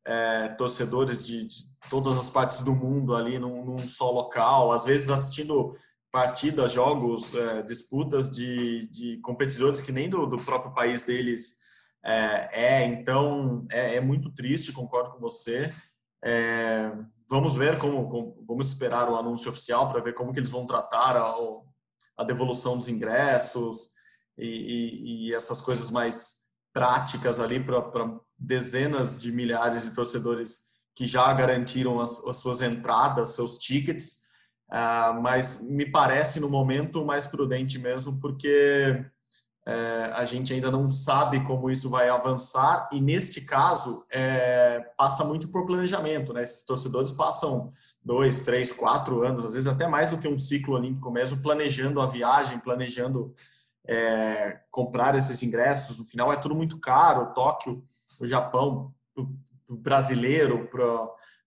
é, 0.06 0.48
torcedores 0.50 1.26
de, 1.26 1.46
de, 1.46 1.64
todas 1.90 2.16
as 2.16 2.28
partes 2.28 2.60
do 2.60 2.74
mundo 2.74 3.14
ali 3.14 3.38
num, 3.38 3.64
num, 3.64 3.78
só 3.78 4.10
local, 4.10 4.72
às 4.72 4.84
vezes 4.84 5.10
assistindo 5.10 5.72
partidas, 6.10 6.72
jogos, 6.72 7.34
é, 7.34 7.62
disputas 7.62 8.30
de, 8.30 8.88
de 8.90 9.18
competidores 9.18 9.80
que 9.80 9.92
nem 9.92 10.08
do, 10.08 10.26
do 10.26 10.36
próprio 10.36 10.74
país 10.74 11.02
deles 11.02 11.62
é, 12.04 12.48
é 12.52 12.86
então 12.86 13.66
é, 13.70 13.96
é 13.96 14.00
muito 14.00 14.30
triste, 14.30 14.72
concordo 14.72 15.12
com 15.12 15.20
você. 15.20 15.70
Vamos 17.32 17.56
ver 17.56 17.78
como, 17.78 18.10
como, 18.10 18.44
vamos 18.46 18.68
esperar 18.68 19.08
o 19.08 19.16
anúncio 19.16 19.50
oficial 19.50 19.90
para 19.90 20.02
ver 20.02 20.12
como 20.12 20.34
que 20.34 20.38
eles 20.38 20.50
vão 20.50 20.66
tratar 20.66 21.16
a, 21.16 21.34
a 22.18 22.24
devolução 22.24 22.76
dos 22.76 22.90
ingressos 22.90 23.92
e, 24.36 24.46
e, 24.46 25.28
e, 25.28 25.34
essas 25.34 25.58
coisas 25.58 25.90
mais 25.90 26.42
práticas 26.74 27.40
ali 27.40 27.58
para 27.58 28.20
dezenas 28.36 29.18
de 29.18 29.32
milhares 29.32 29.84
de 29.84 29.94
torcedores 29.94 30.72
que 30.94 31.06
já 31.06 31.32
garantiram 31.32 32.02
as, 32.02 32.22
as 32.26 32.36
suas 32.36 32.60
entradas, 32.60 33.30
seus 33.30 33.56
tickets, 33.56 34.24
uh, 34.70 35.18
mas 35.22 35.62
me 35.62 35.90
parece 35.90 36.38
no 36.38 36.50
momento 36.50 37.02
mais 37.02 37.26
prudente 37.26 37.78
mesmo 37.78 38.20
porque 38.20 39.06
é, 39.64 40.10
a 40.14 40.24
gente 40.24 40.52
ainda 40.52 40.70
não 40.72 40.88
sabe 40.88 41.44
como 41.44 41.70
isso 41.70 41.88
vai 41.88 42.08
avançar 42.08 42.88
e 42.92 43.00
neste 43.00 43.42
caso 43.42 44.04
é, 44.10 44.80
passa 44.96 45.24
muito 45.24 45.48
por 45.48 45.64
planejamento, 45.64 46.32
né? 46.32 46.42
Esses 46.42 46.64
torcedores 46.64 47.12
passam 47.12 47.70
dois, 48.04 48.42
três, 48.42 48.72
quatro 48.72 49.22
anos, 49.22 49.44
às 49.44 49.54
vezes 49.54 49.68
até 49.68 49.86
mais 49.86 50.10
do 50.10 50.18
que 50.18 50.26
um 50.26 50.36
ciclo 50.36 50.74
olímpico 50.74 51.12
mesmo, 51.12 51.40
planejando 51.40 52.00
a 52.00 52.06
viagem, 52.06 52.58
planejando 52.58 53.32
é, 53.86 54.60
comprar 54.68 55.14
esses 55.14 55.40
ingressos. 55.44 55.96
No 55.96 56.04
final 56.04 56.32
é 56.32 56.36
tudo 56.36 56.56
muito 56.56 56.80
caro. 56.80 57.32
Tóquio, 57.32 57.84
o 58.20 58.26
Japão, 58.26 58.92
o 59.16 59.76
brasileiro, 59.76 60.68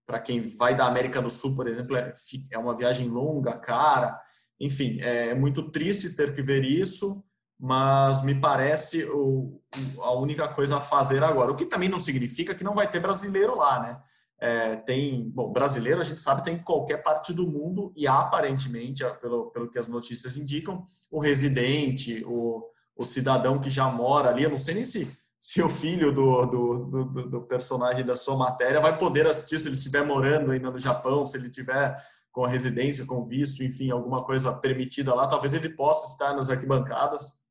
para 0.06 0.22
quem 0.22 0.40
vai 0.42 0.74
da 0.74 0.88
América 0.88 1.22
do 1.22 1.30
Sul, 1.30 1.54
por 1.54 1.68
exemplo, 1.68 1.98
é, 1.98 2.14
é 2.50 2.58
uma 2.58 2.78
viagem 2.78 3.10
longa, 3.10 3.58
cara. 3.58 4.18
Enfim, 4.58 5.00
é 5.02 5.36
muito 5.36 5.70
triste 5.70 6.16
ter 6.16 6.34
que 6.34 6.42
ver 6.42 6.64
isso 6.64 7.22
mas 7.60 8.22
me 8.22 8.36
parece 8.36 9.06
o, 9.06 9.62
a 10.02 10.12
única 10.12 10.48
coisa 10.48 10.78
a 10.78 10.82
fazer 10.82 11.24
agora. 11.24 11.52
O 11.52 11.56
que 11.56 11.66
também 11.66 11.90
não 11.90 12.00
significa 12.00 12.54
que 12.54 12.64
não 12.64 12.76
vai 12.76 12.90
ter 12.90 13.00
brasileiro 13.00 13.56
lá, 13.56 13.80
né? 13.82 14.00
É, 14.38 14.76
tem, 14.76 15.30
bom, 15.30 15.52
brasileiro 15.52 16.02
a 16.02 16.04
gente 16.04 16.20
sabe 16.20 16.44
tem 16.44 16.56
em 16.56 16.64
qualquer 16.64 17.02
parte 17.02 17.34
do 17.34 17.48
mundo 17.50 17.94
e 17.96 18.06
aparentemente, 18.06 19.04
pelo, 19.22 19.50
pelo 19.52 19.70
que 19.70 19.80
as 19.80 19.88
notícias 19.88 20.36
indicam, 20.36 20.84
o 21.10 21.20
residente, 21.20 22.22
o, 22.28 22.62
o 22.98 23.06
cidadão 23.06 23.60
que 23.60 23.70
já 23.70 23.88
mora 23.88 24.30
ali, 24.30 24.44
eu 24.44 24.50
não 24.50 24.58
sei 24.58 24.76
nem 24.76 24.84
se, 24.84 25.10
se 25.40 25.62
o 25.62 25.70
filho 25.70 26.12
do, 26.12 26.46
do, 26.48 26.86
do, 26.86 27.30
do 27.30 27.42
personagem 27.44 28.06
da 28.06 28.18
sua 28.18 28.36
matéria 28.36 28.82
vai 28.82 28.98
poder 28.98 29.26
assistir 29.26 29.58
se 29.58 29.70
ele 29.70 29.76
estiver 29.76 30.06
morando 30.06 30.52
ainda 30.52 30.70
no 30.70 30.80
Japão, 30.80 31.26
se 31.26 31.38
ele 31.38 31.50
tiver 31.50 31.96
com 32.30 32.44
a 32.44 32.50
residência, 32.50 33.06
com 33.06 33.24
visto, 33.24 33.64
enfim, 33.64 33.90
alguma 33.90 34.26
coisa 34.26 34.52
permitida 34.52 35.16
lá, 35.16 35.26
talvez 35.26 35.54
ele 35.54 35.70
possa 35.70 36.12
estar 36.12 36.34
nas 36.34 36.50
arquibancadas 36.50 37.45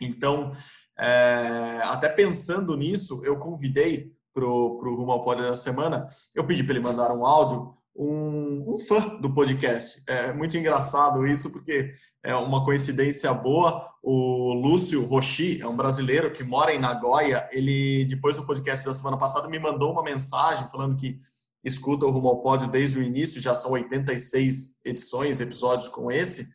então, 0.00 0.52
é, 0.98 1.80
até 1.84 2.08
pensando 2.08 2.76
nisso, 2.76 3.22
eu 3.24 3.38
convidei 3.38 4.12
para 4.32 4.44
o 4.44 4.94
Rumo 4.96 5.12
ao 5.12 5.24
Pódio 5.24 5.44
da 5.44 5.54
semana, 5.54 6.06
eu 6.34 6.46
pedi 6.46 6.62
para 6.62 6.74
ele 6.74 6.84
mandar 6.84 7.10
um 7.10 7.24
áudio, 7.24 7.74
um, 7.98 8.74
um, 8.74 8.78
fã 8.78 9.16
do 9.18 9.32
podcast. 9.32 10.02
É 10.06 10.32
muito 10.34 10.56
engraçado 10.58 11.26
isso, 11.26 11.50
porque 11.50 11.92
é 12.22 12.34
uma 12.36 12.62
coincidência 12.62 13.32
boa. 13.32 13.88
O 14.02 14.52
Lúcio 14.52 15.02
Rochi 15.06 15.60
é 15.62 15.66
um 15.66 15.76
brasileiro 15.76 16.30
que 16.30 16.44
mora 16.44 16.74
em 16.74 16.78
Nagoya. 16.78 17.48
Ele, 17.50 18.04
depois 18.04 18.36
do 18.36 18.44
podcast 18.44 18.84
da 18.84 18.92
semana 18.92 19.16
passada, 19.16 19.48
me 19.48 19.58
mandou 19.58 19.92
uma 19.92 20.02
mensagem 20.02 20.68
falando 20.68 20.96
que 20.96 21.18
escuta 21.64 22.04
o 22.04 22.10
Rumo 22.10 22.28
ao 22.28 22.42
Pódio 22.42 22.68
desde 22.68 22.98
o 22.98 23.02
início, 23.02 23.40
já 23.40 23.54
são 23.54 23.72
86 23.72 24.82
edições, 24.84 25.40
episódios 25.40 25.88
com 25.88 26.12
esse 26.12 26.46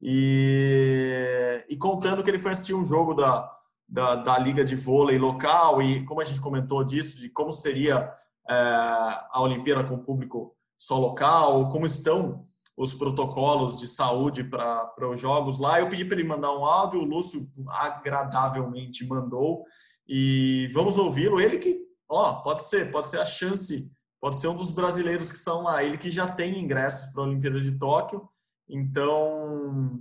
e, 0.00 1.64
e 1.68 1.76
contando 1.76 2.22
que 2.22 2.30
ele 2.30 2.38
foi 2.38 2.52
assistir 2.52 2.74
um 2.74 2.86
jogo 2.86 3.14
da, 3.14 3.50
da, 3.88 4.16
da, 4.16 4.38
liga 4.38 4.64
de 4.64 4.76
vôlei 4.76 5.18
local 5.18 5.82
e 5.82 6.04
como 6.04 6.20
a 6.20 6.24
gente 6.24 6.40
comentou 6.40 6.84
disso, 6.84 7.20
de 7.20 7.28
como 7.30 7.52
seria 7.52 8.12
é, 8.48 8.54
a 8.54 9.40
Olimpíada 9.40 9.84
com 9.84 9.98
público 9.98 10.54
só 10.78 10.96
local, 10.98 11.68
como 11.70 11.84
estão 11.84 12.44
os 12.78 12.94
protocolos 12.94 13.76
de 13.76 13.88
saúde 13.88 14.44
para 14.44 15.10
os 15.10 15.20
jogos 15.20 15.58
lá. 15.58 15.80
Eu 15.80 15.88
pedi 15.88 16.04
para 16.04 16.16
ele 16.16 16.28
mandar 16.28 16.56
um 16.56 16.64
áudio, 16.64 17.00
o 17.00 17.04
Lúcio 17.04 17.44
agradavelmente 17.68 19.04
mandou 19.04 19.64
E 20.08 20.70
vamos 20.72 20.96
ouvi-lo. 20.96 21.40
Ele 21.40 21.58
que, 21.58 21.76
ó, 22.08 22.34
pode 22.34 22.62
ser, 22.62 22.92
pode 22.92 23.08
ser 23.08 23.18
a 23.18 23.24
chance, 23.24 23.90
pode 24.20 24.36
ser 24.36 24.46
um 24.46 24.56
dos 24.56 24.70
brasileiros 24.70 25.32
que 25.32 25.36
estão 25.36 25.64
lá. 25.64 25.82
Ele 25.82 25.98
que 25.98 26.08
já 26.08 26.28
tem 26.28 26.56
ingressos 26.56 27.12
para 27.12 27.22
a 27.22 27.26
Olimpíada 27.26 27.60
de 27.60 27.76
Tóquio. 27.76 28.28
Então, 28.68 30.00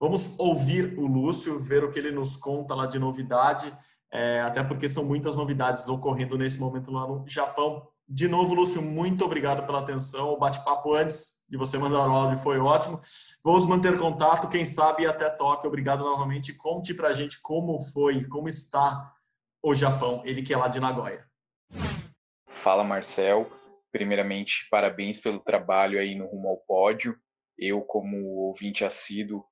vamos 0.00 0.38
ouvir 0.38 0.98
o 0.98 1.06
Lúcio, 1.06 1.58
ver 1.58 1.84
o 1.84 1.90
que 1.90 1.98
ele 1.98 2.10
nos 2.10 2.36
conta 2.36 2.74
lá 2.74 2.86
de 2.86 2.98
novidade. 2.98 3.76
É, 4.12 4.40
até 4.42 4.62
porque 4.62 4.88
são 4.88 5.04
muitas 5.04 5.36
novidades 5.36 5.88
ocorrendo 5.88 6.36
nesse 6.36 6.60
momento 6.60 6.90
lá 6.90 7.06
no 7.06 7.26
Japão. 7.26 7.88
De 8.06 8.28
novo, 8.28 8.54
Lúcio, 8.54 8.82
muito 8.82 9.24
obrigado 9.24 9.64
pela 9.64 9.80
atenção. 9.80 10.34
O 10.34 10.38
bate-papo 10.38 10.92
antes 10.92 11.46
de 11.48 11.56
você 11.56 11.78
mandar 11.78 12.08
o 12.08 12.12
áudio 12.12 12.38
foi 12.38 12.58
ótimo. 12.58 13.00
Vamos 13.42 13.64
manter 13.64 13.98
contato, 13.98 14.48
quem 14.50 14.66
sabe 14.66 15.06
até 15.06 15.30
Tóquio. 15.30 15.68
Obrigado 15.68 16.00
novamente. 16.04 16.52
Conte 16.52 16.92
pra 16.92 17.14
gente 17.14 17.40
como 17.40 17.78
foi, 17.78 18.24
como 18.24 18.48
está 18.48 19.14
o 19.62 19.74
Japão, 19.74 20.20
ele 20.24 20.42
que 20.42 20.52
é 20.52 20.56
lá 20.56 20.68
de 20.68 20.80
Nagoya. 20.80 21.24
Fala, 22.48 22.84
Marcel. 22.84 23.50
Primeiramente, 23.90 24.66
parabéns 24.70 25.20
pelo 25.20 25.38
trabalho 25.38 25.98
aí 25.98 26.14
no 26.14 26.26
Rumo 26.26 26.48
ao 26.48 26.56
Pódio. 26.58 27.16
Eu, 27.58 27.82
como 27.82 28.16
ouvinte 28.46 28.84
assíduo, 28.84 29.44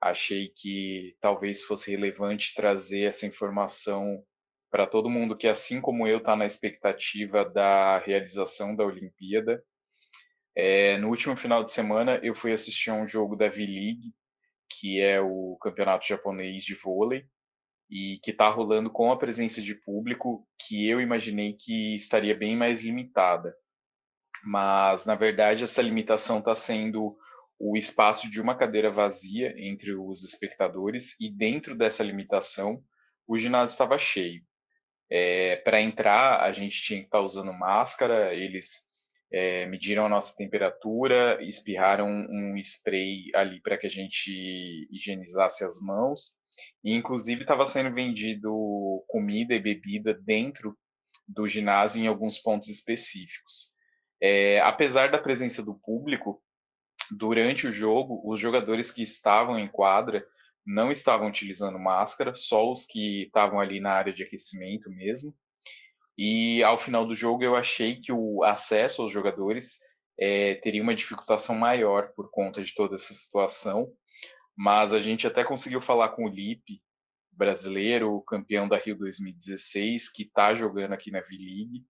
achei 0.00 0.48
que 0.48 1.16
talvez 1.20 1.62
fosse 1.62 1.90
relevante 1.90 2.54
trazer 2.54 3.02
essa 3.02 3.26
informação 3.26 4.22
para 4.70 4.86
todo 4.86 5.10
mundo 5.10 5.36
que, 5.36 5.46
assim 5.46 5.80
como 5.80 6.08
eu, 6.08 6.18
está 6.18 6.34
na 6.34 6.46
expectativa 6.46 7.44
da 7.44 7.98
realização 7.98 8.74
da 8.74 8.84
Olimpíada. 8.84 9.62
É, 10.56 10.96
no 10.98 11.08
último 11.08 11.36
final 11.36 11.62
de 11.62 11.70
semana, 11.70 12.18
eu 12.22 12.34
fui 12.34 12.52
assistir 12.52 12.90
a 12.90 12.94
um 12.94 13.06
jogo 13.06 13.36
da 13.36 13.48
V-League, 13.48 14.12
que 14.78 15.00
é 15.00 15.20
o 15.20 15.56
campeonato 15.60 16.06
japonês 16.06 16.64
de 16.64 16.74
vôlei, 16.74 17.24
e 17.90 18.18
que 18.22 18.30
está 18.30 18.48
rolando 18.48 18.90
com 18.90 19.12
a 19.12 19.18
presença 19.18 19.60
de 19.60 19.74
público, 19.74 20.48
que 20.66 20.88
eu 20.88 21.00
imaginei 21.00 21.52
que 21.52 21.94
estaria 21.94 22.34
bem 22.34 22.56
mais 22.56 22.82
limitada. 22.82 23.54
Mas, 24.42 25.04
na 25.04 25.14
verdade, 25.14 25.64
essa 25.64 25.82
limitação 25.82 26.38
está 26.38 26.54
sendo 26.54 27.16
o 27.64 27.76
espaço 27.76 28.28
de 28.28 28.40
uma 28.40 28.56
cadeira 28.56 28.90
vazia 28.90 29.54
entre 29.56 29.94
os 29.94 30.24
espectadores, 30.24 31.14
e 31.20 31.30
dentro 31.30 31.76
dessa 31.76 32.02
limitação, 32.02 32.82
o 33.24 33.38
ginásio 33.38 33.74
estava 33.74 33.96
cheio. 33.96 34.42
É, 35.08 35.56
para 35.56 35.80
entrar, 35.80 36.40
a 36.40 36.52
gente 36.52 36.82
tinha 36.82 36.98
que 36.98 37.04
estar 37.04 37.18
tá 37.18 37.24
usando 37.24 37.52
máscara, 37.52 38.34
eles 38.34 38.80
é, 39.32 39.64
mediram 39.66 40.04
a 40.04 40.08
nossa 40.08 40.34
temperatura, 40.36 41.38
espirraram 41.40 42.08
um 42.08 42.56
spray 42.56 43.30
ali 43.32 43.60
para 43.62 43.78
que 43.78 43.86
a 43.86 43.90
gente 43.90 44.88
higienizasse 44.90 45.64
as 45.64 45.80
mãos. 45.80 46.34
E, 46.82 46.92
inclusive, 46.92 47.42
estava 47.42 47.64
sendo 47.64 47.94
vendido 47.94 48.50
comida 49.06 49.54
e 49.54 49.60
bebida 49.60 50.12
dentro 50.12 50.76
do 51.28 51.46
ginásio 51.46 52.02
em 52.02 52.08
alguns 52.08 52.38
pontos 52.38 52.68
específicos. 52.68 53.72
É, 54.20 54.60
apesar 54.62 55.12
da 55.12 55.18
presença 55.18 55.62
do 55.62 55.74
público, 55.74 56.42
durante 57.16 57.66
o 57.66 57.72
jogo, 57.72 58.20
os 58.24 58.38
jogadores 58.38 58.90
que 58.90 59.02
estavam 59.02 59.58
em 59.58 59.68
quadra 59.68 60.26
não 60.64 60.90
estavam 60.90 61.28
utilizando 61.28 61.78
máscara, 61.78 62.34
só 62.34 62.70
os 62.70 62.86
que 62.86 63.24
estavam 63.24 63.60
ali 63.60 63.80
na 63.80 63.92
área 63.92 64.12
de 64.12 64.22
aquecimento 64.22 64.90
mesmo. 64.90 65.34
E 66.16 66.62
ao 66.62 66.76
final 66.76 67.06
do 67.06 67.14
jogo 67.14 67.42
eu 67.42 67.56
achei 67.56 67.96
que 67.96 68.12
o 68.12 68.44
acesso 68.44 69.02
aos 69.02 69.12
jogadores 69.12 69.80
é, 70.18 70.54
teria 70.56 70.82
uma 70.82 70.94
dificultação 70.94 71.56
maior 71.56 72.12
por 72.14 72.30
conta 72.30 72.62
de 72.62 72.74
toda 72.74 72.94
essa 72.94 73.14
situação, 73.14 73.90
mas 74.56 74.94
a 74.94 75.00
gente 75.00 75.26
até 75.26 75.42
conseguiu 75.42 75.80
falar 75.80 76.10
com 76.10 76.26
o 76.26 76.28
Lipe, 76.28 76.80
brasileiro, 77.32 78.20
campeão 78.22 78.68
da 78.68 78.76
Rio 78.76 78.96
2016, 78.96 80.10
que 80.10 80.22
está 80.22 80.54
jogando 80.54 80.92
aqui 80.92 81.10
na 81.10 81.20
V-League, 81.20 81.82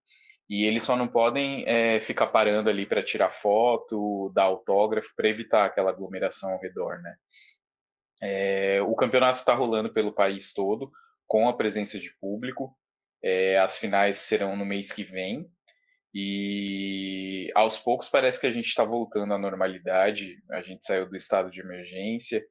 e 0.53 0.67
eles 0.67 0.83
só 0.83 0.95
não 0.95 1.09
podem 1.09 1.65
é, 1.67 1.99
ficar 1.99 2.27
parando 2.27 2.69
ali 2.69 2.85
para 2.85 3.03
tirar 3.03 3.31
foto, 3.31 4.31
dar 4.35 4.43
autógrafo, 4.43 5.15
para 5.17 5.27
evitar 5.27 5.65
aquela 5.65 5.89
aglomeração 5.89 6.51
ao 6.53 6.61
redor, 6.61 7.01
né? 7.01 7.17
É, 8.21 8.83
o 8.83 8.95
campeonato 8.95 9.39
está 9.39 9.55
rolando 9.55 9.91
pelo 9.91 10.13
país 10.13 10.53
todo, 10.53 10.93
com 11.27 11.49
a 11.49 11.57
presença 11.57 11.99
de 11.99 12.15
público. 12.21 12.77
É, 13.25 13.59
as 13.61 13.79
finais 13.79 14.19
serão 14.19 14.55
no 14.55 14.67
mês 14.67 14.93
que 14.93 15.03
vem. 15.03 15.51
E 16.15 17.51
aos 17.55 17.79
poucos 17.79 18.11
parece 18.11 18.39
que 18.39 18.47
a 18.47 18.51
gente 18.51 18.67
está 18.67 18.85
voltando 18.85 19.33
à 19.33 19.39
normalidade. 19.39 20.37
A 20.51 20.61
gente 20.61 20.85
saiu 20.85 21.09
do 21.09 21.17
estado 21.17 21.51
de 21.51 21.63
emergência 21.63 22.45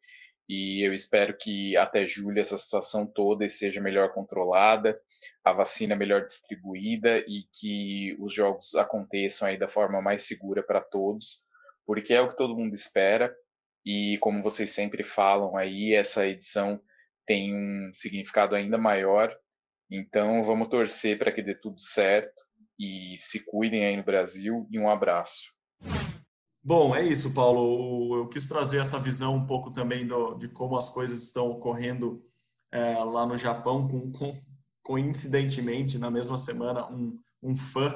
e 0.50 0.84
eu 0.84 0.92
espero 0.92 1.38
que 1.38 1.78
até 1.78 2.08
julho 2.08 2.42
essa 2.42 2.58
situação 2.58 3.06
toda 3.06 3.48
seja 3.48 3.80
melhor 3.80 4.12
controlada, 4.12 5.00
a 5.44 5.54
vacina 5.54 5.96
melhor 5.96 6.26
distribuída 6.26 7.20
e 7.20 7.46
que 7.60 8.16
os 8.20 8.34
jogos 8.34 8.76
aconteçam 8.76 9.48
aí 9.48 9.58
da 9.58 9.68
forma 9.68 10.02
mais 10.02 10.24
segura 10.24 10.64
para 10.64 10.82
todos, 10.82 11.44
porque 11.86 12.14
é 12.14 12.22
o 12.22 12.30
que 12.30 12.38
todo 12.38 12.56
mundo 12.56 12.74
espera. 12.74 13.36
E 13.86 14.18
como 14.20 14.42
vocês 14.42 14.70
sempre 14.70 15.04
falam 15.04 15.58
aí, 15.58 15.94
essa 15.94 16.28
edição 16.28 16.80
tem 17.26 17.56
um 17.56 17.92
significado 17.94 18.56
ainda 18.56 18.78
maior. 18.78 19.36
Então 19.90 20.44
vamos 20.44 20.70
torcer 20.70 21.18
para 21.18 21.32
que 21.32 21.42
dê 21.42 21.56
tudo 21.56 21.80
certo 21.80 22.42
e 22.80 23.16
se 23.20 23.40
cuidem 23.40 23.86
aí 23.86 23.98
no 23.98 24.04
Brasil 24.04 24.68
e 24.72 24.80
um 24.80 24.90
abraço. 24.90 25.44
Bom, 26.64 26.96
é 26.96 27.04
isso, 27.04 27.34
Paulo. 27.34 28.16
Eu 28.18 28.28
quis 28.28 28.48
trazer 28.48 28.80
essa 28.80 29.00
visão 29.00 29.36
um 29.36 29.46
pouco 29.46 29.72
também 29.72 30.06
do, 30.06 30.36
de 30.36 30.48
como 30.48 30.78
as 30.78 30.90
coisas 30.90 31.24
estão 31.24 31.50
ocorrendo 31.50 32.24
é, 32.72 32.94
lá 33.04 33.26
no 33.26 33.36
Japão, 33.36 33.88
com, 33.88 34.12
com, 34.12 34.32
coincidentemente, 34.84 35.98
na 35.98 36.10
mesma 36.10 36.38
semana, 36.38 36.86
um, 36.92 37.20
um 37.42 37.56
fã 37.56 37.94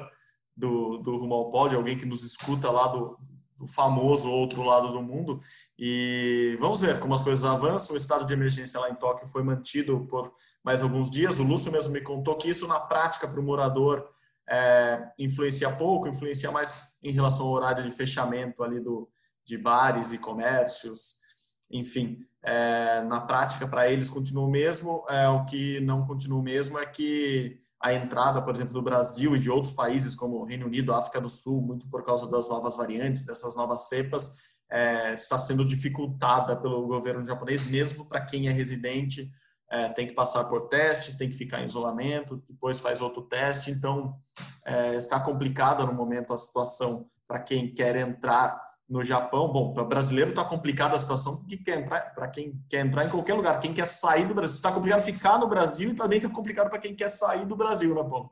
do, 0.56 0.98
do 0.98 1.16
Rumo 1.16 1.34
ao 1.34 1.50
Pódio, 1.50 1.78
alguém 1.78 1.98
que 1.98 2.06
nos 2.06 2.22
escuta 2.22 2.70
lá 2.70 2.86
do, 2.86 3.18
do 3.58 3.66
famoso 3.66 4.30
outro 4.30 4.62
lado 4.62 4.92
do 4.92 5.02
mundo. 5.02 5.40
E 5.78 6.56
vamos 6.60 6.80
ver 6.80 6.98
como 6.98 7.14
as 7.14 7.22
coisas 7.22 7.44
avançam. 7.44 7.94
O 7.94 7.96
estado 7.96 8.24
de 8.24 8.32
emergência 8.32 8.80
lá 8.80 8.90
em 8.90 8.94
Tóquio 8.94 9.26
foi 9.26 9.42
mantido 9.42 10.06
por 10.08 10.32
mais 10.62 10.82
alguns 10.82 11.10
dias. 11.10 11.38
O 11.38 11.44
Lúcio 11.44 11.72
mesmo 11.72 11.92
me 11.92 12.00
contou 12.00 12.36
que 12.36 12.48
isso, 12.48 12.66
na 12.68 12.80
prática, 12.80 13.26
para 13.26 13.40
o 13.40 13.42
morador, 13.42 14.08
é, 14.48 15.10
influencia 15.18 15.70
pouco, 15.70 16.08
influencia 16.08 16.50
mais 16.50 16.96
em 17.02 17.12
relação 17.12 17.46
ao 17.46 17.52
horário 17.52 17.82
de 17.82 17.90
fechamento 17.90 18.62
ali 18.62 18.80
do, 18.80 19.08
de 19.44 19.56
bares 19.56 20.12
e 20.12 20.18
comércios. 20.18 21.25
Enfim, 21.70 22.18
é, 22.42 23.02
na 23.02 23.20
prática, 23.20 23.66
para 23.66 23.90
eles 23.90 24.08
continua 24.08 24.44
o 24.44 24.50
mesmo. 24.50 25.04
É, 25.08 25.28
o 25.28 25.44
que 25.44 25.80
não 25.80 26.06
continua 26.06 26.38
o 26.38 26.42
mesmo 26.42 26.78
é 26.78 26.86
que 26.86 27.58
a 27.80 27.92
entrada, 27.92 28.40
por 28.40 28.54
exemplo, 28.54 28.72
do 28.72 28.82
Brasil 28.82 29.36
e 29.36 29.38
de 29.38 29.50
outros 29.50 29.72
países 29.72 30.14
como 30.14 30.44
Reino 30.44 30.66
Unido, 30.66 30.94
África 30.94 31.20
do 31.20 31.28
Sul, 31.28 31.60
muito 31.60 31.88
por 31.88 32.04
causa 32.04 32.28
das 32.30 32.48
novas 32.48 32.76
variantes, 32.76 33.24
dessas 33.24 33.54
novas 33.54 33.88
cepas, 33.88 34.36
é, 34.70 35.12
está 35.12 35.38
sendo 35.38 35.64
dificultada 35.64 36.56
pelo 36.56 36.86
governo 36.86 37.24
japonês, 37.24 37.68
mesmo 37.68 38.06
para 38.06 38.20
quem 38.20 38.48
é 38.48 38.52
residente, 38.52 39.30
é, 39.70 39.88
tem 39.88 40.06
que 40.06 40.14
passar 40.14 40.44
por 40.44 40.68
teste, 40.68 41.18
tem 41.18 41.28
que 41.28 41.36
ficar 41.36 41.60
em 41.60 41.64
isolamento, 41.64 42.42
depois 42.48 42.78
faz 42.78 43.00
outro 43.00 43.22
teste. 43.22 43.70
Então, 43.70 44.16
é, 44.64 44.94
está 44.94 45.20
complicada 45.20 45.84
no 45.84 45.92
momento 45.92 46.32
a 46.32 46.36
situação 46.36 47.04
para 47.26 47.40
quem 47.40 47.74
quer 47.74 47.96
entrar 47.96 48.60
no 48.88 49.02
Japão. 49.04 49.52
Bom, 49.52 49.72
para 49.72 49.84
brasileiro 49.84 50.30
está 50.30 50.44
complicada 50.44 50.96
a 50.96 50.98
situação 50.98 51.36
porque 51.36 51.56
quer 51.56 51.80
entrar 51.80 52.14
para 52.14 52.28
quem 52.28 52.60
quer 52.68 52.84
entrar 52.84 53.04
em 53.04 53.10
qualquer 53.10 53.34
lugar. 53.34 53.58
Quem 53.60 53.74
quer 53.74 53.86
sair 53.86 54.26
do 54.26 54.34
Brasil 54.34 54.56
está 54.56 54.72
complicado 54.72 55.00
ficar 55.00 55.38
no 55.38 55.48
Brasil 55.48 55.90
e 55.90 55.94
também 55.94 56.18
está 56.18 56.30
complicado 56.30 56.70
para 56.70 56.78
quem 56.78 56.94
quer 56.94 57.08
sair 57.08 57.44
do 57.44 57.56
Brasil, 57.56 57.94
né, 57.94 58.02
Paulo? 58.08 58.30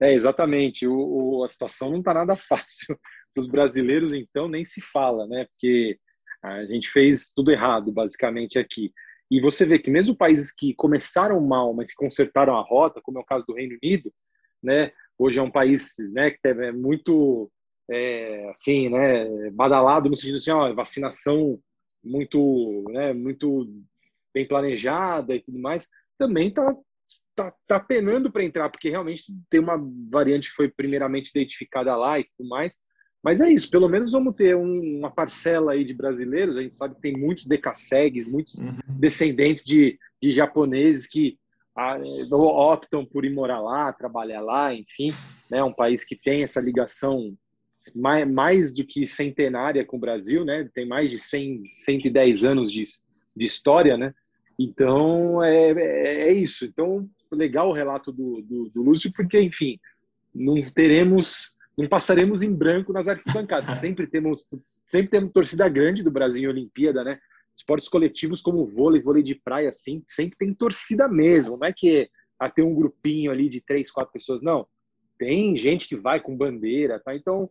É 0.00 0.12
exatamente. 0.12 0.86
O, 0.86 1.38
o 1.38 1.44
a 1.44 1.48
situação 1.48 1.90
não 1.90 1.98
está 1.98 2.14
nada 2.14 2.36
fácil. 2.48 2.98
Os 3.36 3.48
brasileiros, 3.48 4.14
então, 4.14 4.48
nem 4.48 4.64
se 4.64 4.80
fala, 4.80 5.26
né? 5.26 5.46
Porque 5.46 5.98
a 6.42 6.64
gente 6.66 6.88
fez 6.90 7.32
tudo 7.34 7.50
errado, 7.50 7.90
basicamente 7.90 8.58
aqui. 8.58 8.92
E 9.30 9.40
você 9.40 9.64
vê 9.64 9.78
que 9.78 9.90
mesmo 9.90 10.14
países 10.14 10.52
que 10.54 10.74
começaram 10.74 11.40
mal, 11.40 11.72
mas 11.74 11.88
que 11.88 11.96
consertaram 11.96 12.56
a 12.56 12.62
rota, 12.62 13.00
como 13.02 13.18
é 13.18 13.22
o 13.22 13.24
caso 13.24 13.44
do 13.46 13.54
Reino 13.54 13.76
Unido, 13.82 14.12
né? 14.62 14.92
Hoje 15.18 15.38
é 15.38 15.42
um 15.42 15.50
país 15.50 15.94
né, 16.12 16.30
que 16.30 16.38
é 16.44 16.72
muito 16.72 17.50
é, 17.90 18.48
assim, 18.50 18.88
né, 18.88 19.50
badalado 19.50 20.08
no 20.08 20.16
sentido 20.16 20.36
assim, 20.36 20.50
ó, 20.50 20.72
vacinação 20.74 21.58
muito, 22.02 22.84
né, 22.90 23.12
muito 23.12 23.68
bem 24.32 24.46
planejada 24.46 25.34
e 25.34 25.40
tudo 25.40 25.58
mais, 25.58 25.88
também 26.18 26.48
está 26.48 26.74
tá, 27.34 27.52
tá 27.66 27.80
penando 27.80 28.30
para 28.30 28.44
entrar, 28.44 28.68
porque 28.70 28.90
realmente 28.90 29.24
tem 29.50 29.60
uma 29.60 29.76
variante 30.10 30.48
que 30.48 30.56
foi 30.56 30.68
primeiramente 30.68 31.30
identificada 31.30 31.94
lá 31.96 32.18
e 32.18 32.24
tudo 32.24 32.48
mais. 32.48 32.78
Mas 33.22 33.40
é 33.40 33.50
isso, 33.50 33.70
pelo 33.70 33.88
menos 33.88 34.12
vamos 34.12 34.34
ter 34.34 34.54
um, 34.54 34.98
uma 34.98 35.10
parcela 35.10 35.72
aí 35.72 35.82
de 35.82 35.94
brasileiros. 35.94 36.58
A 36.58 36.62
gente 36.62 36.76
sabe 36.76 36.94
que 36.94 37.00
tem 37.00 37.16
muitos 37.16 37.46
decassegues, 37.46 38.30
muitos 38.30 38.54
uhum. 38.58 38.76
descendentes 38.86 39.64
de, 39.64 39.98
de 40.22 40.30
japoneses 40.30 41.06
que 41.06 41.38
optam 41.76 43.04
por 43.04 43.24
ir 43.24 43.32
morar 43.32 43.60
lá, 43.60 43.92
trabalhar 43.92 44.40
lá, 44.40 44.72
enfim, 44.72 45.08
né, 45.50 45.62
um 45.62 45.72
país 45.72 46.04
que 46.04 46.14
tem 46.14 46.44
essa 46.44 46.60
ligação 46.60 47.36
mais, 47.94 48.30
mais 48.30 48.72
do 48.72 48.84
que 48.84 49.06
centenária 49.06 49.84
com 49.84 49.96
o 49.96 50.00
Brasil, 50.00 50.44
né, 50.44 50.68
tem 50.72 50.86
mais 50.86 51.10
de 51.10 51.18
100, 51.18 51.70
110 51.72 52.44
anos 52.44 52.70
de, 52.70 52.84
de 53.36 53.44
história, 53.44 53.96
né, 53.96 54.14
Então, 54.58 55.42
é, 55.42 55.72
é, 55.72 56.28
é 56.28 56.32
isso. 56.32 56.64
Então, 56.64 57.08
legal 57.32 57.68
o 57.68 57.72
relato 57.72 58.12
do, 58.12 58.40
do, 58.42 58.70
do 58.70 58.82
Lúcio, 58.82 59.12
porque, 59.12 59.40
enfim, 59.40 59.78
não 60.34 60.60
teremos, 60.62 61.56
não 61.76 61.88
passaremos 61.88 62.42
em 62.42 62.52
branco 62.52 62.92
nas 62.92 63.08
arquibancadas. 63.08 63.78
sempre 63.78 64.06
temos, 64.06 64.46
sempre 64.86 65.10
temos 65.10 65.32
torcida 65.32 65.68
grande 65.68 66.02
do 66.02 66.10
Brasil 66.10 66.42
em 66.42 66.52
Olimpíada, 66.52 67.02
né? 67.04 67.18
Esportes 67.56 67.88
coletivos 67.88 68.40
como 68.40 68.66
vôlei, 68.66 69.00
vôlei 69.00 69.22
de 69.22 69.34
praia, 69.34 69.68
assim, 69.68 70.02
sempre 70.06 70.36
tem 70.36 70.52
torcida 70.52 71.08
mesmo. 71.08 71.56
Não 71.56 71.66
é 71.66 71.72
que 71.72 72.08
a 72.38 72.50
ter 72.50 72.62
um 72.62 72.74
grupinho 72.74 73.30
ali 73.30 73.48
de 73.48 73.60
três, 73.60 73.90
quatro 73.90 74.12
pessoas, 74.12 74.42
não. 74.42 74.66
Tem 75.18 75.56
gente 75.56 75.88
que 75.88 75.96
vai 75.96 76.20
com 76.20 76.36
bandeira, 76.36 77.00
tá? 77.00 77.14
Então, 77.14 77.48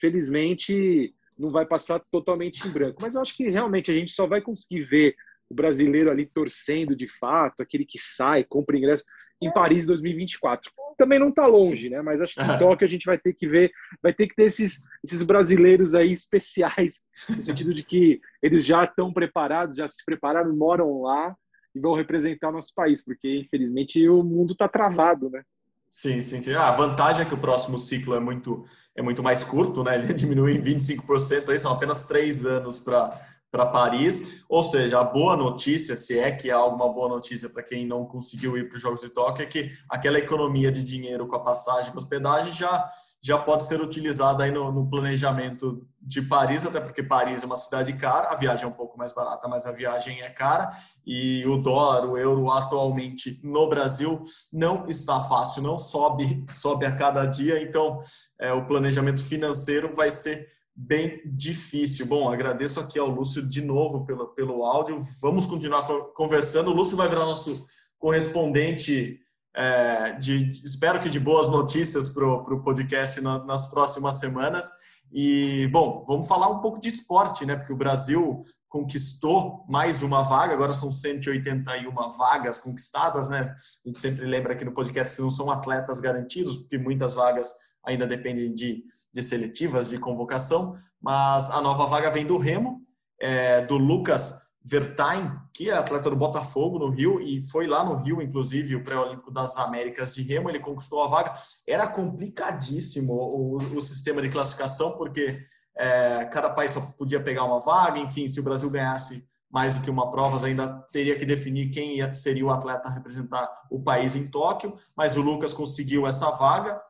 felizmente, 0.00 1.14
não 1.38 1.50
vai 1.50 1.64
passar 1.64 2.00
totalmente 2.10 2.66
em 2.66 2.70
branco. 2.70 2.98
Mas 3.00 3.14
eu 3.14 3.22
acho 3.22 3.36
que 3.36 3.48
realmente 3.48 3.90
a 3.90 3.94
gente 3.94 4.10
só 4.10 4.26
vai 4.26 4.40
conseguir 4.40 4.82
ver 4.82 5.14
o 5.48 5.54
brasileiro 5.54 6.10
ali 6.10 6.26
torcendo 6.26 6.96
de 6.96 7.06
fato, 7.06 7.62
aquele 7.62 7.84
que 7.84 7.98
sai, 7.98 8.44
compra 8.44 8.76
ingresso 8.76 9.04
em 9.40 9.52
Paris 9.52 9.86
2024. 9.86 10.70
Também 10.96 11.18
não 11.18 11.28
está 11.28 11.46
longe, 11.46 11.90
né? 11.90 12.00
Mas 12.02 12.20
acho 12.20 12.34
que 12.34 12.42
em 12.42 12.58
Tóquio 12.58 12.86
a 12.86 12.88
gente 12.88 13.04
vai 13.04 13.18
ter 13.18 13.32
que 13.34 13.48
ver, 13.48 13.72
vai 14.02 14.12
ter 14.12 14.28
que 14.28 14.34
ter 14.34 14.44
esses, 14.44 14.82
esses 15.02 15.22
brasileiros 15.22 15.94
aí 15.94 16.12
especiais, 16.12 17.02
no 17.28 17.42
sentido 17.42 17.74
de 17.74 17.82
que 17.82 18.20
eles 18.42 18.64
já 18.64 18.84
estão 18.84 19.12
preparados, 19.12 19.76
já 19.76 19.88
se 19.88 20.04
prepararam, 20.04 20.54
moram 20.56 21.02
lá 21.02 21.34
e 21.74 21.80
vão 21.80 21.94
representar 21.94 22.50
o 22.50 22.52
nosso 22.52 22.72
país, 22.74 23.04
porque 23.04 23.40
infelizmente 23.40 24.08
o 24.08 24.22
mundo 24.22 24.52
está 24.52 24.68
travado, 24.68 25.28
né? 25.28 25.42
Sim, 25.90 26.20
sim, 26.22 26.42
sim. 26.42 26.52
Ah, 26.54 26.70
a 26.70 26.72
vantagem 26.72 27.22
é 27.22 27.24
que 27.24 27.34
o 27.34 27.38
próximo 27.38 27.78
ciclo 27.78 28.16
é 28.16 28.20
muito, 28.20 28.64
é 28.96 29.02
muito 29.02 29.22
mais 29.22 29.44
curto, 29.44 29.84
né? 29.84 29.96
Ele 29.96 30.10
diminui 30.14 30.56
em 30.56 30.60
25%, 30.60 31.48
aí 31.48 31.58
são 31.58 31.72
apenas 31.72 32.02
três 32.02 32.44
anos 32.44 32.80
para 32.80 33.16
para 33.54 33.66
Paris. 33.66 34.42
Ou 34.48 34.64
seja, 34.64 34.98
a 34.98 35.04
boa 35.04 35.36
notícia, 35.36 35.94
se 35.94 36.18
é 36.18 36.32
que 36.32 36.50
há 36.50 36.56
alguma 36.56 36.92
boa 36.92 37.08
notícia 37.08 37.48
para 37.48 37.62
quem 37.62 37.86
não 37.86 38.04
conseguiu 38.04 38.58
ir 38.58 38.68
para 38.68 38.74
os 38.74 38.82
Jogos 38.82 39.00
de 39.00 39.10
Tóquio, 39.10 39.44
é 39.44 39.46
que 39.46 39.70
aquela 39.88 40.18
economia 40.18 40.72
de 40.72 40.82
dinheiro 40.82 41.28
com 41.28 41.36
a 41.36 41.40
passagem, 41.40 41.92
com 41.92 41.98
a 41.98 42.02
hospedagem, 42.02 42.52
já, 42.52 42.90
já 43.22 43.38
pode 43.38 43.62
ser 43.62 43.80
utilizada 43.80 44.42
aí 44.42 44.50
no, 44.50 44.72
no, 44.72 44.90
planejamento 44.90 45.86
de 46.02 46.20
Paris, 46.20 46.66
até 46.66 46.80
porque 46.80 47.02
Paris 47.02 47.44
é 47.44 47.46
uma 47.46 47.56
cidade 47.56 47.92
cara, 47.92 48.32
a 48.32 48.34
viagem 48.34 48.64
é 48.64 48.68
um 48.68 48.72
pouco 48.72 48.98
mais 48.98 49.12
barata, 49.12 49.46
mas 49.46 49.66
a 49.66 49.72
viagem 49.72 50.20
é 50.20 50.28
cara, 50.28 50.70
e 51.06 51.46
o 51.46 51.56
dólar, 51.56 52.04
o 52.06 52.18
euro 52.18 52.50
atualmente 52.50 53.40
no 53.44 53.68
Brasil 53.68 54.20
não 54.52 54.86
está 54.88 55.20
fácil, 55.20 55.62
não 55.62 55.78
sobe, 55.78 56.44
sobe 56.50 56.86
a 56.86 56.94
cada 56.94 57.24
dia, 57.24 57.62
então 57.62 58.00
é, 58.38 58.52
o 58.52 58.66
planejamento 58.66 59.22
financeiro 59.24 59.94
vai 59.94 60.10
ser 60.10 60.53
bem 60.74 61.22
difícil. 61.24 62.06
Bom, 62.06 62.30
agradeço 62.30 62.80
aqui 62.80 62.98
ao 62.98 63.08
Lúcio 63.08 63.46
de 63.46 63.62
novo 63.62 64.04
pelo, 64.04 64.28
pelo 64.28 64.64
áudio. 64.64 64.98
Vamos 65.20 65.46
continuar 65.46 65.82
conversando. 66.14 66.70
O 66.70 66.74
Lúcio 66.74 66.96
vai 66.96 67.08
virar 67.08 67.24
nosso 67.24 67.64
correspondente 67.98 69.20
é, 69.56 70.12
de, 70.12 70.50
espero 70.64 71.00
que 71.00 71.08
de 71.08 71.20
boas 71.20 71.48
notícias 71.48 72.08
para 72.08 72.26
o 72.26 72.60
podcast 72.60 73.20
na, 73.20 73.44
nas 73.44 73.70
próximas 73.70 74.16
semanas. 74.16 74.68
E, 75.12 75.68
bom, 75.68 76.04
vamos 76.08 76.26
falar 76.26 76.48
um 76.48 76.60
pouco 76.60 76.80
de 76.80 76.88
esporte, 76.88 77.46
né? 77.46 77.54
Porque 77.54 77.72
o 77.72 77.76
Brasil 77.76 78.40
conquistou 78.68 79.64
mais 79.68 80.02
uma 80.02 80.24
vaga, 80.24 80.52
agora 80.52 80.72
são 80.72 80.90
181 80.90 81.94
vagas 82.18 82.58
conquistadas, 82.58 83.30
né? 83.30 83.54
A 83.84 83.88
gente 83.88 84.00
sempre 84.00 84.26
lembra 84.26 84.54
aqui 84.54 84.64
no 84.64 84.74
podcast 84.74 85.14
que 85.14 85.22
não 85.22 85.30
são 85.30 85.48
atletas 85.52 86.00
garantidos, 86.00 86.56
porque 86.56 86.76
muitas 86.76 87.14
vagas 87.14 87.54
ainda 87.86 88.06
dependem 88.06 88.54
de, 88.54 88.84
de 89.12 89.22
seletivas, 89.22 89.88
de 89.88 89.98
convocação, 89.98 90.74
mas 91.00 91.50
a 91.50 91.60
nova 91.60 91.86
vaga 91.86 92.10
vem 92.10 92.26
do 92.26 92.38
Remo, 92.38 92.82
é, 93.20 93.62
do 93.62 93.76
Lucas 93.76 94.44
Vertain, 94.64 95.30
que 95.52 95.68
é 95.68 95.74
atleta 95.74 96.08
do 96.08 96.16
Botafogo 96.16 96.78
no 96.78 96.88
Rio 96.88 97.20
e 97.20 97.40
foi 97.42 97.66
lá 97.66 97.84
no 97.84 97.96
Rio, 97.96 98.22
inclusive, 98.22 98.74
o 98.74 98.82
pré-olímpico 98.82 99.30
das 99.30 99.58
Américas 99.58 100.14
de 100.14 100.22
Remo, 100.22 100.48
ele 100.48 100.58
conquistou 100.58 101.02
a 101.02 101.06
vaga. 101.06 101.34
Era 101.68 101.86
complicadíssimo 101.86 103.12
o, 103.12 103.56
o 103.58 103.82
sistema 103.82 104.22
de 104.22 104.30
classificação, 104.30 104.96
porque 104.96 105.38
é, 105.76 106.24
cada 106.26 106.48
país 106.48 106.72
só 106.72 106.80
podia 106.80 107.22
pegar 107.22 107.44
uma 107.44 107.60
vaga, 107.60 107.98
enfim, 107.98 108.26
se 108.26 108.40
o 108.40 108.42
Brasil 108.42 108.70
ganhasse 108.70 109.26
mais 109.50 109.74
do 109.74 109.82
que 109.82 109.90
uma 109.90 110.10
prova, 110.10 110.44
ainda 110.46 110.66
teria 110.90 111.14
que 111.14 111.26
definir 111.26 111.68
quem 111.68 111.98
ia, 111.98 112.12
seria 112.14 112.44
o 112.44 112.50
atleta 112.50 112.88
a 112.88 112.92
representar 112.92 113.48
o 113.70 113.80
país 113.80 114.16
em 114.16 114.26
Tóquio, 114.26 114.74
mas 114.96 115.16
o 115.16 115.20
Lucas 115.20 115.52
conseguiu 115.52 116.06
essa 116.06 116.30
vaga 116.30 116.80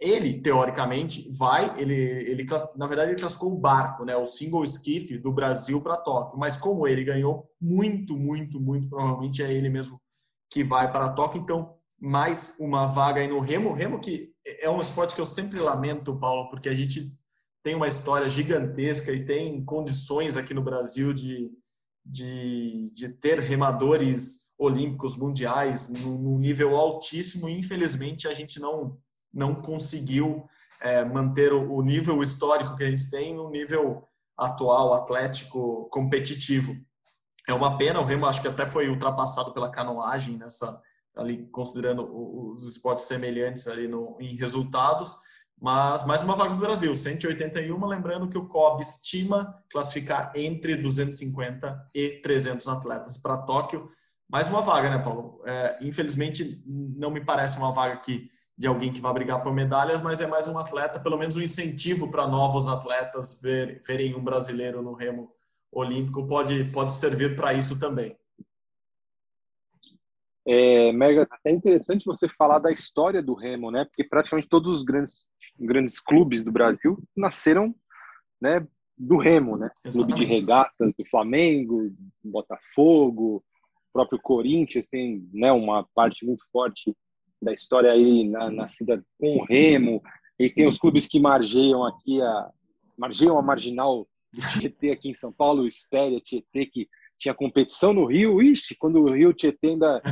ele, 0.00 0.40
teoricamente, 0.40 1.30
vai, 1.30 1.78
ele, 1.78 1.94
ele 1.94 2.46
na 2.76 2.86
verdade, 2.86 3.12
ele 3.12 3.20
classificou 3.20 3.52
o 3.52 3.58
barco, 3.58 4.04
né, 4.04 4.16
o 4.16 4.24
single 4.24 4.64
skiff 4.64 5.18
do 5.18 5.30
Brasil 5.30 5.80
para 5.80 5.98
Tóquio, 5.98 6.38
mas 6.38 6.56
como 6.56 6.88
ele 6.88 7.04
ganhou 7.04 7.48
muito, 7.60 8.16
muito, 8.16 8.58
muito, 8.58 8.88
provavelmente 8.88 9.42
é 9.42 9.52
ele 9.52 9.68
mesmo 9.68 10.00
que 10.48 10.64
vai 10.64 10.90
para 10.90 11.10
Tóquio, 11.10 11.42
então 11.42 11.76
mais 12.00 12.54
uma 12.58 12.86
vaga 12.86 13.20
aí 13.20 13.28
no 13.28 13.40
remo, 13.40 13.74
remo 13.74 14.00
que 14.00 14.32
é 14.44 14.70
um 14.70 14.80
esporte 14.80 15.14
que 15.14 15.20
eu 15.20 15.26
sempre 15.26 15.60
lamento, 15.60 16.18
Paulo, 16.18 16.48
porque 16.48 16.70
a 16.70 16.74
gente 16.74 17.18
tem 17.62 17.74
uma 17.74 17.88
história 17.88 18.28
gigantesca 18.28 19.12
e 19.12 19.24
tem 19.24 19.62
condições 19.64 20.36
aqui 20.36 20.54
no 20.54 20.62
Brasil 20.62 21.12
de, 21.12 21.50
de, 22.04 22.90
de 22.94 23.08
ter 23.10 23.38
remadores 23.38 24.50
olímpicos 24.58 25.16
mundiais 25.16 25.88
num 25.88 26.38
nível 26.38 26.74
altíssimo. 26.74 27.48
E 27.48 27.58
infelizmente 27.58 28.26
a 28.26 28.34
gente 28.34 28.58
não 28.58 28.98
não 29.32 29.54
conseguiu 29.54 30.46
é, 30.80 31.04
manter 31.04 31.52
o, 31.52 31.82
nível 31.82 32.22
histórico 32.22 32.76
que 32.76 32.84
a 32.84 32.90
gente 32.90 33.10
tem 33.10 33.34
no 33.34 33.50
nível 33.50 34.08
atual, 34.36 34.94
atlético, 34.94 35.88
competitivo. 35.90 36.74
É 37.46 37.52
uma 37.52 37.76
pena, 37.76 38.00
o 38.00 38.04
Remo 38.04 38.26
acho 38.26 38.40
que 38.40 38.48
até 38.48 38.66
foi 38.66 38.88
ultrapassado 38.88 39.52
pela 39.52 39.70
canoagem 39.70 40.36
nessa 40.36 40.80
ali 41.16 41.46
considerando 41.48 42.08
os 42.54 42.66
esportes 42.66 43.04
semelhantes 43.04 43.66
ali 43.66 43.88
no, 43.88 44.16
em 44.20 44.36
resultados, 44.36 45.16
mas 45.60 46.06
mais 46.06 46.22
uma 46.22 46.34
vaga 46.34 46.54
do 46.54 46.60
Brasil, 46.60 46.96
181, 46.96 47.84
lembrando 47.84 48.28
que 48.28 48.38
o 48.38 48.48
COB 48.48 48.80
estima 48.80 49.62
classificar 49.70 50.32
entre 50.34 50.74
250 50.74 51.90
e 51.94 52.20
300 52.22 52.66
atletas 52.66 53.18
para 53.18 53.36
Tóquio. 53.36 53.86
Mais 54.26 54.48
uma 54.48 54.62
vaga, 54.62 54.88
né, 54.88 54.98
Paulo? 54.98 55.42
É, 55.44 55.78
infelizmente, 55.82 56.62
não 56.66 57.10
me 57.10 57.22
parece 57.22 57.58
uma 57.58 57.72
vaga 57.72 57.98
que 57.98 58.30
de 58.60 58.66
alguém 58.66 58.92
que 58.92 59.00
vai 59.00 59.10
brigar 59.14 59.42
por 59.42 59.54
medalhas, 59.54 60.02
mas 60.02 60.20
é 60.20 60.26
mais 60.26 60.46
um 60.46 60.58
atleta, 60.58 61.00
pelo 61.00 61.16
menos 61.16 61.34
um 61.34 61.40
incentivo 61.40 62.10
para 62.10 62.26
novos 62.26 62.68
atletas 62.68 63.40
ver, 63.40 63.80
verem 63.86 64.14
um 64.14 64.22
brasileiro 64.22 64.82
no 64.82 64.92
remo 64.92 65.32
olímpico 65.72 66.26
pode, 66.26 66.64
pode 66.64 66.92
servir 66.92 67.34
para 67.34 67.54
isso 67.54 67.80
também. 67.80 68.14
É, 70.46 70.92
Mega, 70.92 71.26
é 71.42 71.50
interessante 71.50 72.04
você 72.04 72.28
falar 72.28 72.58
da 72.58 72.70
história 72.70 73.22
do 73.22 73.32
remo, 73.32 73.70
né? 73.70 73.86
Porque 73.86 74.04
praticamente 74.04 74.46
todos 74.46 74.76
os 74.76 74.82
grandes, 74.82 75.30
grandes 75.58 75.98
clubes 75.98 76.44
do 76.44 76.52
Brasil 76.52 77.02
nasceram, 77.16 77.74
né, 78.38 78.66
do 78.94 79.16
remo, 79.16 79.56
né? 79.56 79.70
Exatamente. 79.82 80.18
Clube 80.18 80.26
de 80.26 80.34
regatas 80.38 80.92
do 80.98 81.04
Flamengo, 81.06 81.90
Botafogo, 82.22 83.42
próprio 83.90 84.20
Corinthians 84.20 84.86
tem, 84.86 85.26
né, 85.32 85.50
uma 85.50 85.88
parte 85.94 86.26
muito 86.26 86.44
forte 86.52 86.94
da 87.40 87.52
história 87.52 87.90
aí 87.90 88.28
na, 88.28 88.50
nascida 88.50 89.02
com 89.18 89.38
o 89.38 89.44
Remo, 89.44 90.02
e 90.38 90.48
tem 90.50 90.66
os 90.66 90.78
clubes 90.78 91.06
que 91.06 91.20
margeiam 91.20 91.84
aqui 91.84 92.20
a 92.20 92.50
margeiam 92.96 93.38
a 93.38 93.42
marginal 93.42 94.06
do 94.32 94.40
Tietê 94.58 94.90
aqui 94.90 95.08
em 95.08 95.14
São 95.14 95.32
Paulo, 95.32 95.62
o 95.62 95.66
Espéria 95.66 96.20
Tietê, 96.20 96.66
que 96.66 96.88
tinha 97.18 97.34
competição 97.34 97.92
no 97.92 98.04
Rio, 98.04 98.42
ixi, 98.42 98.76
quando 98.78 99.00
o 99.00 99.12
Rio 99.12 99.32
Tietê 99.32 99.68
ainda, 99.68 100.02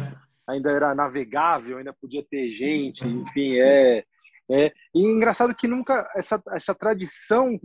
ainda 0.49 0.70
era 0.70 0.95
navegável, 0.95 1.79
ainda 1.79 1.93
podia 1.93 2.24
ter 2.29 2.51
gente, 2.51 3.07
enfim, 3.07 3.57
é, 3.59 4.05
é. 4.51 4.72
E 4.95 5.05
engraçado 5.05 5.55
que 5.55 5.68
nunca, 5.68 6.11
essa, 6.16 6.43
essa 6.51 6.74
tradição 6.74 7.59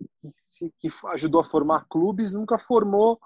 que 0.80 0.90
ajudou 1.14 1.42
a 1.42 1.46
formar 1.46 1.86
clubes, 1.90 2.32
nunca 2.34 2.60
formou 2.60 3.20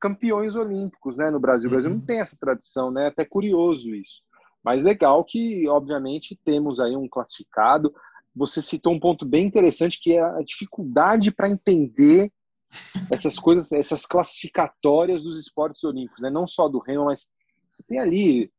campeões 0.00 0.56
olímpicos, 0.56 1.16
né, 1.16 1.30
no 1.30 1.38
Brasil. 1.38 1.68
O 1.68 1.70
Brasil 1.70 1.90
não 1.90 1.98
uhum. 1.98 2.06
tem 2.06 2.18
essa 2.18 2.36
tradição, 2.38 2.90
né, 2.90 3.06
até 3.06 3.24
curioso 3.24 3.94
isso. 3.94 4.20
Mas 4.62 4.82
legal 4.82 5.24
que, 5.24 5.66
obviamente, 5.68 6.38
temos 6.44 6.78
aí 6.78 6.96
um 6.96 7.08
classificado. 7.08 7.92
Você 8.34 8.62
citou 8.62 8.92
um 8.92 9.00
ponto 9.00 9.26
bem 9.26 9.46
interessante 9.46 10.00
que 10.00 10.12
é 10.12 10.20
a 10.22 10.42
dificuldade 10.42 11.30
para 11.30 11.48
entender 11.48 12.30
essas 13.10 13.38
coisas, 13.38 13.72
essas 13.72 14.06
classificatórias 14.06 15.22
dos 15.22 15.38
esportes 15.38 15.84
olímpicos, 15.84 16.22
né? 16.22 16.30
Não 16.30 16.46
só 16.46 16.68
do 16.68 16.78
remo, 16.78 17.06
mas 17.06 17.28
tem 17.86 17.98
ali, 17.98 18.50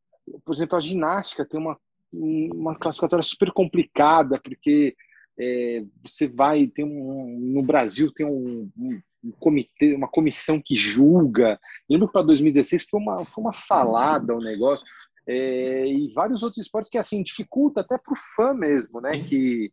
por 0.46 0.54
exemplo, 0.54 0.78
a 0.78 0.82
ginástica 0.82 1.46
tem 1.46 1.60
uma, 1.60 1.78
uma 2.12 2.76
classificatória 2.76 3.24
super 3.24 3.52
complicada, 3.52 4.40
porque 4.40 4.96
é, 5.40 5.84
você 6.04 6.28
vai, 6.28 6.68
tem 6.68 6.86
um, 6.86 7.40
no 7.54 7.64
Brasil 7.64 8.12
tem 8.12 8.26
um, 8.26 8.70
um, 8.78 9.02
um 9.24 9.32
comitê, 9.32 9.96
uma 9.96 10.08
comissão 10.08 10.62
que 10.64 10.76
julga. 10.76 11.60
Lembro 11.90 12.08
que 12.08 12.14
para 12.14 12.22
2016 12.24 12.86
foi 12.90 13.00
uma, 13.00 13.26
foi 13.26 13.44
uma 13.44 13.54
salada 13.54 14.36
o 14.36 14.42
negócio 14.42 14.86
é, 15.28 15.88
e 15.88 16.12
vários 16.14 16.44
outros 16.44 16.66
esportes 16.66 16.90
que 16.90 16.98
assim 16.98 17.24
dificulta 17.24 17.82
até 17.82 17.98
para 17.98 18.14
o 18.14 18.18
fã 18.36 18.54
mesmo, 18.54 19.00
né? 19.00 19.12
Que, 19.12 19.72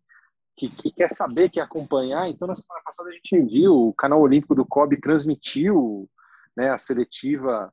que, 0.57 0.69
que, 0.69 0.93
quer 0.93 1.11
saber, 1.13 1.51
quer 1.51 1.63
acompanhar. 1.63 2.29
Então, 2.29 2.47
na 2.47 2.55
semana 2.55 2.83
passada 2.85 3.09
a 3.09 3.13
gente 3.13 3.41
viu 3.47 3.75
o 3.75 3.95
canal 3.95 4.21
Olímpico 4.21 4.55
do 4.55 4.67
COB 4.67 5.01
transmitiu 5.01 6.09
né, 6.57 6.71
a 6.71 6.79
seletiva 6.79 7.73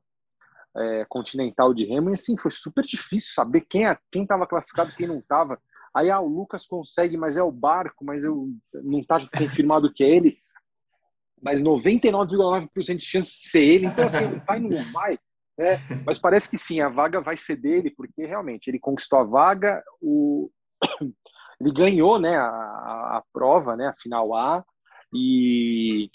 é, 0.76 1.04
continental 1.08 1.74
de 1.74 1.84
remo, 1.84 2.10
e 2.10 2.14
assim, 2.14 2.36
foi 2.36 2.50
super 2.50 2.84
difícil 2.84 3.32
saber 3.32 3.62
quem 3.62 3.86
é, 3.86 3.96
quem 4.10 4.22
estava 4.22 4.46
classificado 4.46 4.94
quem 4.94 5.06
não 5.06 5.18
estava. 5.18 5.60
Aí 5.94 6.10
ah, 6.10 6.20
o 6.20 6.28
Lucas 6.28 6.66
consegue, 6.66 7.16
mas 7.16 7.36
é 7.36 7.42
o 7.42 7.50
barco, 7.50 8.04
mas 8.04 8.22
eu 8.22 8.48
não 8.84 9.00
está 9.00 9.26
confirmado 9.36 9.92
que 9.92 10.04
é 10.04 10.08
ele. 10.08 10.38
Mas 11.40 11.60
99,9% 11.60 12.96
de 12.96 13.04
chance 13.04 13.30
de 13.30 13.48
ser 13.48 13.64
ele. 13.64 13.86
Então, 13.86 14.04
assim, 14.04 14.40
vai, 14.46 14.60
não 14.60 14.70
vai. 14.92 15.18
É, 15.58 15.78
mas 16.06 16.18
parece 16.18 16.48
que 16.48 16.56
sim, 16.56 16.80
a 16.80 16.88
vaga 16.88 17.20
vai 17.20 17.36
ser 17.36 17.56
dele, 17.56 17.90
porque 17.90 18.24
realmente 18.24 18.68
ele 18.68 18.78
conquistou 18.78 19.18
a 19.18 19.24
vaga, 19.24 19.82
o... 20.00 20.50
ele 21.60 21.72
ganhou 21.72 22.18
né, 22.18 22.36
a, 22.36 22.46
a, 22.46 23.22
prova, 23.32 23.76
né, 23.76 23.88
a 23.88 23.96
final 24.00 24.34
A, 24.36 24.64
e, 25.12 26.08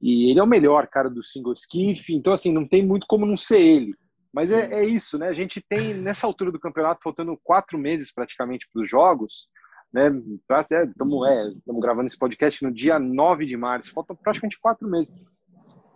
e 0.00 0.30
ele 0.30 0.38
é 0.38 0.42
o 0.42 0.46
melhor 0.46 0.86
cara 0.88 1.08
do 1.08 1.22
single 1.22 1.54
skiff, 1.54 2.12
então 2.14 2.34
assim, 2.34 2.52
não 2.52 2.68
tem 2.68 2.84
muito 2.84 3.06
como 3.06 3.24
não 3.24 3.36
ser 3.36 3.60
ele. 3.60 3.94
Mas 4.32 4.50
é, 4.50 4.72
é, 4.72 4.84
isso, 4.84 5.18
né? 5.18 5.28
A 5.28 5.34
gente 5.34 5.60
tem, 5.60 5.92
nessa 5.92 6.26
altura 6.26 6.50
do 6.50 6.58
campeonato, 6.58 7.02
faltando 7.02 7.38
quatro 7.44 7.78
meses 7.78 8.10
praticamente 8.10 8.66
para 8.72 8.82
os 8.82 8.88
jogos, 8.88 9.46
né? 9.92 10.10
Estamos 10.88 11.28
é, 11.28 11.48
é, 11.48 11.80
gravando 11.80 12.06
esse 12.06 12.18
podcast 12.18 12.64
no 12.64 12.72
dia 12.72 12.98
9 12.98 13.44
de 13.44 13.56
março, 13.58 13.92
faltam 13.92 14.16
praticamente 14.16 14.58
quatro 14.58 14.88
meses. 14.88 15.12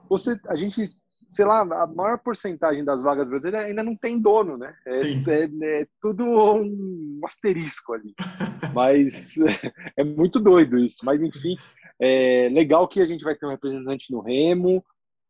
Você, 0.09 0.39
a 0.49 0.55
gente, 0.55 0.87
sei 1.29 1.45
lá, 1.45 1.61
a 1.61 1.87
maior 1.87 2.19
porcentagem 2.19 2.85
das 2.85 3.03
vagas 3.03 3.29
brasileiras 3.29 3.69
ainda 3.69 3.83
não 3.83 3.97
tem 3.97 4.21
dono, 4.21 4.57
né? 4.57 4.75
É, 4.87 4.97
é, 4.97 5.81
é 5.81 5.87
tudo 6.01 6.25
um 6.25 7.21
asterisco 7.25 7.95
ali. 7.95 8.15
Mas 8.75 9.35
é 9.97 10.05
muito 10.05 10.39
doido 10.39 10.79
isso. 10.79 11.05
Mas 11.05 11.23
enfim, 11.23 11.57
é 12.01 12.49
legal 12.51 12.87
que 12.89 13.01
a 13.01 13.07
gente 13.07 13.25
vai 13.25 13.35
ter 13.35 13.47
um 13.47 13.51
representante 13.51 14.13
no 14.13 14.21
Remo. 14.21 14.85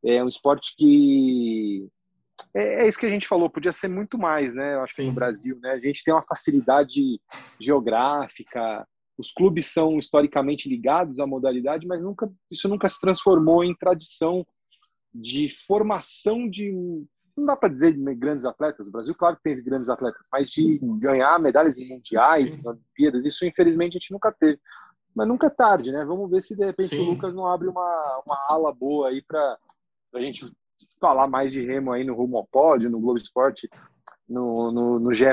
É 0.05 0.23
um 0.23 0.29
esporte 0.29 0.75
que 0.77 1.89
é, 2.55 2.85
é, 2.85 2.89
isso 2.89 2.99
que 2.99 3.07
a 3.07 3.11
gente 3.11 3.27
falou, 3.27 3.51
podia 3.51 3.73
ser 3.73 3.89
muito 3.89 4.19
mais, 4.19 4.55
né? 4.55 4.75
Eu 4.75 4.83
acho 4.83 4.95
Sim. 4.95 5.03
que 5.03 5.09
no 5.09 5.15
Brasil, 5.15 5.59
né? 5.61 5.73
A 5.73 5.79
gente 5.79 6.05
tem 6.05 6.13
uma 6.13 6.25
facilidade 6.27 7.21
geográfica, 7.61 8.87
os 9.19 9.33
clubes 9.33 9.67
são 9.67 9.99
historicamente 9.99 10.69
ligados 10.69 11.19
à 11.19 11.27
modalidade, 11.27 11.87
mas 11.87 12.03
nunca 12.03 12.31
isso 12.51 12.69
nunca 12.69 12.89
se 12.89 13.01
transformou 13.01 13.65
em 13.65 13.75
tradição 13.75 14.47
de 15.21 15.49
formação 15.49 16.49
de 16.49 16.73
não 17.37 17.45
dá 17.45 17.55
para 17.55 17.69
dizer 17.69 17.93
de 17.93 18.15
grandes 18.15 18.47
atletas. 18.47 18.87
O 18.87 18.91
Brasil, 18.91 19.15
claro 19.15 19.37
que 19.37 19.43
teve 19.43 19.61
grandes 19.61 19.91
atletas, 19.91 20.27
mas 20.33 20.49
de 20.49 20.81
ganhar 20.99 21.39
medalhas 21.39 21.79
em 21.79 21.87
mundiais, 21.87 22.53
Sim. 22.53 22.63
em 22.63 22.69
Olimpíadas, 22.69 23.27
isso 23.27 23.45
infelizmente 23.45 23.97
a 23.97 24.01
gente 24.01 24.13
nunca 24.13 24.33
teve. 24.33 24.59
Mas 25.15 25.29
nunca 25.29 25.47
é 25.47 25.51
tarde, 25.51 25.93
né? 25.93 26.05
Vamos 26.05 26.31
ver 26.31 26.41
se 26.41 26.57
de 26.57 26.65
repente 26.65 26.97
Sim. 26.97 27.01
o 27.01 27.11
Lucas 27.11 27.35
não 27.35 27.47
abre 27.47 27.69
uma, 27.69 28.23
uma 28.25 28.39
ala 28.49 28.73
boa 28.73 29.09
aí 29.09 29.23
para 29.23 29.59
a 30.15 30.21
gente 30.21 30.51
falar 30.99 31.27
mais 31.27 31.53
de 31.53 31.65
remo 31.65 31.93
aí 31.93 32.05
no 32.05 32.15
Rumo 32.15 32.39
ao 32.39 32.47
Pódio, 32.47 32.91
no 32.91 33.01
Globo 33.01 33.19
Esporte, 33.19 33.69
no, 34.29 34.73
no, 34.73 34.99
no 34.99 35.13
GE. 35.13 35.27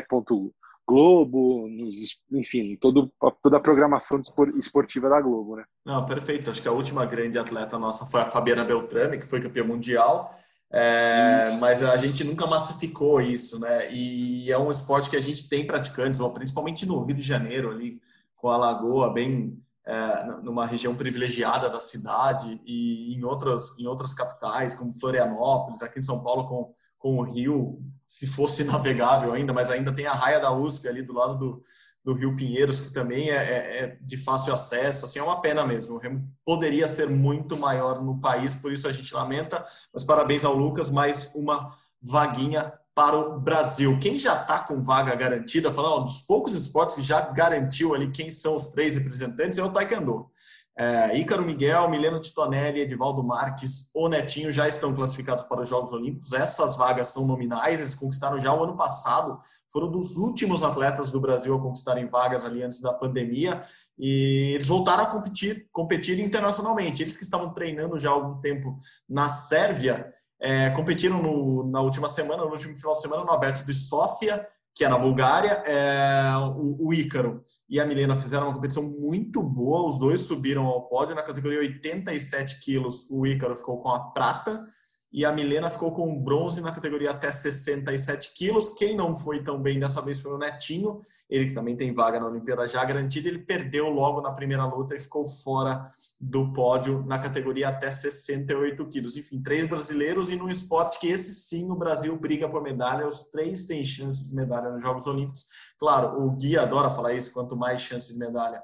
Globo, 0.87 1.67
nos, 1.69 2.19
enfim, 2.31 2.75
todo, 2.75 3.11
toda 3.41 3.57
a 3.57 3.59
programação 3.59 4.19
esportiva 4.57 5.09
da 5.09 5.21
Globo, 5.21 5.55
né? 5.55 5.63
Não, 5.85 6.05
perfeito. 6.05 6.49
Acho 6.49 6.61
que 6.61 6.67
a 6.67 6.73
última 6.73 7.05
grande 7.05 7.39
atleta 7.39 7.79
nossa 7.79 8.05
foi 8.05 8.21
a 8.21 8.25
Fabiana 8.25 8.65
Beltrame, 8.65 9.17
que 9.17 9.25
foi 9.25 9.41
campeã 9.41 9.63
mundial. 9.63 10.37
É, 10.75 11.55
mas 11.59 11.83
a 11.83 11.95
gente 11.97 12.23
nunca 12.23 12.47
massificou 12.47 13.21
isso, 13.21 13.59
né? 13.59 13.91
E 13.91 14.51
é 14.51 14.57
um 14.57 14.71
esporte 14.71 15.09
que 15.09 15.15
a 15.15 15.21
gente 15.21 15.47
tem 15.47 15.67
praticantes, 15.67 16.19
principalmente 16.33 16.85
no 16.85 17.03
Rio 17.03 17.15
de 17.15 17.21
Janeiro, 17.21 17.69
ali 17.69 18.01
com 18.35 18.49
a 18.49 18.57
Lagoa, 18.57 19.13
bem 19.13 19.57
é, 19.85 20.25
numa 20.41 20.65
região 20.65 20.95
privilegiada 20.95 21.69
da 21.69 21.79
cidade 21.79 22.59
e 22.65 23.13
em 23.13 23.23
outras, 23.23 23.77
em 23.77 23.85
outras 23.85 24.13
capitais, 24.13 24.73
como 24.73 24.97
Florianópolis, 24.97 25.81
aqui 25.81 25.99
em 25.99 26.03
São 26.03 26.23
Paulo 26.23 26.47
com, 26.47 26.73
com 27.03 27.17
o 27.17 27.21
Rio, 27.21 27.81
se 28.07 28.25
fosse 28.25 28.63
navegável 28.63 29.33
ainda, 29.33 29.51
mas 29.51 29.69
ainda 29.69 29.93
tem 29.93 30.07
a 30.07 30.13
raia 30.13 30.39
da 30.39 30.53
USP 30.53 30.87
ali 30.87 31.01
do 31.01 31.11
lado 31.11 31.37
do, 31.37 31.61
do 32.01 32.13
Rio 32.13 32.33
Pinheiros, 32.33 32.79
que 32.79 32.93
também 32.93 33.29
é, 33.29 33.35
é, 33.35 33.83
é 33.83 33.97
de 34.01 34.15
fácil 34.15 34.53
acesso, 34.53 35.03
assim, 35.03 35.19
é 35.19 35.23
uma 35.23 35.41
pena 35.41 35.67
mesmo. 35.67 35.95
O 35.95 35.97
Remo 35.97 36.25
poderia 36.45 36.87
ser 36.87 37.09
muito 37.09 37.57
maior 37.57 38.01
no 38.01 38.21
país, 38.21 38.55
por 38.55 38.71
isso 38.71 38.87
a 38.87 38.91
gente 38.93 39.13
lamenta, 39.13 39.65
mas 39.93 40.05
parabéns 40.05 40.45
ao 40.45 40.55
Lucas, 40.55 40.89
mais 40.89 41.29
uma 41.35 41.75
vaguinha 42.01 42.71
para 42.95 43.17
o 43.17 43.39
Brasil. 43.39 43.99
Quem 43.99 44.17
já 44.17 44.39
está 44.41 44.59
com 44.59 44.81
vaga 44.81 45.13
garantida, 45.15 45.73
falando 45.73 46.05
dos 46.05 46.21
poucos 46.21 46.53
esportes 46.53 46.95
que 46.95 47.01
já 47.01 47.19
garantiu 47.19 47.93
ali 47.93 48.11
quem 48.11 48.31
são 48.31 48.55
os 48.55 48.67
três 48.67 48.95
representantes, 48.95 49.57
é 49.57 49.63
o 49.63 49.71
Taekwondo. 49.71 50.29
É, 50.75 51.15
Ícaro 51.17 51.43
Miguel, 51.43 51.87
Mileno 51.87 52.19
Titonelli, 52.19 52.81
Edivaldo 52.81 53.23
Marques, 53.23 53.91
o 53.93 54.09
Netinho 54.09 54.51
já 54.51 54.67
estão 54.67 54.93
classificados 54.93 55.43
para 55.43 55.61
os 55.61 55.69
Jogos 55.69 55.91
Olímpicos. 55.91 56.33
Essas 56.33 56.75
vagas 56.75 57.07
são 57.07 57.27
nominais, 57.27 57.79
eles 57.79 57.93
conquistaram 57.93 58.39
já 58.39 58.51
o 58.51 58.63
ano 58.63 58.75
passado, 58.75 59.37
foram 59.71 59.91
dos 59.91 60.17
últimos 60.17 60.63
atletas 60.63 61.11
do 61.11 61.21
Brasil 61.21 61.53
a 61.53 61.61
conquistarem 61.61 62.07
vagas 62.07 62.43
ali 62.43 62.63
antes 62.63 62.81
da 62.81 62.91
pandemia 62.91 63.61
e 63.99 64.53
eles 64.55 64.67
voltaram 64.67 65.03
a 65.03 65.07
competir, 65.07 65.67
competir 65.71 66.19
internacionalmente. 66.19 67.03
Eles 67.03 67.17
que 67.17 67.23
estavam 67.23 67.53
treinando 67.53 67.99
já 67.99 68.09
há 68.09 68.13
algum 68.13 68.41
tempo 68.41 68.75
na 69.07 69.29
Sérvia 69.29 70.11
é, 70.43 70.69
competiram 70.71 71.21
no, 71.21 71.63
na 71.69 71.79
última 71.81 72.07
semana, 72.07 72.43
no 72.43 72.51
último 72.51 72.75
final 72.75 72.93
de 72.93 73.01
semana, 73.01 73.23
no 73.23 73.31
Aberto 73.31 73.65
de 73.65 73.73
Sófia, 73.73 74.45
que 74.75 74.83
é 74.83 74.89
na 74.89 74.97
Bulgária. 74.97 75.61
É, 75.65 76.35
o, 76.37 76.87
o 76.87 76.93
Ícaro 76.93 77.43
e 77.69 77.79
a 77.79 77.85
Milena 77.85 78.15
fizeram 78.15 78.47
uma 78.47 78.55
competição 78.55 78.83
muito 78.83 79.43
boa, 79.43 79.87
os 79.87 79.99
dois 79.99 80.21
subiram 80.21 80.65
ao 80.65 80.87
pódio 80.87 81.15
na 81.15 81.23
categoria 81.23 81.59
87 81.59 82.59
quilos. 82.59 83.09
O 83.09 83.25
Ícaro 83.25 83.55
ficou 83.55 83.81
com 83.81 83.89
a 83.89 83.99
prata 84.11 84.65
e 85.13 85.23
a 85.23 85.31
Milena 85.31 85.69
ficou 85.69 85.91
com 85.91 86.19
bronze 86.19 86.59
na 86.59 86.71
categoria 86.71 87.11
até 87.11 87.31
67 87.31 88.33
quilos. 88.33 88.71
Quem 88.71 88.97
não 88.97 89.13
foi 89.13 89.43
tão 89.43 89.61
bem 89.61 89.79
dessa 89.79 90.01
vez 90.01 90.19
foi 90.19 90.33
o 90.33 90.39
Netinho, 90.39 91.01
ele 91.29 91.45
que 91.45 91.53
também 91.53 91.77
tem 91.77 91.93
vaga 91.93 92.19
na 92.19 92.25
Olimpíada 92.25 92.67
já 92.67 92.83
garantida. 92.83 93.27
Ele 93.27 93.37
perdeu 93.37 93.89
logo 93.89 94.21
na 94.21 94.31
primeira 94.31 94.65
luta 94.65 94.95
e 94.95 94.99
ficou 94.99 95.23
fora 95.23 95.87
do 96.19 96.51
pódio 96.51 97.05
na 97.05 97.19
categoria 97.19 97.69
até 97.69 97.91
68 97.91 98.87
quilos. 98.87 99.15
Enfim, 99.15 99.39
três 99.39 99.67
brasileiros 99.67 100.31
e 100.31 100.35
num 100.35 100.49
esporte 100.49 100.99
que 100.99 101.07
esse 101.07 101.31
sim 101.31 101.69
o 101.69 101.75
Brasil 101.75 102.17
briga 102.17 102.49
por 102.49 102.63
medalha. 102.63 103.07
Os 103.07 103.25
três 103.25 103.65
têm 103.65 103.83
chances 103.83 104.29
de 104.29 104.35
medalha 104.35 104.71
nos 104.71 104.81
Jogos 104.81 105.05
Olímpicos. 105.05 105.45
Claro, 105.77 106.23
o 106.23 106.31
Gui 106.31 106.57
adora 106.57 106.89
falar 106.89 107.13
isso: 107.13 107.31
quanto 107.31 107.55
mais 107.55 107.81
chances 107.81 108.13
de 108.13 108.19
medalha. 108.19 108.63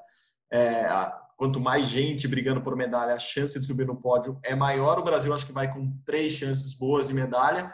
É, 0.51 0.87
quanto 1.39 1.57
mais 1.57 1.87
gente 1.87 2.27
brigando 2.27 2.59
por 2.59 2.75
medalha, 2.75 3.13
a 3.13 3.17
chance 3.17 3.57
de 3.57 3.65
subir 3.65 3.87
no 3.87 3.95
pódio 3.95 4.37
é 4.43 4.53
maior. 4.53 4.99
O 4.99 5.03
Brasil 5.03 5.33
acho 5.33 5.45
que 5.45 5.53
vai 5.53 5.73
com 5.73 5.89
três 6.05 6.33
chances 6.33 6.73
boas 6.73 7.07
de 7.07 7.13
medalha. 7.13 7.71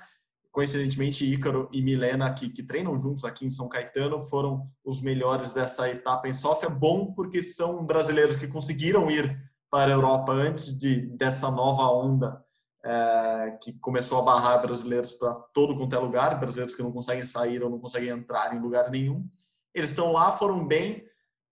Coincidentemente, 0.52 1.26
Ícaro 1.26 1.68
e 1.74 1.82
Milena, 1.82 2.32
que, 2.32 2.62
treinam 2.62 2.96
juntos 3.00 3.26
aqui 3.26 3.44
em 3.44 3.50
São 3.50 3.68
Caetano, 3.68 4.22
foram 4.22 4.64
os 4.86 5.02
melhores 5.02 5.52
dessa 5.52 5.90
etapa 5.90 6.28
em 6.28 6.34
Sofia. 6.34 6.70
Bom, 6.70 7.12
porque 7.14 7.42
são 7.42 7.84
brasileiros 7.88 8.38
que 8.38 8.48
conseguiram 8.48 9.10
ir 9.10 9.36
para 9.72 9.92
a 9.92 9.96
Europa 9.96 10.32
antes 10.32 10.78
de, 10.78 11.08
dessa 11.18 11.50
nova 11.50 11.90
onda 11.90 12.40
é, 12.86 13.58
que 13.64 13.74
começou 13.80 14.20
a 14.20 14.22
barrar 14.22 14.62
brasileiros 14.62 15.14
para 15.14 15.34
todo 15.56 15.76
quanto 15.76 15.96
é 15.96 15.98
lugar, 15.98 16.40
brasileiros 16.40 16.76
que 16.76 16.84
não 16.84 16.92
conseguem 16.92 17.24
sair 17.24 17.64
ou 17.64 17.70
não 17.72 17.80
conseguem 17.80 18.10
entrar 18.10 18.56
em 18.56 18.62
lugar 18.62 18.92
nenhum. 18.92 19.28
Eles 19.74 19.90
estão 19.90 20.12
lá, 20.12 20.32
foram 20.34 20.68
bem, 20.68 21.04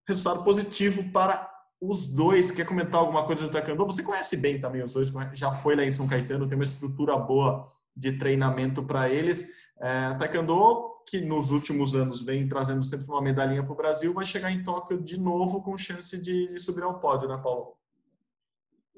resultado 0.07 0.43
positivo 0.43 1.11
para 1.11 1.52
os 1.85 2.07
dois, 2.07 2.49
quer 2.49 2.65
comentar 2.65 3.01
alguma 3.01 3.25
coisa 3.25 3.43
do 3.43 3.51
Taekwondo? 3.51 3.85
Você 3.85 4.01
conhece 4.01 4.37
bem 4.37 4.59
também 4.59 4.81
os 4.81 4.93
dois, 4.93 5.11
já 5.33 5.51
foi 5.51 5.75
lá 5.75 5.83
em 5.83 5.91
São 5.91 6.07
Caetano, 6.07 6.47
tem 6.47 6.57
uma 6.57 6.63
estrutura 6.63 7.17
boa 7.17 7.65
de 7.95 8.17
treinamento 8.17 8.81
para 8.83 9.09
eles. 9.09 9.63
É, 9.81 10.13
taekwondo, 10.13 11.03
que 11.05 11.19
nos 11.19 11.51
últimos 11.51 11.93
anos 11.93 12.21
vem 12.21 12.47
trazendo 12.47 12.81
sempre 12.83 13.07
uma 13.07 13.21
medalhinha 13.21 13.63
para 13.63 13.73
o 13.73 13.75
Brasil, 13.75 14.13
vai 14.13 14.23
chegar 14.23 14.51
em 14.51 14.63
Tóquio 14.63 15.01
de 15.01 15.19
novo 15.19 15.61
com 15.61 15.77
chance 15.77 16.21
de, 16.21 16.47
de 16.47 16.59
subir 16.59 16.83
ao 16.83 16.99
pódio, 16.99 17.27
né, 17.27 17.37
Paulo? 17.43 17.73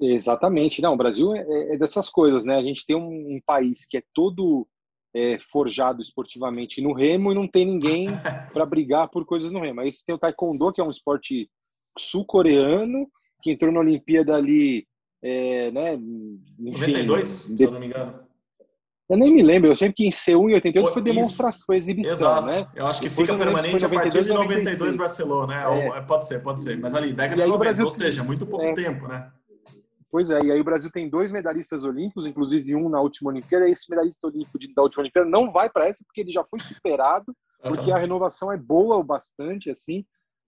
Exatamente. 0.00 0.80
Não, 0.80 0.94
o 0.94 0.96
Brasil 0.96 1.34
é, 1.34 1.74
é 1.74 1.78
dessas 1.78 2.08
coisas, 2.08 2.44
né? 2.44 2.56
A 2.56 2.62
gente 2.62 2.86
tem 2.86 2.94
um, 2.94 3.36
um 3.36 3.40
país 3.44 3.84
que 3.84 3.96
é 3.96 4.02
todo 4.14 4.66
é, 5.12 5.38
forjado 5.50 6.00
esportivamente 6.00 6.80
no 6.80 6.92
remo 6.92 7.32
e 7.32 7.34
não 7.34 7.48
tem 7.48 7.64
ninguém 7.64 8.06
para 8.52 8.64
brigar 8.64 9.08
por 9.08 9.24
coisas 9.24 9.50
no 9.50 9.60
remo. 9.60 9.80
Aí 9.80 9.92
você 9.92 10.04
tem 10.06 10.14
o 10.14 10.18
taekwondo, 10.18 10.72
que 10.72 10.80
é 10.80 10.84
um 10.84 10.90
esporte 10.90 11.50
sul-coreano, 11.98 13.08
que 13.42 13.52
entrou 13.52 13.72
na 13.72 13.80
Olimpíada 13.80 14.34
ali, 14.34 14.86
é, 15.22 15.70
né? 15.70 15.94
Enfim, 15.94 16.92
92, 16.92 17.28
se 17.28 17.64
eu 17.64 17.70
não 17.70 17.80
me 17.80 17.86
engano. 17.86 18.26
Eu 19.08 19.16
nem 19.16 19.32
me 19.32 19.42
lembro, 19.42 19.70
eu 19.70 19.76
sempre 19.76 19.94
que 19.94 20.06
em 20.06 20.10
C1 20.10 20.50
e 20.50 20.54
88 20.54 20.92
foi 20.92 21.02
demonstração, 21.02 21.64
foi 21.64 21.76
exibição, 21.76 22.12
Exato. 22.12 22.46
né? 22.46 22.68
Eu 22.74 22.86
acho 22.86 23.00
que 23.00 23.08
Depois 23.08 23.30
fica 23.30 23.38
permanente 23.38 23.84
a 23.84 23.88
partir 23.88 24.24
de 24.24 24.30
92 24.30 24.96
Barcelona, 24.96 25.68
né? 25.68 25.88
É. 25.88 26.00
Pode 26.00 26.26
ser, 26.26 26.42
pode 26.42 26.60
ser. 26.60 26.76
Mas 26.80 26.92
ali, 26.92 27.12
década 27.12 27.40
de 27.40 27.48
90, 27.48 27.58
Brasil, 27.58 27.84
ou 27.84 27.90
seja, 27.90 28.24
muito 28.24 28.44
pouco 28.44 28.64
é. 28.64 28.72
tempo, 28.72 29.06
né? 29.06 29.30
Pois 30.10 30.30
é, 30.30 30.42
e 30.42 30.50
aí 30.50 30.60
o 30.60 30.64
Brasil 30.64 30.90
tem 30.90 31.08
dois 31.08 31.30
medalhistas 31.30 31.84
olímpicos, 31.84 32.26
inclusive 32.26 32.74
um 32.74 32.88
na 32.88 33.00
última 33.00 33.30
Olimpíada, 33.30 33.68
e 33.68 33.72
esse 33.72 33.88
medalhista 33.88 34.26
olímpico 34.26 34.58
da 34.74 34.82
última 34.82 35.02
Olimpíada 35.02 35.28
não 35.28 35.52
vai 35.52 35.70
para 35.70 35.86
essa 35.86 36.02
porque 36.04 36.22
ele 36.22 36.32
já 36.32 36.42
foi 36.48 36.58
superado, 36.58 37.32
porque 37.62 37.90
uhum. 37.90 37.96
a 37.96 37.98
renovação 37.98 38.50
é 38.50 38.56
boa 38.56 38.96
o 38.96 39.04
bastante, 39.04 39.70
assim, 39.70 40.04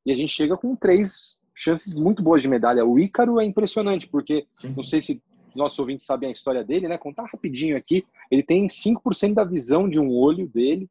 e 0.09 0.11
a 0.11 0.15
gente 0.15 0.33
chega 0.33 0.57
com 0.57 0.75
três 0.75 1.39
chances 1.55 1.93
muito 1.93 2.23
boas 2.23 2.41
de 2.41 2.49
medalha. 2.49 2.83
O 2.83 2.99
Ícaro 2.99 3.39
é 3.39 3.45
impressionante, 3.45 4.09
porque 4.09 4.47
Sim. 4.55 4.73
não 4.75 4.83
sei 4.83 5.03
se 5.03 5.23
nossos 5.55 5.79
ouvintes 5.79 6.07
sabem 6.07 6.31
a 6.31 6.33
história 6.33 6.65
dele, 6.65 6.89
né? 6.89 6.97
Contar 6.97 7.29
rapidinho 7.31 7.77
aqui. 7.77 8.07
Ele 8.31 8.43
tem 8.43 8.67
5% 8.67 9.35
da 9.35 9.45
visão 9.45 9.87
de 9.87 10.01
um 10.01 10.11
olho 10.11 10.49
dele. 10.49 10.89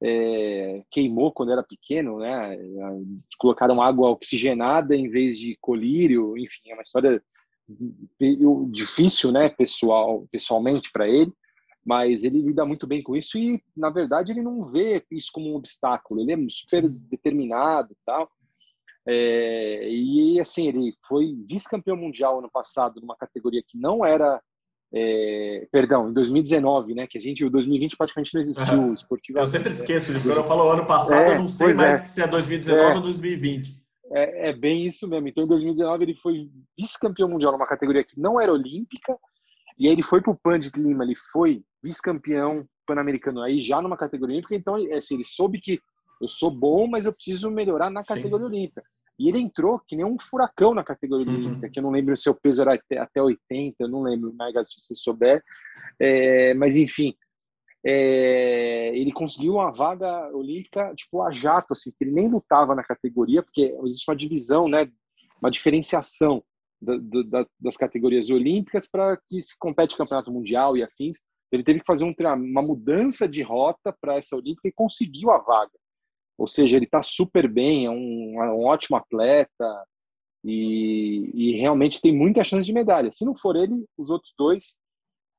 É, 0.00 0.84
queimou 0.88 1.32
quando 1.32 1.50
era 1.50 1.64
pequeno, 1.64 2.20
né? 2.20 2.56
Colocaram 3.40 3.82
água 3.82 4.10
oxigenada 4.10 4.94
em 4.94 5.08
vez 5.08 5.36
de 5.36 5.58
colírio. 5.60 6.38
Enfim, 6.38 6.70
é 6.70 6.74
uma 6.74 6.84
história 6.84 7.20
difícil, 8.70 9.32
né? 9.32 9.48
Pessoal, 9.48 10.28
pessoalmente 10.30 10.92
para 10.92 11.08
ele. 11.08 11.32
Mas 11.84 12.22
ele 12.22 12.40
lida 12.40 12.64
muito 12.64 12.86
bem 12.86 13.02
com 13.02 13.16
isso 13.16 13.36
e, 13.36 13.60
na 13.76 13.90
verdade, 13.90 14.30
ele 14.30 14.42
não 14.42 14.64
vê 14.64 15.04
isso 15.10 15.30
como 15.32 15.50
um 15.50 15.56
obstáculo. 15.56 16.20
Ele 16.20 16.34
é 16.34 16.38
super 16.48 16.88
determinado 16.88 17.92
e 17.92 17.96
tal. 18.06 18.30
É, 19.06 19.88
e 19.88 20.38
assim, 20.40 20.68
ele 20.68 20.94
foi 21.06 21.34
vice-campeão 21.48 21.96
mundial 21.96 22.38
ano 22.38 22.50
passado 22.50 23.00
numa 23.00 23.16
categoria 23.16 23.62
que 23.66 23.78
não 23.78 24.04
era. 24.04 24.40
É, 24.92 25.68
perdão, 25.70 26.10
em 26.10 26.12
2019, 26.12 26.94
né? 26.94 27.06
Que 27.06 27.16
a 27.16 27.20
gente, 27.20 27.44
o 27.44 27.50
2020 27.50 27.96
praticamente 27.96 28.34
não 28.34 28.40
existiu. 28.40 28.92
Esportivo, 28.92 29.38
eu 29.38 29.46
sempre 29.46 29.70
esqueço, 29.70 30.12
de 30.12 30.20
quando 30.20 30.38
eu 30.38 30.44
falo 30.44 30.68
ano 30.68 30.86
passado, 30.86 31.30
é, 31.30 31.34
eu 31.34 31.38
não 31.38 31.48
sei 31.48 31.74
mais 31.74 32.00
é. 32.00 32.06
se 32.06 32.22
é 32.22 32.26
2019 32.26 32.84
é. 32.84 32.94
ou 32.94 33.00
2020. 33.00 33.80
É, 34.12 34.50
é 34.50 34.52
bem 34.52 34.86
isso 34.86 35.08
mesmo. 35.08 35.28
Então, 35.28 35.44
em 35.44 35.48
2019, 35.48 36.04
ele 36.04 36.14
foi 36.16 36.50
vice-campeão 36.76 37.28
mundial 37.28 37.52
numa 37.52 37.66
categoria 37.66 38.02
que 38.02 38.18
não 38.20 38.40
era 38.40 38.52
olímpica, 38.52 39.16
e 39.78 39.86
aí 39.86 39.92
ele 39.92 40.02
foi 40.02 40.20
para 40.20 40.32
o 40.32 40.38
Pan 40.38 40.58
de 40.58 40.70
Lima, 40.76 41.04
ele 41.04 41.14
foi 41.32 41.62
vice-campeão 41.82 42.66
pan-americano 42.86 43.40
aí 43.40 43.60
já 43.60 43.80
numa 43.80 43.96
categoria 43.96 44.34
olímpica, 44.34 44.56
então 44.56 44.74
assim, 44.96 45.14
ele 45.14 45.24
soube 45.24 45.60
que 45.60 45.78
eu 46.20 46.28
sou 46.28 46.50
bom, 46.50 46.86
mas 46.86 47.06
eu 47.06 47.12
preciso 47.12 47.50
melhorar 47.50 47.90
na 47.90 48.04
categoria 48.04 48.46
Sim. 48.46 48.52
olímpica. 48.52 48.82
E 49.18 49.28
ele 49.28 49.38
entrou 49.38 49.78
que 49.78 49.94
nem 49.94 50.04
um 50.04 50.18
furacão 50.18 50.74
na 50.74 50.82
categoria 50.82 51.26
uhum. 51.26 51.34
olímpica, 51.34 51.68
que 51.68 51.78
eu 51.78 51.82
não 51.82 51.90
lembro 51.90 52.16
se 52.16 52.30
o 52.30 52.34
peso 52.34 52.62
era 52.62 52.74
até, 52.74 52.98
até 52.98 53.22
80, 53.22 53.76
eu 53.78 53.88
não 53.88 54.02
lembro, 54.02 54.32
Mega, 54.32 54.64
se 54.64 54.72
você 54.78 54.94
souber. 54.94 55.42
É, 55.98 56.54
mas, 56.54 56.74
enfim, 56.74 57.14
é, 57.84 58.96
ele 58.96 59.12
conseguiu 59.12 59.54
uma 59.54 59.70
vaga 59.70 60.30
olímpica, 60.34 60.94
tipo, 60.94 61.22
a 61.22 61.30
jato, 61.32 61.72
assim, 61.72 61.90
que 61.90 62.04
ele 62.04 62.12
nem 62.12 62.28
lutava 62.28 62.74
na 62.74 62.82
categoria, 62.82 63.42
porque 63.42 63.76
existe 63.84 64.08
uma 64.08 64.16
divisão, 64.16 64.68
né, 64.68 64.90
uma 65.40 65.50
diferenciação 65.50 66.42
da, 66.80 66.96
da, 67.24 67.46
das 67.58 67.76
categorias 67.76 68.30
olímpicas 68.30 68.86
para 68.86 69.18
que 69.28 69.40
se 69.40 69.54
compete 69.58 69.96
campeonato 69.96 70.32
mundial 70.32 70.76
e 70.76 70.82
afins. 70.82 71.18
Ele 71.52 71.64
teve 71.64 71.80
que 71.80 71.86
fazer 71.86 72.04
um, 72.04 72.14
uma 72.36 72.62
mudança 72.62 73.28
de 73.28 73.42
rota 73.42 73.94
para 74.00 74.16
essa 74.16 74.36
olímpica 74.36 74.68
e 74.68 74.72
conseguiu 74.72 75.30
a 75.30 75.38
vaga. 75.38 75.72
Ou 76.40 76.46
seja, 76.46 76.78
ele 76.78 76.86
está 76.86 77.02
super 77.02 77.46
bem, 77.46 77.84
é 77.84 77.90
um, 77.90 78.42
é 78.42 78.50
um 78.50 78.64
ótimo 78.64 78.96
atleta 78.96 79.84
e, 80.42 81.30
e, 81.34 81.60
realmente 81.60 82.00
tem 82.00 82.16
muita 82.16 82.42
chance 82.42 82.64
de 82.64 82.72
medalha. 82.72 83.12
Se 83.12 83.26
não 83.26 83.34
for 83.34 83.56
ele, 83.56 83.84
os 83.94 84.08
outros 84.08 84.32
dois, 84.38 84.74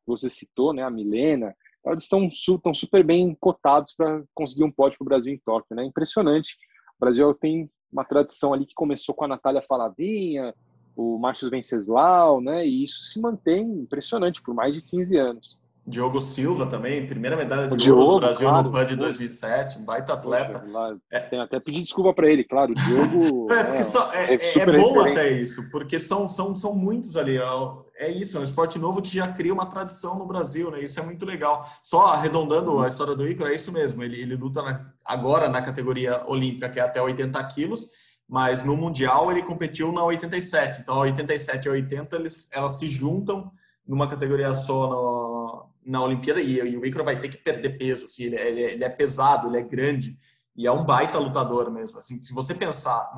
você 0.05 0.29
citou, 0.29 0.73
né, 0.73 0.83
a 0.83 0.91
Milena, 0.91 1.55
eles 1.87 2.03
estão, 2.03 2.27
estão 2.27 2.71
super 2.71 3.03
bem 3.03 3.35
cotados 3.39 3.95
para 3.97 4.23
conseguir 4.35 4.63
um 4.63 4.71
pódio 4.71 4.99
para 4.99 5.05
o 5.05 5.09
Brasil 5.09 5.33
em 5.33 5.41
Tóquio. 5.43 5.75
Né? 5.75 5.85
Impressionante. 5.85 6.55
O 6.99 7.03
Brasil 7.03 7.33
tem 7.33 7.67
uma 7.91 8.05
tradição 8.05 8.53
ali 8.53 8.67
que 8.67 8.75
começou 8.75 9.15
com 9.15 9.25
a 9.25 9.27
Natália 9.27 9.63
Faladinha, 9.67 10.53
o 10.95 11.17
Márcio 11.17 11.49
Venceslau, 11.49 12.39
né? 12.41 12.63
e 12.63 12.83
isso 12.83 13.05
se 13.05 13.19
mantém 13.19 13.63
impressionante 13.63 14.39
por 14.39 14.53
mais 14.53 14.75
de 14.75 14.83
15 14.83 15.17
anos. 15.17 15.60
Diogo 15.85 16.21
Silva 16.21 16.67
também, 16.67 17.07
primeira 17.07 17.35
medalha 17.35 17.67
de 17.67 17.75
Diogo, 17.75 18.01
ouro 18.01 18.15
do 18.15 18.19
Brasil 18.19 18.47
claro, 18.47 18.67
no 18.67 18.71
PAN 18.71 18.85
de 18.85 18.95
2007, 18.95 19.79
um 19.79 19.83
baita 19.83 20.13
atleta. 20.13 20.59
Poxa, 20.59 20.97
é, 21.09 21.19
tem 21.19 21.39
até 21.39 21.59
pedir 21.59 21.81
desculpa 21.81 22.13
para 22.13 22.29
ele, 22.29 22.43
claro. 22.43 22.71
O 22.71 22.75
Diogo 22.75 23.47
é, 23.51 23.63
porque 23.63 23.83
só, 23.83 24.11
é, 24.13 24.35
é, 24.35 24.35
é 24.35 24.77
bom 24.77 25.01
até 25.01 25.31
isso, 25.31 25.71
porque 25.71 25.99
são, 25.99 26.27
são, 26.27 26.53
são 26.53 26.75
muitos 26.75 27.17
ali. 27.17 27.39
É 27.97 28.09
isso, 28.09 28.37
é 28.37 28.39
um 28.39 28.43
esporte 28.43 28.77
novo 28.77 29.01
que 29.01 29.13
já 29.13 29.27
cria 29.29 29.53
uma 29.53 29.65
tradição 29.65 30.19
no 30.19 30.25
Brasil, 30.25 30.69
né? 30.69 30.79
Isso 30.81 30.99
é 30.99 31.03
muito 31.03 31.25
legal. 31.25 31.65
Só 31.83 32.07
arredondando 32.07 32.79
a 32.79 32.87
história 32.87 33.15
do 33.15 33.27
Ícaro, 33.27 33.49
é 33.49 33.55
isso 33.55 33.71
mesmo. 33.71 34.03
Ele, 34.03 34.21
ele 34.21 34.35
luta 34.35 34.61
na, 34.61 34.81
agora 35.03 35.49
na 35.49 35.63
categoria 35.63 36.23
olímpica, 36.27 36.69
que 36.69 36.79
é 36.79 36.83
até 36.83 37.01
80 37.01 37.43
quilos, 37.45 37.87
mas 38.29 38.63
no 38.63 38.77
Mundial 38.77 39.31
ele 39.31 39.41
competiu 39.41 39.91
na 39.91 40.03
87. 40.03 40.81
Então, 40.81 40.95
a 40.95 40.99
87 40.99 41.65
e 41.65 41.69
80 41.69 42.15
eles, 42.17 42.49
elas 42.53 42.77
se 42.77 42.87
juntam 42.87 43.51
numa 43.87 44.07
categoria 44.07 44.53
só 44.53 44.87
no, 44.87 45.30
na 45.85 46.03
Olimpíada 46.03 46.41
e, 46.41 46.57
e 46.57 46.77
o 46.77 46.85
Icaro 46.85 47.05
vai 47.05 47.19
ter 47.19 47.29
que 47.29 47.37
perder 47.37 47.77
peso, 47.77 48.05
assim, 48.05 48.23
ele, 48.23 48.35
ele, 48.35 48.61
ele, 48.61 48.83
é 48.83 48.89
pesado, 48.89 49.47
ele 49.47 49.57
é 49.57 49.63
grande 49.63 50.17
e 50.55 50.67
é 50.67 50.71
um 50.71 50.83
baita 50.83 51.17
lutador 51.17 51.71
mesmo. 51.71 51.97
Assim, 51.97 52.21
se 52.21 52.33
você 52.33 52.53
pensar 52.53 53.13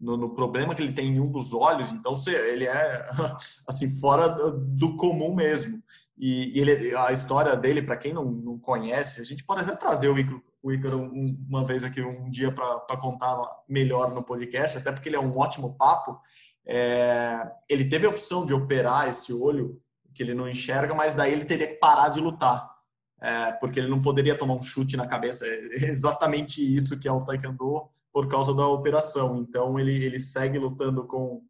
no, 0.00 0.16
no, 0.16 0.34
problema 0.34 0.74
que 0.74 0.82
ele 0.82 0.92
tem 0.92 1.08
em 1.08 1.20
um 1.20 1.30
dos 1.30 1.52
olhos, 1.52 1.92
então 1.92 2.14
ele 2.26 2.66
é 2.66 3.06
assim 3.68 3.90
fora 4.00 4.28
do 4.28 4.96
comum 4.96 5.34
mesmo. 5.34 5.82
E, 6.18 6.58
e 6.58 6.60
ele, 6.60 6.96
a 6.96 7.12
história 7.12 7.54
dele, 7.54 7.82
para 7.82 7.96
quem 7.96 8.12
não, 8.12 8.24
não, 8.24 8.58
conhece, 8.58 9.20
a 9.20 9.24
gente 9.24 9.44
pode 9.44 9.60
até 9.62 9.76
trazer 9.76 10.08
o 10.08 10.18
Icaro, 10.18 10.42
o 10.62 10.70
um, 10.70 11.46
uma 11.46 11.62
vez 11.62 11.84
aqui 11.84 12.00
um 12.00 12.30
dia 12.30 12.50
para 12.50 12.96
contar 12.96 13.38
melhor 13.68 14.14
no 14.14 14.22
podcast, 14.22 14.78
até 14.78 14.90
porque 14.90 15.08
ele 15.08 15.16
é 15.16 15.20
um 15.20 15.38
ótimo 15.38 15.76
papo. 15.76 16.18
É, 16.66 17.48
ele 17.68 17.84
teve 17.84 18.06
a 18.06 18.10
opção 18.10 18.46
de 18.46 18.54
operar 18.54 19.08
esse 19.08 19.32
olho 19.32 19.80
que 20.16 20.22
ele 20.22 20.34
não 20.34 20.48
enxerga, 20.48 20.94
mas 20.94 21.14
daí 21.14 21.32
ele 21.32 21.44
teria 21.44 21.68
que 21.68 21.74
parar 21.74 22.08
de 22.08 22.20
lutar, 22.20 22.74
é, 23.20 23.52
porque 23.52 23.78
ele 23.78 23.88
não 23.88 24.00
poderia 24.00 24.36
tomar 24.36 24.54
um 24.54 24.62
chute 24.62 24.96
na 24.96 25.06
cabeça. 25.06 25.46
É 25.46 25.90
exatamente 25.90 26.60
isso 26.60 26.98
que 26.98 27.06
é 27.06 27.12
o 27.12 27.22
Taekwondo 27.22 27.90
por 28.12 28.26
causa 28.28 28.54
da 28.54 28.66
operação. 28.66 29.38
Então 29.38 29.78
ele, 29.78 29.92
ele 30.04 30.18
segue 30.18 30.58
lutando 30.58 31.04
com, 31.04 31.44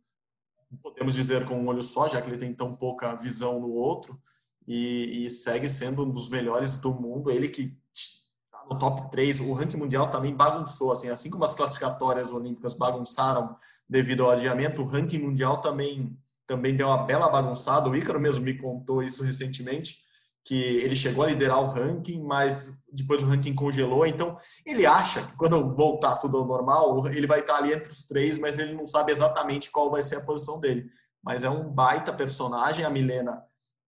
podemos 0.83 1.15
dizer, 1.15 1.47
com 1.47 1.55
um 1.55 1.69
olho 1.69 1.83
só, 1.83 2.09
já 2.09 2.21
que 2.21 2.29
ele 2.29 2.39
tem 2.39 2.53
tão 2.53 2.75
pouca 2.75 3.15
visão 3.15 3.61
no 3.61 3.71
outro, 3.71 4.21
e, 4.67 5.25
e 5.25 5.31
segue 5.31 5.69
sendo 5.69 6.05
um 6.05 6.11
dos 6.11 6.29
melhores 6.29 6.77
do 6.77 6.93
mundo. 6.93 7.31
Ele 7.31 7.49
que 7.49 7.79
está 7.95 8.65
no 8.69 8.77
top 8.81 9.09
3, 9.13 9.39
o 9.41 9.53
ranking 9.53 9.77
mundial 9.77 10.11
também 10.11 10.35
bagunçou, 10.35 10.91
assim, 10.91 11.09
assim 11.09 11.31
como 11.31 11.45
as 11.45 11.55
classificatórias 11.55 12.33
olímpicas 12.33 12.75
bagunçaram 12.75 13.55
devido 13.89 14.25
ao 14.25 14.33
adiamento, 14.33 14.83
o 14.83 14.87
ranking 14.87 15.21
mundial 15.21 15.61
também 15.61 16.19
também 16.47 16.77
deu 16.77 16.87
uma 16.89 17.05
bela 17.05 17.29
bagunçada. 17.29 17.89
O 17.89 17.97
Ícaro 17.97 18.21
mesmo 18.21 18.45
me 18.45 18.57
contou 18.57 19.03
isso 19.03 19.23
recentemente, 19.23 19.97
que 20.45 20.55
ele 20.55 20.95
chegou 20.95 21.25
a 21.25 21.27
liderar 21.27 21.61
o 21.61 21.69
ranking, 21.69 22.23
mas 22.23 22.83
depois 22.93 23.23
o 23.23 23.27
ranking 23.27 23.55
congelou. 23.55 24.07
Então, 24.07 24.37
ele 24.65 24.87
acha 24.87 25.23
que 25.23 25.37
quando 25.37 25.75
voltar 25.75 26.17
tudo 26.19 26.39
ao 26.39 26.47
normal, 26.47 27.07
ele 27.09 27.27
vai 27.27 27.41
estar 27.41 27.57
ali 27.57 27.73
entre 27.73 27.91
os 27.91 28.05
três, 28.05 28.39
mas 28.39 28.59
ele 28.59 28.75
não 28.75 28.87
sabe 28.87 29.11
exatamente 29.11 29.71
qual 29.71 29.91
vai 29.91 30.03
ser 30.03 30.17
a 30.17 30.25
posição 30.25 30.61
dele. 30.61 30.87
Mas 31.23 31.43
é 31.43 31.51
um 31.51 31.69
baita 31.69 32.13
personagem. 32.13 32.85
A 32.85 32.91
Milena 32.91 33.43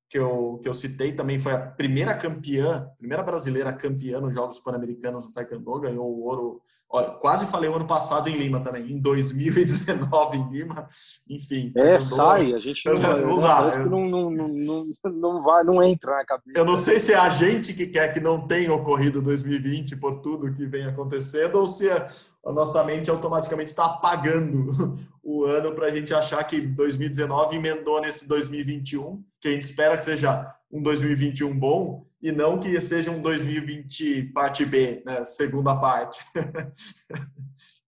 que 0.08 0.18
eu, 0.18 0.58
que 0.62 0.68
eu 0.68 0.72
citei 0.72 1.12
também 1.12 1.38
foi 1.38 1.52
a 1.52 1.58
primeira 1.58 2.16
campeã, 2.16 2.90
primeira 2.98 3.22
brasileira 3.22 3.72
campeã 3.74 4.20
nos 4.20 4.34
Jogos 4.34 4.58
Pan-Americanos 4.58 5.26
do 5.26 5.32
Taekwondo, 5.32 5.80
ganhou 5.80 6.06
o 6.06 6.24
ouro, 6.24 6.62
olha, 6.88 7.10
quase 7.10 7.46
falei 7.46 7.68
o 7.68 7.74
ano 7.74 7.86
passado 7.86 8.28
em 8.28 8.36
Lima 8.36 8.60
também, 8.60 8.90
em 8.90 8.98
2019 8.98 10.38
em 10.38 10.50
Lima, 10.50 10.88
enfim. 11.28 11.72
É, 11.76 12.00
sai, 12.00 12.54
a 12.54 12.58
gente 12.58 12.86
não, 12.86 12.94
não, 13.20 13.38
dá, 13.38 13.72
eu, 13.74 13.90
não, 13.90 14.08
não, 14.08 14.30
não, 14.30 14.84
não, 15.04 15.42
vai, 15.42 15.62
não 15.62 15.82
entra 15.82 16.16
na 16.16 16.24
cabeça. 16.24 16.58
Eu 16.58 16.64
não 16.64 16.76
sei 16.78 16.98
se 16.98 17.12
é 17.12 17.18
a 17.18 17.28
gente 17.28 17.74
que 17.74 17.86
quer 17.86 18.10
que 18.10 18.20
não 18.20 18.46
tenha 18.46 18.72
ocorrido 18.72 19.20
2020 19.20 19.96
por 19.96 20.22
tudo 20.22 20.54
que 20.54 20.64
vem 20.64 20.86
acontecendo, 20.86 21.56
ou 21.56 21.66
se 21.66 21.86
é 21.86 22.08
a 22.48 22.52
nossa 22.52 22.82
mente 22.82 23.10
automaticamente 23.10 23.68
está 23.68 23.84
apagando 23.84 24.96
o 25.22 25.44
ano 25.44 25.72
para 25.74 25.88
a 25.88 25.94
gente 25.94 26.14
achar 26.14 26.42
que 26.44 26.58
2019 26.60 27.56
emendou 27.56 28.00
nesse 28.00 28.26
2021, 28.26 29.22
que 29.38 29.48
a 29.48 29.50
gente 29.50 29.64
espera 29.64 29.96
que 29.96 30.02
seja 30.02 30.54
um 30.72 30.82
2021 30.82 31.58
bom 31.58 32.06
e 32.22 32.32
não 32.32 32.58
que 32.58 32.80
seja 32.80 33.10
um 33.10 33.20
2020 33.20 34.32
parte 34.32 34.64
B, 34.64 35.02
né, 35.04 35.24
segunda 35.24 35.76
parte. 35.76 36.20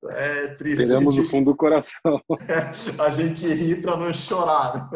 É 0.03 0.55
triste. 0.55 0.85
Esperamos 0.85 1.15
no 1.15 1.25
fundo 1.25 1.51
do 1.51 1.55
coração. 1.55 2.23
a 2.99 3.11
gente 3.11 3.47
ri 3.53 3.83
para 3.83 3.99
não 3.99 4.11
chorar. 4.15 4.89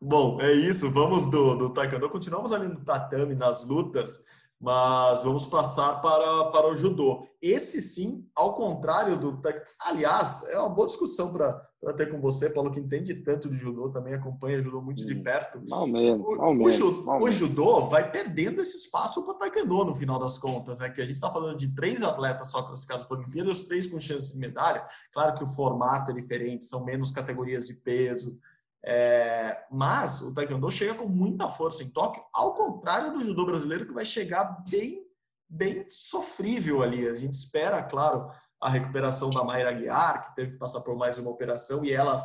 Bom, 0.00 0.40
é 0.40 0.50
isso. 0.52 0.90
Vamos 0.90 1.28
do, 1.28 1.54
do 1.54 1.70
Taekwondo. 1.70 2.08
Continuamos 2.08 2.50
ali 2.50 2.66
no 2.66 2.82
tatame, 2.82 3.34
nas 3.34 3.66
lutas. 3.66 4.24
Mas 4.60 5.22
vamos 5.22 5.46
passar 5.46 6.00
para, 6.00 6.46
para 6.46 6.68
o 6.68 6.76
judô. 6.76 7.28
Esse 7.40 7.80
sim, 7.80 8.28
ao 8.34 8.54
contrário 8.54 9.16
do. 9.16 9.40
Aliás, 9.86 10.44
é 10.48 10.58
uma 10.58 10.68
boa 10.68 10.88
discussão 10.88 11.32
para 11.32 11.94
ter 11.96 12.10
com 12.10 12.20
você, 12.20 12.50
Paulo, 12.50 12.72
que 12.72 12.80
entende 12.80 13.14
tanto 13.22 13.48
de 13.48 13.56
judô, 13.56 13.88
também 13.90 14.14
acompanha 14.14 14.60
judô 14.60 14.82
muito 14.82 15.06
de 15.06 15.14
perto. 15.14 15.62
Mal 15.68 15.86
menos, 15.86 16.36
mal 16.36 16.50
o, 16.50 17.22
o, 17.22 17.28
o, 17.28 17.30
judô 17.30 17.86
vai 17.86 18.10
perdendo 18.10 18.60
esse 18.60 18.76
espaço 18.76 19.24
para 19.24 19.34
o 19.34 19.38
taekwondo 19.38 19.84
no 19.84 19.94
final 19.94 20.18
das 20.18 20.36
contas, 20.38 20.80
né? 20.80 20.90
Que 20.90 21.00
a 21.00 21.04
gente 21.04 21.14
está 21.14 21.30
falando 21.30 21.56
de 21.56 21.72
três 21.72 22.02
atletas 22.02 22.48
só 22.48 22.60
classificados 22.62 23.06
para 23.06 23.16
a 23.16 23.20
Olimpíada, 23.20 23.50
os 23.50 23.62
três 23.62 23.86
com 23.86 24.00
chance 24.00 24.32
de 24.32 24.40
medalha. 24.40 24.84
Claro 25.12 25.38
que 25.38 25.44
o 25.44 25.46
formato 25.46 26.10
é 26.10 26.14
diferente, 26.14 26.64
são 26.64 26.84
menos 26.84 27.12
categorias 27.12 27.68
de 27.68 27.74
peso, 27.74 28.36
é, 28.84 29.66
mas 29.70 30.22
o 30.22 30.32
Taekwondo 30.32 30.70
chega 30.70 30.94
com 30.94 31.06
muita 31.06 31.48
força 31.48 31.82
em 31.82 31.90
Tóquio, 31.90 32.22
ao 32.32 32.54
contrário 32.54 33.12
do 33.12 33.24
judô 33.24 33.44
brasileiro, 33.44 33.86
que 33.86 33.92
vai 33.92 34.04
chegar 34.04 34.62
bem, 34.68 35.04
bem 35.48 35.84
sofrível 35.88 36.82
ali. 36.82 37.08
A 37.08 37.14
gente 37.14 37.34
espera, 37.34 37.82
claro, 37.82 38.30
a 38.60 38.68
recuperação 38.68 39.30
da 39.30 39.44
Mayra 39.44 39.72
Guiar, 39.72 40.22
que 40.22 40.36
teve 40.36 40.52
que 40.52 40.58
passar 40.58 40.80
por 40.80 40.96
mais 40.96 41.18
uma 41.18 41.30
operação, 41.30 41.84
e 41.84 41.92
ela 41.92 42.18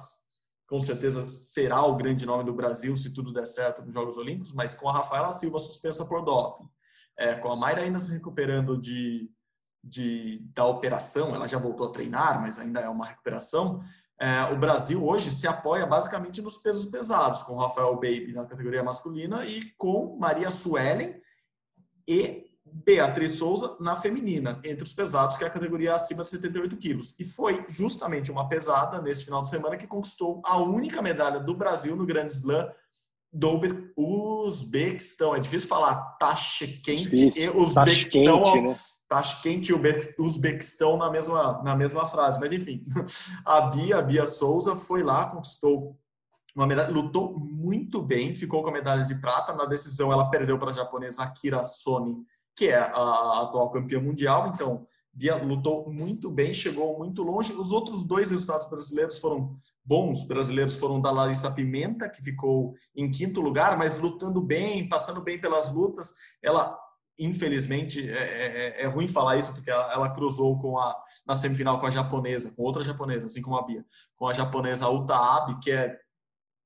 com 0.68 0.80
certeza 0.80 1.26
será 1.26 1.84
o 1.84 1.96
grande 1.96 2.26
nome 2.26 2.44
do 2.44 2.54
Brasil 2.54 2.96
se 2.96 3.14
tudo 3.14 3.34
der 3.34 3.46
certo 3.46 3.84
nos 3.84 3.94
Jogos 3.94 4.18
Olímpicos, 4.18 4.54
mas 4.54 4.74
com 4.74 4.90
a 4.90 4.94
Rafaela 4.94 5.32
Silva 5.32 5.60
suspensa 5.60 6.06
por 6.06 6.24
doping, 6.24 6.68
é, 7.18 7.36
com 7.36 7.52
a 7.52 7.56
Mayra 7.56 7.82
ainda 7.82 8.00
se 8.00 8.12
recuperando 8.12 8.80
de, 8.80 9.30
de, 9.84 10.40
da 10.54 10.66
operação, 10.66 11.36
ela 11.36 11.48
já 11.48 11.58
voltou 11.58 11.88
a 11.88 11.92
treinar, 11.92 12.42
mas 12.42 12.58
ainda 12.58 12.80
é 12.80 12.90
uma 12.90 13.06
recuperação. 13.06 13.84
É, 14.20 14.44
o 14.54 14.58
Brasil 14.58 15.06
hoje 15.06 15.32
se 15.32 15.48
apoia 15.48 15.86
basicamente 15.86 16.42
nos 16.42 16.58
pesos 16.58 16.86
pesados, 16.86 17.44
com 17.44 17.58
Rafael 17.58 17.94
Baby 17.96 18.34
na 18.34 18.46
categoria 18.46 18.84
masculina 18.84 19.46
e 19.46 19.62
com 19.78 20.18
Maria 20.18 20.50
Suelen 20.50 21.22
e 22.08 22.52
Beatriz 22.66 23.34
Souza 23.34 23.78
na 23.80 23.96
feminina, 23.96 24.60
entre 24.64 24.84
os 24.84 24.94
pesados, 24.94 25.38
que 25.38 25.44
é 25.44 25.48
a 25.48 25.50
categoria 25.50 25.94
acima 25.94 26.24
de 26.24 26.30
78 26.30 26.76
quilos. 26.78 27.16
E 27.20 27.26
foi 27.26 27.66
justamente 27.70 28.32
uma 28.32 28.48
pesada 28.50 29.02
nesse 29.02 29.26
final 29.26 29.42
de 29.42 29.50
semana 29.50 29.78
que 29.78 29.86
conquistou 29.86 30.42
a 30.44 30.58
única 30.58 31.02
medalha 31.02 31.40
do 31.40 31.54
Brasil 31.54 31.96
no 31.96 32.06
Grande 32.06 32.32
Slam 32.32 32.72
do 33.32 33.60
Uzbequistão. 33.96 35.36
É 35.36 35.40
difícil 35.40 35.68
falar 35.68 36.18
Tashkent 36.20 36.88
e 37.18 37.50
Uzbequistão. 37.50 38.64
Né? 38.64 38.76
Tashkent 39.08 39.70
e 39.70 39.74
Uzbequistão 40.22 40.98
na 40.98 41.10
mesma, 41.10 41.62
na 41.64 41.76
mesma 41.76 42.06
frase. 42.06 42.40
Mas 42.40 42.52
enfim, 42.54 42.86
a 43.46 43.62
Bia, 43.62 43.98
a 43.98 44.02
Bia 44.02 44.26
Souza 44.26 44.76
foi 44.76 45.04
lá, 45.04 45.30
conquistou 45.30 45.98
uma 46.56 46.68
medalha, 46.68 46.92
lutou 46.92 47.38
muito 47.40 48.02
bem, 48.02 48.36
ficou 48.36 48.62
com 48.62 48.70
a 48.70 48.74
medalha 48.74 49.06
de 49.06 49.16
prata. 49.16 49.54
Na 49.54 49.66
decisão, 49.66 50.12
ela 50.12 50.30
perdeu 50.30 50.58
para 50.58 50.72
a 50.72 50.74
japonesa 50.74 51.24
Akira 51.24 51.64
Soni 51.64 52.26
que 52.56 52.68
é 52.68 52.78
a 52.78 53.42
atual 53.42 53.72
campeã 53.72 54.00
mundial. 54.00 54.52
Então, 54.54 54.86
Bia 55.12 55.36
lutou 55.36 55.92
muito 55.92 56.30
bem, 56.30 56.54
chegou 56.54 56.98
muito 56.98 57.22
longe. 57.22 57.54
Os 57.54 57.72
outros 57.72 58.04
dois 58.04 58.32
resultados 58.32 58.68
brasileiros 58.68 59.20
foram 59.20 59.58
bons. 59.86 60.24
Brasileiros 60.24 60.78
foram 60.78 61.00
da 61.00 61.12
Larissa 61.12 61.52
Pimenta, 61.52 62.10
que 62.10 62.24
ficou 62.24 62.74
em 62.96 63.12
quinto 63.12 63.42
lugar, 63.42 63.78
mas 63.78 64.00
lutando 64.00 64.42
bem, 64.42 64.88
passando 64.90 65.22
bem 65.22 65.40
pelas 65.40 65.72
lutas. 65.72 66.14
Ela, 66.42 66.80
infelizmente, 67.18 68.10
é, 68.10 68.14
é, 68.14 68.82
é, 68.82 68.84
é 68.84 68.88
ruim 68.88 69.08
falar 69.08 69.38
isso, 69.38 69.54
porque 69.54 69.70
ela, 69.70 69.92
ela, 69.94 70.10
cruzou 70.10 70.60
com 70.60 70.78
a, 70.78 70.96
na 71.26 71.36
semifinal 71.36 71.80
com 71.80 71.86
a 71.86 71.90
japonesa, 71.90 72.54
com 72.56 72.64
outra 72.64 72.84
japonesa, 72.84 73.28
assim 73.28 73.42
como 73.42 73.58
a 73.58 73.66
Bia, 73.66 73.86
com 74.16 74.28
a 74.28 74.34
japonesa 74.34 74.90
Uta 74.90 75.16
Abe, 75.16 75.60
que 75.60 75.72
é 75.72 75.98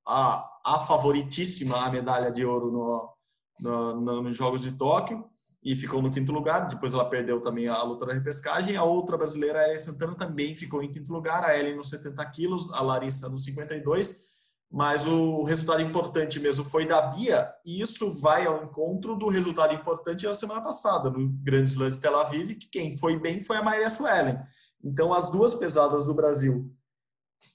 a, 0.06 0.50
a 0.66 0.80
favoritíssima 0.80 1.86
a 1.86 1.90
medalha 1.90 2.32
de 2.32 2.46
ouro 2.46 2.72
no, 2.72 3.14
no, 3.60 4.02
no, 4.02 4.22
nos 4.24 4.38
Jogos 4.38 4.62
de 4.62 4.72
Tóquio 4.72 5.30
e 5.62 5.76
ficou 5.76 6.02
no 6.02 6.10
quinto 6.10 6.32
lugar. 6.32 6.68
Depois 6.68 6.94
ela 6.94 7.10
perdeu 7.10 7.42
também 7.42 7.68
a 7.68 7.82
luta 7.84 8.06
da 8.06 8.14
repescagem. 8.14 8.78
A 8.78 8.84
outra 8.84 9.18
brasileira, 9.18 9.72
a 9.72 9.78
Santana, 9.78 10.16
também 10.16 10.56
ficou 10.56 10.82
em 10.82 10.90
quinto 10.90 11.12
lugar. 11.12 11.44
A 11.44 11.58
Ellen 11.58 11.76
nos 11.76 11.90
70 11.90 12.26
quilos, 12.28 12.72
a 12.72 12.82
Larissa 12.82 13.28
nos 13.28 13.44
52. 13.44 14.28
Mas 14.70 15.08
o 15.08 15.44
resultado 15.44 15.82
importante 15.82 16.40
mesmo 16.40 16.66
foi 16.66 16.86
da 16.86 17.02
Bia, 17.02 17.50
e 17.66 17.82
isso 17.82 18.20
vai 18.20 18.46
ao 18.46 18.64
encontro 18.64 19.16
do 19.16 19.30
resultado 19.30 19.74
importante 19.74 20.26
da 20.26 20.34
semana 20.34 20.62
passada, 20.62 21.10
no 21.10 21.30
Grande 21.42 21.70
Slam 21.70 21.92
de 21.92 22.00
Tel 22.00 22.20
Aviv, 22.20 22.56
que 22.56 22.70
quem 22.70 22.98
foi 22.98 23.18
bem 23.18 23.40
foi 23.40 23.58
a 23.58 23.64
Maria 23.64 23.90
Suelen. 23.90 24.38
Então, 24.84 25.14
as 25.14 25.32
duas 25.32 25.54
pesadas 25.54 26.06
do 26.06 26.14
Brasil 26.14 26.70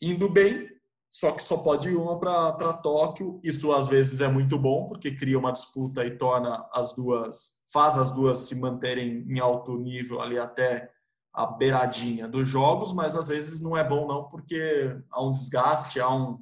indo 0.00 0.28
bem, 0.28 0.68
só 1.10 1.32
que 1.32 1.44
só 1.44 1.58
pode 1.58 1.90
ir 1.90 1.96
uma 1.96 2.18
para 2.18 2.72
Tóquio. 2.72 3.38
Isso 3.44 3.70
às 3.72 3.88
vezes 3.88 4.20
é 4.22 4.28
muito 4.28 4.58
bom, 4.58 4.88
porque 4.88 5.14
cria 5.14 5.38
uma 5.38 5.52
disputa 5.52 6.04
e 6.06 6.16
torna 6.16 6.66
as 6.72 6.94
duas 6.94 7.62
faz 7.72 7.96
as 7.96 8.10
duas 8.10 8.40
se 8.40 8.54
manterem 8.54 9.24
em 9.26 9.40
alto 9.40 9.76
nível 9.78 10.20
ali 10.20 10.38
até 10.38 10.90
a 11.32 11.46
beiradinha 11.46 12.28
dos 12.28 12.46
jogos, 12.46 12.92
mas 12.92 13.16
às 13.16 13.28
vezes 13.28 13.62
não 13.62 13.74
é 13.74 13.82
bom 13.82 14.06
não, 14.06 14.28
porque 14.28 14.94
há 15.10 15.24
um 15.24 15.32
desgaste, 15.32 15.98
há, 15.98 16.10
um, 16.10 16.38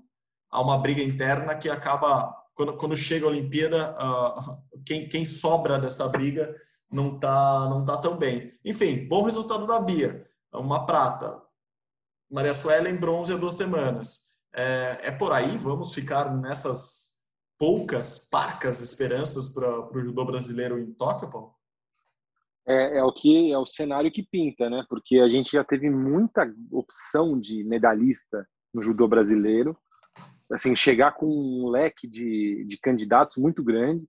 há 0.50 0.60
uma 0.60 0.78
briga 0.78 1.02
interna 1.02 1.54
que 1.54 1.68
acaba, 1.68 2.34
quando, 2.54 2.76
quando 2.76 2.96
chega 2.96 3.26
a 3.26 3.28
Olimpíada, 3.28 3.96
uh, 3.98 4.82
quem, 4.84 5.08
quem 5.08 5.24
sobra 5.24 5.78
dessa 5.78 6.08
briga 6.08 6.54
não 6.90 7.18
tá, 7.18 7.68
não 7.68 7.84
tá 7.84 7.96
tão 7.96 8.16
bem. 8.16 8.50
Enfim, 8.64 9.06
bom 9.06 9.22
resultado 9.22 9.66
da 9.66 9.80
Bia, 9.80 10.24
uma 10.52 10.84
prata. 10.84 11.40
Maria 12.30 12.54
Suelen, 12.54 12.96
bronze 12.96 13.32
há 13.32 13.36
duas 13.36 13.54
semanas. 13.54 14.30
É, 14.54 14.98
é 15.04 15.10
por 15.10 15.32
aí, 15.32 15.56
vamos 15.58 15.94
ficar 15.94 16.34
nessas 16.34 17.10
poucas, 17.58 18.28
parcas 18.30 18.80
esperanças 18.80 19.48
para 19.48 19.68
o 19.68 20.00
judô 20.00 20.24
brasileiro 20.24 20.78
em 20.78 20.92
Tóquio, 20.92 21.30
Paulo? 21.30 21.54
É, 22.66 22.98
é, 22.98 23.04
o 23.04 23.12
que 23.12 23.52
é 23.52 23.58
o 23.58 23.66
cenário 23.66 24.12
que 24.12 24.22
pinta, 24.22 24.70
né? 24.70 24.84
Porque 24.88 25.18
a 25.18 25.28
gente 25.28 25.52
já 25.52 25.64
teve 25.64 25.90
muita 25.90 26.52
opção 26.70 27.38
de 27.38 27.64
medalhista 27.64 28.46
no 28.72 28.82
judô 28.82 29.08
brasileiro, 29.08 29.76
assim 30.52 30.74
chegar 30.74 31.12
com 31.12 31.26
um 31.26 31.68
leque 31.68 32.08
de, 32.08 32.64
de 32.66 32.78
candidatos 32.78 33.36
muito 33.36 33.62
grande 33.62 34.04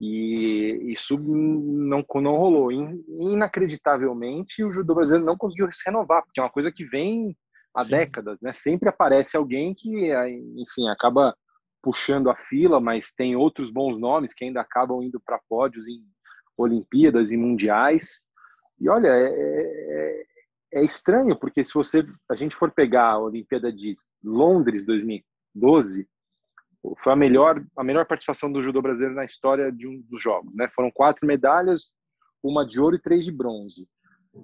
e 0.00 0.92
isso 0.92 1.18
não 1.18 2.04
não 2.14 2.36
rolou. 2.36 2.72
Inacreditavelmente, 2.72 4.64
o 4.64 4.72
judô 4.72 4.94
brasileiro 4.94 5.26
não 5.26 5.36
conseguiu 5.36 5.70
se 5.72 5.82
renovar, 5.84 6.24
porque 6.24 6.40
é 6.40 6.42
uma 6.42 6.50
coisa 6.50 6.72
que 6.72 6.84
vem 6.84 7.36
há 7.74 7.84
Sim. 7.84 7.90
décadas, 7.90 8.38
né? 8.40 8.52
Sempre 8.52 8.88
aparece 8.88 9.36
alguém 9.36 9.74
que, 9.74 10.10
enfim, 10.56 10.88
acaba 10.88 11.36
puxando 11.82 12.30
a 12.30 12.36
fila, 12.36 12.80
mas 12.80 13.12
tem 13.12 13.36
outros 13.36 13.70
bons 13.70 13.98
nomes 13.98 14.32
que 14.32 14.44
ainda 14.44 14.60
acabam 14.60 15.02
indo 15.02 15.20
para 15.20 15.40
pódios 15.48 15.86
em 15.86 16.02
Olimpíadas 16.56 17.30
e 17.30 17.36
Mundiais. 17.36 18.20
E 18.78 18.88
olha, 18.88 19.08
é, 19.08 19.28
é, 19.28 20.24
é, 20.74 20.84
estranho, 20.84 21.38
porque 21.38 21.62
se 21.62 21.74
você 21.74 22.02
a 22.30 22.34
gente 22.34 22.54
for 22.54 22.70
pegar 22.70 23.10
a 23.10 23.18
Olimpíada 23.18 23.70
de 23.70 23.96
Londres 24.22 24.84
2012, 25.54 26.08
foi 26.98 27.12
a 27.12 27.16
melhor, 27.16 27.62
a 27.76 27.84
melhor 27.84 28.06
participação 28.06 28.50
do 28.50 28.62
judô 28.62 28.80
brasileiro 28.80 29.14
na 29.14 29.24
história 29.24 29.70
de 29.70 29.86
um 29.86 30.00
dos 30.08 30.22
jogos. 30.22 30.54
Né? 30.54 30.68
Foram 30.74 30.90
quatro 30.90 31.26
medalhas, 31.26 31.94
uma 32.42 32.66
de 32.66 32.80
ouro 32.80 32.96
e 32.96 33.02
três 33.02 33.24
de 33.24 33.32
bronze. 33.32 33.86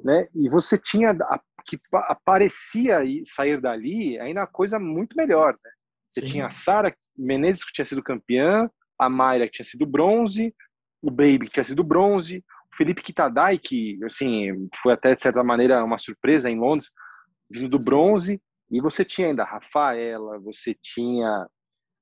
Né? 0.05 0.29
E 0.35 0.49
você 0.49 0.77
tinha 0.77 1.11
a, 1.11 1.41
que 1.65 1.79
aparecia 1.93 2.99
sair 3.25 3.61
dali 3.61 4.19
ainda 4.19 4.43
a 4.43 4.47
coisa 4.47 4.79
muito 4.79 5.17
melhor. 5.17 5.53
Né? 5.53 5.71
Você 6.11 6.21
Sim. 6.23 6.29
tinha 6.29 6.47
a 6.47 6.51
Sara 6.51 6.95
Menezes, 7.17 7.65
que 7.65 7.73
tinha 7.73 7.87
sido 7.87 8.03
campeã, 8.03 8.71
a 8.99 9.09
Mayra, 9.09 9.47
que 9.47 9.53
tinha 9.53 9.67
sido 9.67 9.87
bronze, 9.87 10.55
o 11.03 11.11
Baby, 11.11 11.47
que 11.47 11.53
tinha 11.53 11.65
sido 11.65 11.85
bronze, 11.85 12.45
o 12.73 12.77
Felipe 12.77 13.03
Kitadai, 13.03 13.59
que, 13.59 13.99
assim, 14.05 14.69
foi 14.83 14.93
até, 14.93 15.15
de 15.15 15.23
certa 15.23 15.43
maneira, 15.43 15.83
uma 15.85 15.99
surpresa 15.99 16.51
em 16.51 16.59
Londres, 16.59 16.91
vindo 17.51 17.69
do 17.69 17.79
bronze, 17.79 18.41
e 18.71 18.81
você 18.81 19.05
tinha 19.05 19.29
ainda 19.29 19.43
a 19.43 19.51
Rafaela, 19.51 20.39
você 20.41 20.75
tinha 20.83 21.47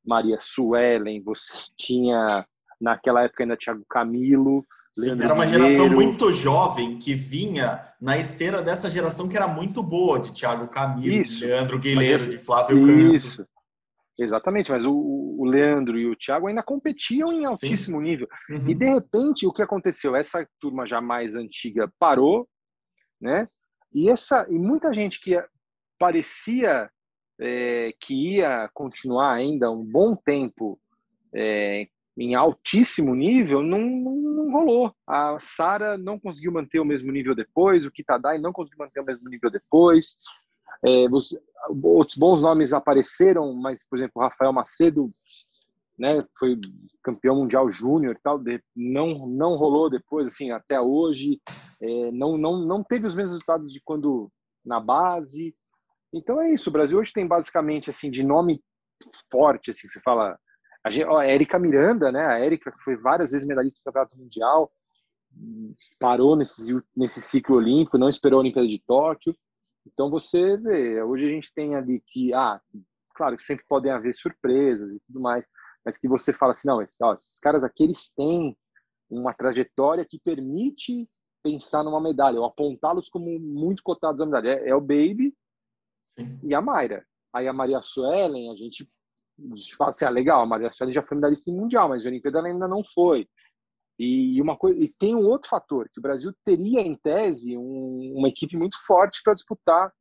Maria 0.05 0.39
Suelen, 0.41 1.23
você 1.23 1.53
tinha, 1.79 2.47
naquela 2.81 3.25
época, 3.25 3.45
ainda 3.45 3.57
Thiago 3.57 3.85
Camilo, 3.89 4.65
Sim, 4.97 5.21
era 5.21 5.35
uma 5.35 5.47
geração 5.47 5.89
muito 5.89 6.33
jovem 6.33 6.99
que 6.99 7.15
vinha 7.15 7.85
na 8.01 8.17
esteira 8.17 8.63
dessa 8.63 8.89
geração 8.89 9.29
que 9.29 9.37
era 9.37 9.49
muito 9.49 9.83
boa, 9.83 10.21
de 10.21 10.33
Thiago 10.33 10.69
Camilo, 10.69 11.21
Isso. 11.21 11.45
Leandro 11.45 11.81
Guilherme, 11.81 12.29
de 12.29 12.39
Flávio 12.39 12.81
Canto. 12.81 13.15
Isso. 13.15 13.45
Exatamente, 14.17 14.71
mas 14.71 14.87
o, 14.87 14.93
o, 14.93 15.45
Leandro 15.45 15.99
e 15.99 16.07
o 16.07 16.15
Thiago 16.15 16.47
ainda 16.47 16.63
competiam 16.63 17.33
em 17.33 17.45
altíssimo 17.45 17.99
Sim. 17.99 18.05
nível. 18.05 18.29
Uhum. 18.49 18.69
E 18.69 18.75
de 18.75 18.85
repente, 18.85 19.45
o 19.45 19.53
que 19.53 19.63
aconteceu? 19.63 20.15
Essa 20.15 20.47
turma 20.61 20.87
já 20.87 21.01
mais 21.01 21.35
antiga 21.35 21.93
parou, 21.99 22.47
né? 23.21 23.49
E 23.93 24.09
essa 24.09 24.47
e 24.49 24.57
muita 24.57 24.93
gente 24.93 25.21
que 25.21 25.37
parecia 26.05 26.91
é, 27.41 27.91
que 27.99 28.35
ia 28.35 28.69
continuar 28.75 29.33
ainda 29.33 29.71
um 29.71 29.83
bom 29.83 30.15
tempo 30.15 30.79
é, 31.35 31.89
em 32.19 32.35
altíssimo 32.35 33.15
nível, 33.15 33.63
não, 33.63 33.79
não, 33.79 34.15
não 34.15 34.53
rolou. 34.53 34.95
A 35.07 35.39
Sara 35.41 35.97
não 35.97 36.21
conseguiu 36.21 36.53
manter 36.53 36.79
o 36.79 36.85
mesmo 36.85 37.11
nível 37.11 37.35
depois, 37.35 37.87
o 37.87 37.91
Kitadai 37.91 38.37
não 38.37 38.53
conseguiu 38.53 38.85
manter 38.85 39.01
o 39.01 39.05
mesmo 39.05 39.31
nível 39.31 39.51
depois. 39.51 40.15
É, 40.85 41.09
você, 41.09 41.41
outros 41.83 42.19
bons 42.19 42.43
nomes 42.43 42.75
apareceram, 42.75 43.55
mas, 43.55 43.89
por 43.89 43.97
exemplo, 43.97 44.21
Rafael 44.21 44.53
Macedo 44.53 45.07
né, 45.99 46.23
foi 46.39 46.61
campeão 47.03 47.37
mundial 47.37 47.71
júnior 47.71 48.19
tal, 48.23 48.39
não 48.77 49.27
não 49.27 49.57
rolou 49.57 49.89
depois 49.89 50.29
assim 50.29 50.51
até 50.51 50.79
hoje, 50.79 51.41
é, 51.81 52.11
não 52.11 52.37
não 52.37 52.67
não 52.67 52.85
teve 52.85 53.07
os 53.07 53.15
mesmos 53.15 53.33
resultados 53.33 53.73
de 53.73 53.81
quando 53.83 54.31
na 54.65 54.79
base. 54.81 55.55
Então 56.15 56.41
é 56.41 56.53
isso, 56.53 56.71
o 56.71 56.73
Brasil 56.73 56.99
hoje 56.99 57.13
tem 57.13 57.27
basicamente 57.27 57.91
assim 57.91 58.09
de 58.09 58.25
nome 58.25 58.63
forte 59.31 59.73
assim, 59.73 59.89
você 59.89 60.01
fala 60.01 60.39
a, 60.85 60.91
gente, 60.91 61.07
ó, 61.07 61.19
a 61.19 61.27
Érica 61.27 61.59
Miranda, 61.59 62.13
né, 62.13 62.25
a 62.25 62.39
Érica 62.39 62.71
que 62.71 62.83
foi 62.85 62.97
várias 62.97 63.33
vezes 63.33 63.47
medalhista 63.47 63.81
do 63.81 63.85
Campeonato 63.85 64.17
Mundial, 64.17 64.71
parou 65.99 66.37
nesse 66.37 66.81
nesse 66.97 67.21
ciclo 67.21 67.57
olímpico, 67.57 67.99
não 67.99 68.09
esperou 68.09 68.39
a 68.39 68.41
Olimpíada 68.41 68.69
de 68.69 68.79
Tóquio. 68.79 69.35
Então 69.87 70.09
você 70.09 70.57
vê, 70.57 71.03
hoje 71.03 71.27
a 71.27 71.31
gente 71.31 71.53
tem 71.53 71.75
ali 71.75 72.01
que, 72.07 72.33
ah, 72.33 72.61
claro 73.15 73.37
que 73.37 73.43
sempre 73.43 73.65
podem 73.69 73.91
haver 73.91 74.15
surpresas 74.15 74.93
e 74.93 75.01
tudo 75.07 75.21
mais, 75.21 75.47
mas 75.85 75.99
que 75.99 76.07
você 76.07 76.33
fala 76.33 76.53
assim, 76.53 76.69
não, 76.69 76.81
esses, 76.81 77.01
ó, 77.01 77.13
esses 77.13 77.39
caras 77.41 77.65
aqui 77.65 77.83
eles 77.83 78.13
têm 78.15 78.57
uma 79.11 79.35
trajetória 79.35 80.05
que 80.09 80.21
permite 80.21 81.09
pensar 81.43 81.83
numa 81.83 82.01
medalha, 82.01 82.39
ou 82.39 82.47
apontá-los 82.47 83.09
como 83.09 83.39
muito 83.39 83.83
cotados 83.83 84.21
à 84.21 84.27
medalha. 84.27 84.61
É, 84.61 84.71
é 84.71 84.75
o 84.75 84.81
Baby 84.81 85.35
Sim. 86.17 86.41
e 86.43 86.55
a 86.55 86.61
Mayra. 86.61 87.05
Aí 87.33 87.49
a 87.49 87.53
Maria 87.53 87.83
Suelen, 87.83 88.51
a 88.51 88.57
gente 88.57 88.89
fala 89.77 89.91
assim, 89.91 90.05
ah, 90.05 90.11
legal, 90.11 90.43
a 90.43 90.47
Maria 90.47 90.71
Suelen 90.71 90.93
já 90.93 91.03
foi 91.03 91.17
medalhista 91.17 91.51
mundial, 91.51 91.89
mas 91.89 92.07
a 92.07 92.09
Olimpíada 92.09 92.39
ela 92.39 92.49
ainda 92.49 92.69
não 92.69 92.83
foi. 92.85 93.29
E 93.99 94.41
uma 94.41 94.57
coisa, 94.57 94.79
e 94.83 94.89
tem 94.89 95.15
um 95.15 95.27
outro 95.27 95.49
fator 95.49 95.89
que 95.89 96.01
o 96.01 96.03
Brasil 96.03 96.33
teria 96.45 96.81
em 96.81 96.97
tese 96.97 97.57
um, 97.57 98.15
uma 98.17 98.29
equipe 98.29 98.57
muito 98.57 98.77
forte 98.85 99.21
para 99.23 99.35
disputar, 99.35 99.93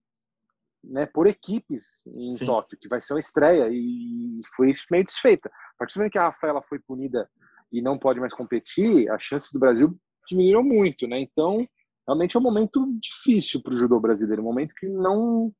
né, 0.84 1.05
por 1.05 1.28
equipes 1.28 2.05
em 2.07 2.36
Sim. 2.36 2.45
Tóquio, 2.45 2.78
que 2.78 2.89
vai 2.89 2.99
ser 2.99 3.14
uma 3.14 3.20
estreia 3.20 3.70
e 3.70 4.41
foi 4.55 4.74
meio 4.91 5.05
desfeita. 5.05 5.49
A 5.49 5.78
partir 5.78 5.93
do 5.93 5.99
momento 5.99 6.11
que 6.11 6.18
a 6.18 6.26
Rafaela 6.26 6.61
foi 6.61 6.80
punida 6.80 7.30
e 7.72 7.82
não 7.82 7.97
pode 7.97 8.20
mais 8.20 8.34
competir, 8.34 9.09
as 9.09 9.24
chances 9.24 9.51
do 9.51 9.59
Brasil 9.59 9.95
diminuíram 10.28 10.64
muito, 10.64 11.07
né? 11.07 11.20
Então, 11.20 11.68
realmente 12.07 12.36
é 12.36 12.39
um 12.39 12.43
momento 12.43 12.86
difícil 12.99 13.61
para 13.61 13.74
o 13.74 13.78
judô 13.78 13.99
brasileiro, 13.99 14.41
um 14.41 14.45
momento 14.45 14.74
que 14.76 14.88
não 14.88 15.53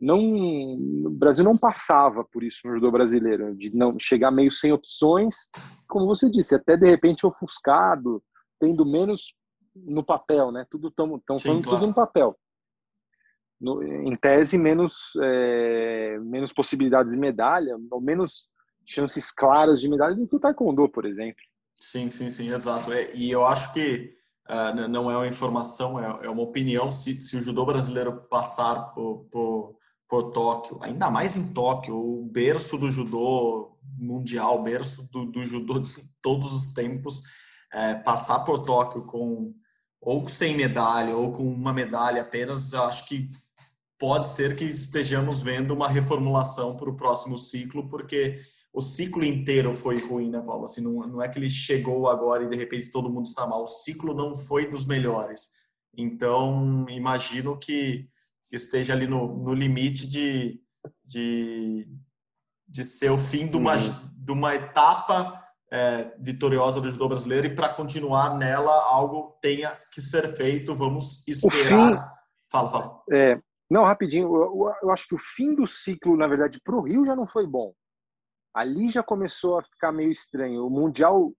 não 0.00 0.20
o 0.20 1.10
Brasil 1.10 1.44
não 1.44 1.56
passava 1.56 2.24
por 2.24 2.42
isso 2.42 2.66
no 2.66 2.74
judô 2.74 2.90
brasileiro, 2.90 3.54
de 3.56 3.74
não 3.74 3.98
chegar 3.98 4.30
meio 4.30 4.50
sem 4.50 4.72
opções, 4.72 5.48
como 5.88 6.06
você 6.06 6.30
disse, 6.30 6.54
até 6.54 6.76
de 6.76 6.88
repente 6.88 7.26
ofuscado, 7.26 8.22
tendo 8.60 8.84
menos 8.84 9.34
no 9.74 10.04
papel, 10.04 10.50
né? 10.52 10.66
Tudo 10.70 10.90
tão, 10.90 11.18
tão 11.20 11.38
Sim, 11.38 11.62
claro. 11.62 11.78
tudo 11.78 11.86
no 11.88 11.94
papel. 11.94 12.36
No, 13.58 13.82
em 13.82 14.14
tese 14.16 14.58
menos 14.58 15.12
é, 15.22 16.18
menos 16.20 16.52
possibilidades 16.52 17.14
de 17.14 17.18
medalha, 17.18 17.76
ou 17.90 18.00
menos 18.00 18.48
chances 18.84 19.30
claras 19.30 19.80
de 19.80 19.88
medalha 19.88 20.14
do 20.14 20.28
que 20.28 20.36
o 20.36 20.40
taekwondo, 20.40 20.88
por 20.88 21.06
exemplo. 21.06 21.40
Sim, 21.74 22.08
sim, 22.08 22.30
sim, 22.30 22.50
exato. 22.50 22.92
É, 22.92 23.14
e 23.14 23.30
eu 23.30 23.44
acho 23.46 23.72
que 23.72 24.14
uh, 24.48 24.88
não 24.88 25.10
é 25.10 25.16
uma 25.16 25.26
informação, 25.26 25.98
é, 25.98 26.26
é 26.26 26.30
uma 26.30 26.42
opinião. 26.42 26.90
Se, 26.90 27.20
se, 27.20 27.36
o 27.36 27.42
judô 27.42 27.64
brasileiro 27.66 28.22
passar 28.28 28.94
por, 28.94 29.26
por 29.30 29.76
por 30.08 30.30
Tóquio, 30.30 30.78
ainda 30.82 31.10
mais 31.10 31.36
em 31.36 31.52
Tóquio, 31.52 31.96
o 31.96 32.28
berço 32.30 32.78
do 32.78 32.90
judô 32.90 33.76
mundial, 33.98 34.62
berço 34.62 35.08
do, 35.10 35.24
do 35.26 35.44
judô 35.44 35.78
de 35.78 35.92
todos 36.22 36.52
os 36.52 36.72
tempos, 36.72 37.22
é, 37.72 37.94
passar 37.94 38.40
por 38.40 38.64
Tóquio 38.64 39.04
com 39.04 39.54
ou 40.00 40.28
sem 40.28 40.56
medalha 40.56 41.16
ou 41.16 41.32
com 41.32 41.42
uma 41.42 41.72
medalha 41.72 42.22
apenas, 42.22 42.72
acho 42.72 43.06
que 43.08 43.28
pode 43.98 44.28
ser 44.28 44.54
que 44.54 44.64
estejamos 44.64 45.42
vendo 45.42 45.72
uma 45.74 45.88
reformulação 45.88 46.76
para 46.76 46.90
o 46.90 46.96
próximo 46.96 47.36
ciclo, 47.36 47.88
porque 47.88 48.38
o 48.72 48.80
ciclo 48.80 49.24
inteiro 49.24 49.72
foi 49.74 49.98
ruim, 49.98 50.30
né, 50.30 50.40
Paulo? 50.40 50.64
Assim, 50.64 50.82
não, 50.82 50.92
não 51.08 51.22
é 51.22 51.28
que 51.28 51.38
ele 51.38 51.50
chegou 51.50 52.08
agora 52.08 52.44
e 52.44 52.48
de 52.48 52.56
repente 52.56 52.90
todo 52.90 53.10
mundo 53.10 53.26
está 53.26 53.46
mal. 53.46 53.62
O 53.62 53.66
ciclo 53.66 54.14
não 54.14 54.34
foi 54.34 54.70
dos 54.70 54.86
melhores. 54.86 55.50
Então, 55.96 56.86
imagino 56.90 57.58
que 57.58 58.06
que 58.48 58.56
esteja 58.56 58.92
ali 58.92 59.06
no, 59.06 59.36
no 59.38 59.54
limite 59.54 60.08
de, 60.08 60.60
de, 61.04 61.88
de 62.68 62.84
ser 62.84 63.10
o 63.10 63.18
fim 63.18 63.46
de 63.46 63.56
uma, 63.56 63.74
uhum. 63.74 64.10
de 64.16 64.32
uma 64.32 64.54
etapa 64.54 65.40
é, 65.70 66.14
vitoriosa 66.18 66.80
do 66.80 66.90
judô 66.90 67.08
brasileiro 67.08 67.46
e 67.46 67.54
para 67.54 67.68
continuar 67.68 68.36
nela 68.36 68.72
algo 68.90 69.36
tenha 69.40 69.72
que 69.92 70.00
ser 70.00 70.28
feito. 70.28 70.74
Vamos 70.74 71.26
esperar. 71.26 71.64
Fim, 71.64 72.00
fala, 72.50 72.70
fala. 72.70 73.02
É, 73.12 73.40
não, 73.70 73.84
rapidinho. 73.84 74.34
Eu, 74.34 74.72
eu, 74.82 74.90
acho 74.90 75.08
que 75.08 75.14
o 75.14 75.18
fim 75.18 75.54
do 75.54 75.66
ciclo, 75.66 76.16
na 76.16 76.26
verdade, 76.26 76.60
para 76.62 76.76
o 76.76 76.82
Rio 76.82 77.04
já 77.04 77.16
não 77.16 77.26
foi 77.26 77.46
bom. 77.46 77.72
Ali 78.54 78.88
já 78.88 79.02
começou 79.02 79.58
a 79.58 79.62
ficar 79.62 79.92
meio 79.92 80.10
estranho. 80.10 80.66
O 80.66 80.70
Mundial 80.70 81.32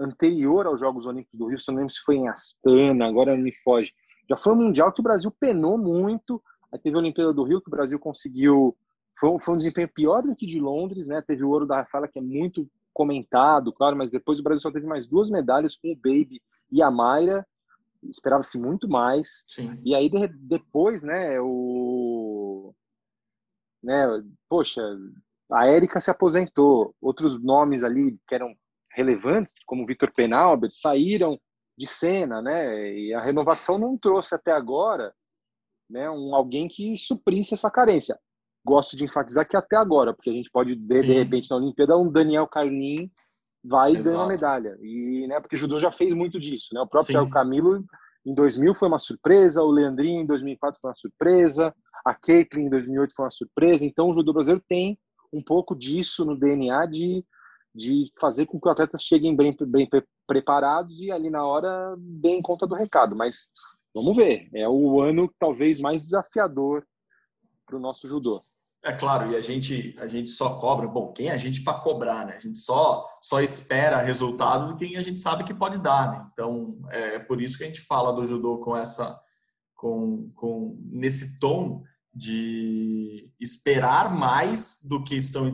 anterior 0.00 0.66
aos 0.66 0.80
Jogos 0.80 1.06
Olímpicos 1.06 1.38
do 1.38 1.46
Rio, 1.46 1.60
se 1.60 1.68
não 1.68 1.76
lembro 1.76 1.92
se 1.92 2.02
foi 2.04 2.16
em 2.16 2.28
Astana, 2.28 3.06
agora 3.06 3.36
me 3.36 3.52
foge 3.62 3.92
já 4.28 4.36
foi 4.36 4.52
um 4.52 4.56
Mundial 4.56 4.92
que 4.92 5.00
o 5.00 5.04
Brasil 5.04 5.30
penou 5.30 5.78
muito. 5.78 6.42
Aí 6.72 6.78
teve 6.78 6.96
a 6.96 6.98
Olimpíada 6.98 7.32
do 7.32 7.44
Rio, 7.44 7.60
que 7.60 7.68
o 7.68 7.70
Brasil 7.70 7.98
conseguiu. 7.98 8.76
Foi, 9.18 9.38
foi 9.40 9.54
um 9.54 9.58
desempenho 9.58 9.88
pior 9.88 10.22
do 10.22 10.34
que 10.34 10.46
de 10.46 10.60
Londres, 10.60 11.06
né? 11.06 11.22
Teve 11.22 11.44
o 11.44 11.50
ouro 11.50 11.66
da 11.66 11.76
Rafaela, 11.76 12.08
que 12.08 12.18
é 12.18 12.22
muito 12.22 12.68
comentado, 12.92 13.72
claro, 13.72 13.94
mas 13.94 14.10
depois 14.10 14.40
o 14.40 14.42
Brasil 14.42 14.62
só 14.62 14.70
teve 14.70 14.86
mais 14.86 15.06
duas 15.06 15.28
medalhas 15.28 15.76
com 15.76 15.92
o 15.92 15.96
Baby 15.96 16.40
e 16.70 16.82
a 16.82 16.90
Mayra. 16.90 17.46
Esperava-se 18.02 18.58
muito 18.58 18.88
mais. 18.88 19.44
Sim. 19.48 19.80
E 19.84 19.94
aí, 19.94 20.08
de, 20.08 20.28
depois, 20.28 21.02
né, 21.02 21.40
o. 21.40 22.74
Né, 23.82 24.06
poxa, 24.48 24.82
a 25.50 25.66
Érica 25.66 26.00
se 26.00 26.10
aposentou. 26.10 26.94
Outros 27.00 27.40
nomes 27.42 27.84
ali 27.84 28.18
que 28.26 28.34
eram 28.34 28.54
relevantes, 28.90 29.54
como 29.66 29.82
o 29.82 29.86
Vitor 29.86 30.12
Penalber, 30.12 30.70
saíram 30.72 31.38
de 31.76 31.86
cena, 31.86 32.40
né? 32.40 32.92
E 32.92 33.14
a 33.14 33.20
renovação 33.20 33.78
não 33.78 33.98
trouxe 33.98 34.34
até 34.34 34.52
agora, 34.52 35.12
né, 35.88 36.10
um 36.10 36.34
alguém 36.34 36.68
que 36.68 36.96
suprisse 36.96 37.54
essa 37.54 37.70
carência. 37.70 38.18
Gosto 38.64 38.96
de 38.96 39.04
enfatizar 39.04 39.46
que 39.46 39.56
até 39.56 39.76
agora, 39.76 40.12
porque 40.12 40.30
a 40.30 40.32
gente 40.32 40.50
pode 40.50 40.74
ver 40.74 41.02
Sim. 41.02 41.06
de 41.06 41.12
repente 41.12 41.50
na 41.50 41.56
Olimpíada 41.56 41.96
um 41.96 42.10
Daniel 42.10 42.48
Carlin 42.48 43.10
vai 43.62 43.92
e 43.92 44.02
ganha 44.02 44.16
uma 44.16 44.26
medalha. 44.26 44.76
E, 44.80 45.26
né, 45.28 45.40
porque 45.40 45.54
o 45.54 45.58
judô 45.58 45.78
já 45.78 45.92
fez 45.92 46.12
muito 46.12 46.40
disso, 46.40 46.68
né? 46.72 46.80
O 46.80 46.86
próprio 46.86 47.12
Thiago 47.12 47.30
Camilo 47.30 47.84
em 48.24 48.34
2000 48.34 48.74
foi 48.74 48.88
uma 48.88 48.98
surpresa, 48.98 49.62
o 49.62 49.70
Leandrinho 49.70 50.22
em 50.22 50.26
2004 50.26 50.80
foi 50.80 50.90
uma 50.90 50.96
surpresa, 50.96 51.74
a 52.04 52.14
Caitlyn 52.14 52.66
em 52.66 52.70
2008 52.70 53.14
foi 53.14 53.24
uma 53.24 53.30
surpresa. 53.30 53.84
Então 53.84 54.10
o 54.10 54.14
judô 54.14 54.32
brasileiro 54.32 54.64
tem 54.66 54.98
um 55.32 55.42
pouco 55.42 55.76
disso 55.76 56.24
no 56.24 56.36
DNA 56.36 56.86
de 56.86 57.24
de 57.76 58.10
fazer 58.18 58.46
com 58.46 58.58
que 58.58 58.66
os 58.66 58.72
atletas 58.72 59.02
cheguem 59.02 59.36
bem, 59.36 59.54
bem 59.68 59.88
preparados 60.26 60.98
e 60.98 61.10
ali 61.10 61.28
na 61.28 61.44
hora 61.44 61.94
deem 61.98 62.40
conta 62.40 62.66
do 62.66 62.74
recado. 62.74 63.14
Mas 63.14 63.48
vamos 63.94 64.16
ver, 64.16 64.48
é 64.54 64.68
o 64.68 65.00
ano 65.00 65.30
talvez 65.38 65.78
mais 65.78 66.04
desafiador 66.04 66.84
para 67.66 67.76
o 67.76 67.80
nosso 67.80 68.08
judô. 68.08 68.42
É 68.82 68.92
claro, 68.92 69.32
e 69.32 69.36
a 69.36 69.40
gente 69.40 69.94
a 69.98 70.06
gente 70.06 70.30
só 70.30 70.60
cobra, 70.60 70.86
bom, 70.86 71.12
quem 71.12 71.28
é 71.28 71.32
a 71.32 71.36
gente 71.36 71.64
para 71.64 71.78
cobrar, 71.80 72.24
né? 72.24 72.34
A 72.36 72.40
gente 72.40 72.58
só 72.58 73.04
só 73.20 73.40
espera 73.40 73.98
resultado 73.98 74.72
de 74.72 74.76
quem 74.78 74.96
a 74.96 75.02
gente 75.02 75.18
sabe 75.18 75.44
que 75.44 75.52
pode 75.52 75.80
dar, 75.80 76.12
né? 76.12 76.30
Então, 76.32 76.80
é, 76.90 77.16
é 77.16 77.18
por 77.18 77.42
isso 77.42 77.58
que 77.58 77.64
a 77.64 77.66
gente 77.66 77.80
fala 77.80 78.12
do 78.12 78.26
judô 78.26 78.58
com 78.58 78.76
essa 78.76 79.20
com, 79.74 80.28
com 80.34 80.78
nesse 80.90 81.38
tom 81.40 81.82
de 82.16 83.30
esperar 83.38 84.10
mais 84.10 84.78
do 84.82 85.04
que 85.04 85.14
estão 85.14 85.46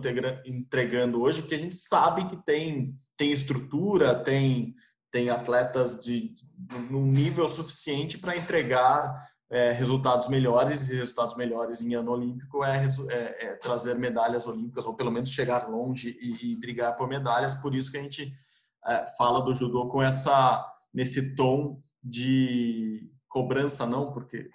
entregando 0.47 1.21
hoje, 1.21 1.43
porque 1.43 1.57
a 1.57 1.59
gente 1.59 1.75
sabe 1.75 2.25
que 2.27 2.37
tem, 2.37 2.95
tem 3.17 3.33
estrutura, 3.33 4.15
tem, 4.15 4.73
tem 5.11 5.29
atletas 5.29 6.01
de, 6.01 6.33
num 6.89 7.05
nível 7.05 7.49
suficiente 7.49 8.17
para 8.17 8.37
entregar 8.37 9.13
é, 9.51 9.73
resultados 9.73 10.29
melhores, 10.29 10.89
e 10.89 10.95
resultados 10.95 11.35
melhores 11.35 11.83
em 11.83 11.95
ano 11.95 12.13
olímpico 12.13 12.63
é, 12.63 12.87
é, 13.09 13.47
é, 13.47 13.55
trazer 13.57 13.99
medalhas 13.99 14.47
olímpicas, 14.47 14.87
ou 14.87 14.95
pelo 14.95 15.11
menos 15.11 15.31
chegar 15.31 15.69
longe 15.69 16.17
e, 16.21 16.53
e 16.53 16.61
brigar 16.61 16.97
por 16.97 17.09
medalhas. 17.09 17.57
Por 17.57 17.75
isso 17.75 17.91
que 17.91 17.99
a 17.99 18.03
gente 18.03 18.33
é, 18.87 19.05
fala 19.19 19.43
do 19.43 19.53
judô 19.53 19.89
com 19.89 20.01
essa 20.01 20.65
nesse 20.95 21.35
tom 21.35 21.83
de 22.01 23.11
cobrança, 23.29 23.85
não, 23.85 24.13
porque 24.13 24.49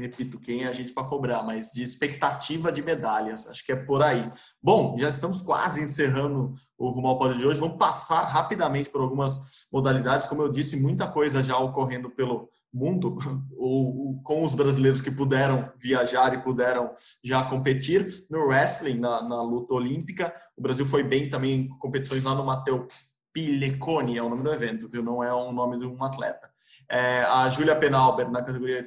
repito, 0.00 0.38
quem 0.38 0.64
é 0.64 0.68
a 0.68 0.72
gente 0.72 0.92
para 0.92 1.06
cobrar, 1.06 1.42
mas 1.42 1.72
de 1.72 1.82
expectativa 1.82 2.70
de 2.70 2.82
medalhas. 2.82 3.46
Acho 3.48 3.64
que 3.64 3.72
é 3.72 3.76
por 3.76 4.02
aí. 4.02 4.30
Bom, 4.62 4.96
já 4.98 5.08
estamos 5.08 5.42
quase 5.42 5.82
encerrando 5.82 6.52
o 6.76 6.90
Rumo 6.90 7.08
ao 7.08 7.18
Pódio 7.18 7.38
de 7.38 7.46
hoje. 7.46 7.60
Vamos 7.60 7.76
passar 7.76 8.22
rapidamente 8.22 8.90
por 8.90 9.00
algumas 9.00 9.66
modalidades. 9.72 10.26
Como 10.26 10.42
eu 10.42 10.48
disse, 10.48 10.80
muita 10.80 11.08
coisa 11.08 11.42
já 11.42 11.56
ocorrendo 11.58 12.10
pelo 12.10 12.48
mundo, 12.72 13.18
ou, 13.56 14.20
com 14.22 14.42
os 14.42 14.54
brasileiros 14.54 15.00
que 15.00 15.10
puderam 15.10 15.72
viajar 15.76 16.34
e 16.34 16.42
puderam 16.42 16.92
já 17.24 17.42
competir. 17.44 18.06
No 18.30 18.46
wrestling, 18.46 18.98
na, 18.98 19.22
na 19.22 19.42
luta 19.42 19.74
olímpica, 19.74 20.34
o 20.56 20.62
Brasil 20.62 20.86
foi 20.86 21.02
bem 21.02 21.28
também 21.28 21.60
em 21.60 21.68
competições 21.78 22.22
lá 22.22 22.34
no 22.34 22.44
Mateu 22.44 22.86
Pilecone, 23.32 24.16
é 24.16 24.22
o 24.22 24.28
nome 24.28 24.42
do 24.42 24.52
evento, 24.52 24.88
viu? 24.88 25.02
Não 25.02 25.22
é 25.22 25.32
o 25.32 25.52
nome 25.52 25.78
de 25.78 25.86
um 25.86 26.02
atleta. 26.02 26.50
É, 26.90 27.20
a 27.22 27.48
Júlia 27.48 27.76
Penalber, 27.76 28.30
na 28.30 28.42
categoria 28.42 28.82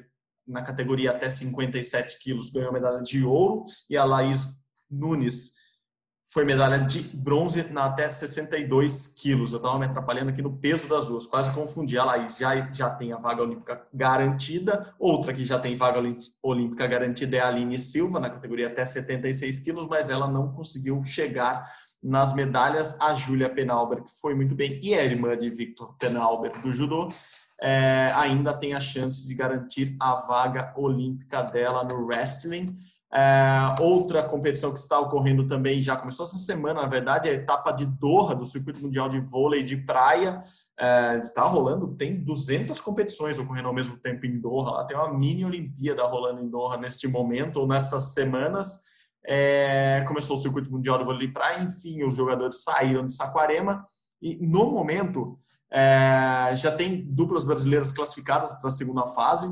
na 0.51 0.61
categoria 0.61 1.11
até 1.11 1.29
57 1.29 2.19
quilos, 2.19 2.49
ganhou 2.49 2.73
medalha 2.73 3.01
de 3.01 3.23
ouro, 3.23 3.63
e 3.89 3.97
a 3.97 4.03
Laís 4.03 4.59
Nunes 4.89 5.53
foi 6.31 6.45
medalha 6.45 6.79
de 6.79 7.01
bronze 7.01 7.61
na 7.71 7.85
até 7.85 8.09
62 8.09 9.15
quilos. 9.19 9.51
Eu 9.51 9.57
estava 9.57 9.77
me 9.77 9.85
atrapalhando 9.85 10.29
aqui 10.29 10.41
no 10.41 10.57
peso 10.57 10.87
das 10.87 11.07
duas, 11.07 11.27
quase 11.27 11.53
confundi. 11.53 11.97
A 11.97 12.05
Laís 12.05 12.37
já, 12.37 12.71
já 12.71 12.89
tem 12.89 13.11
a 13.11 13.17
vaga 13.17 13.43
olímpica 13.43 13.85
garantida, 13.93 14.93
outra 14.97 15.33
que 15.33 15.43
já 15.43 15.59
tem 15.59 15.75
vaga 15.75 16.01
olímpica 16.41 16.87
garantida 16.87 17.35
é 17.35 17.41
a 17.41 17.49
Aline 17.49 17.77
Silva, 17.77 18.17
na 18.17 18.29
categoria 18.29 18.67
até 18.67 18.85
76 18.85 19.59
quilos, 19.59 19.87
mas 19.87 20.09
ela 20.09 20.25
não 20.25 20.53
conseguiu 20.53 21.03
chegar 21.03 21.69
nas 22.01 22.33
medalhas. 22.33 22.99
A 23.01 23.13
Júlia 23.13 23.49
Penalber, 23.49 24.01
que 24.01 24.11
foi 24.21 24.33
muito 24.33 24.55
bem, 24.55 24.79
e 24.81 24.93
a 24.93 25.03
irmã 25.03 25.37
de 25.37 25.49
Victor 25.49 25.97
Penalber, 25.97 26.53
do 26.61 26.71
judô, 26.71 27.09
é, 27.61 28.11
ainda 28.15 28.53
tem 28.53 28.73
a 28.73 28.79
chance 28.79 29.27
de 29.27 29.35
garantir 29.35 29.95
a 29.99 30.15
vaga 30.15 30.73
olímpica 30.75 31.43
dela 31.43 31.83
no 31.83 32.07
wrestling. 32.07 32.65
É, 33.13 33.75
outra 33.81 34.23
competição 34.23 34.71
que 34.71 34.79
está 34.79 34.97
ocorrendo 34.97 35.45
também, 35.45 35.81
já 35.81 35.95
começou 35.95 36.25
essa 36.25 36.37
semana, 36.37 36.81
na 36.81 36.87
verdade, 36.87 37.27
é 37.27 37.31
a 37.31 37.35
etapa 37.35 37.71
de 37.71 37.85
Doha, 37.85 38.33
do 38.33 38.45
Circuito 38.45 38.81
Mundial 38.81 39.09
de 39.09 39.19
Vôlei 39.19 39.63
de 39.63 39.77
Praia. 39.77 40.39
Está 41.19 41.45
é, 41.45 41.47
rolando, 41.47 41.95
tem 41.95 42.23
200 42.23 42.81
competições 42.81 43.37
ocorrendo 43.37 43.67
ao 43.67 43.73
mesmo 43.73 43.95
tempo 43.97 44.25
em 44.25 44.39
Doha. 44.39 44.83
Tem 44.87 44.97
uma 44.97 45.13
mini 45.13 45.45
Olimpíada 45.45 46.03
rolando 46.03 46.41
em 46.41 46.49
Doha 46.49 46.77
neste 46.77 47.07
momento, 47.07 47.57
ou 47.57 47.67
nestas 47.67 48.13
semanas. 48.13 48.89
é, 49.23 50.03
começou 50.07 50.35
o 50.35 50.39
circuito 50.39 50.71
mundial 50.71 50.97
do 50.97 51.05
vôlei 51.05 51.27
para, 51.27 51.61
enfim, 51.61 52.03
os 52.03 52.15
jogadores 52.15 52.63
saíram 52.63 53.05
de 53.05 53.13
Saquarema 53.13 53.85
e 54.19 54.35
no 54.37 54.71
momento 54.71 55.37
é, 55.71 56.53
já 56.55 56.75
tem 56.75 57.07
duplas 57.09 57.45
brasileiras 57.45 57.91
classificadas 57.91 58.53
para 58.53 58.67
a 58.67 58.71
segunda 58.71 59.05
fase. 59.05 59.47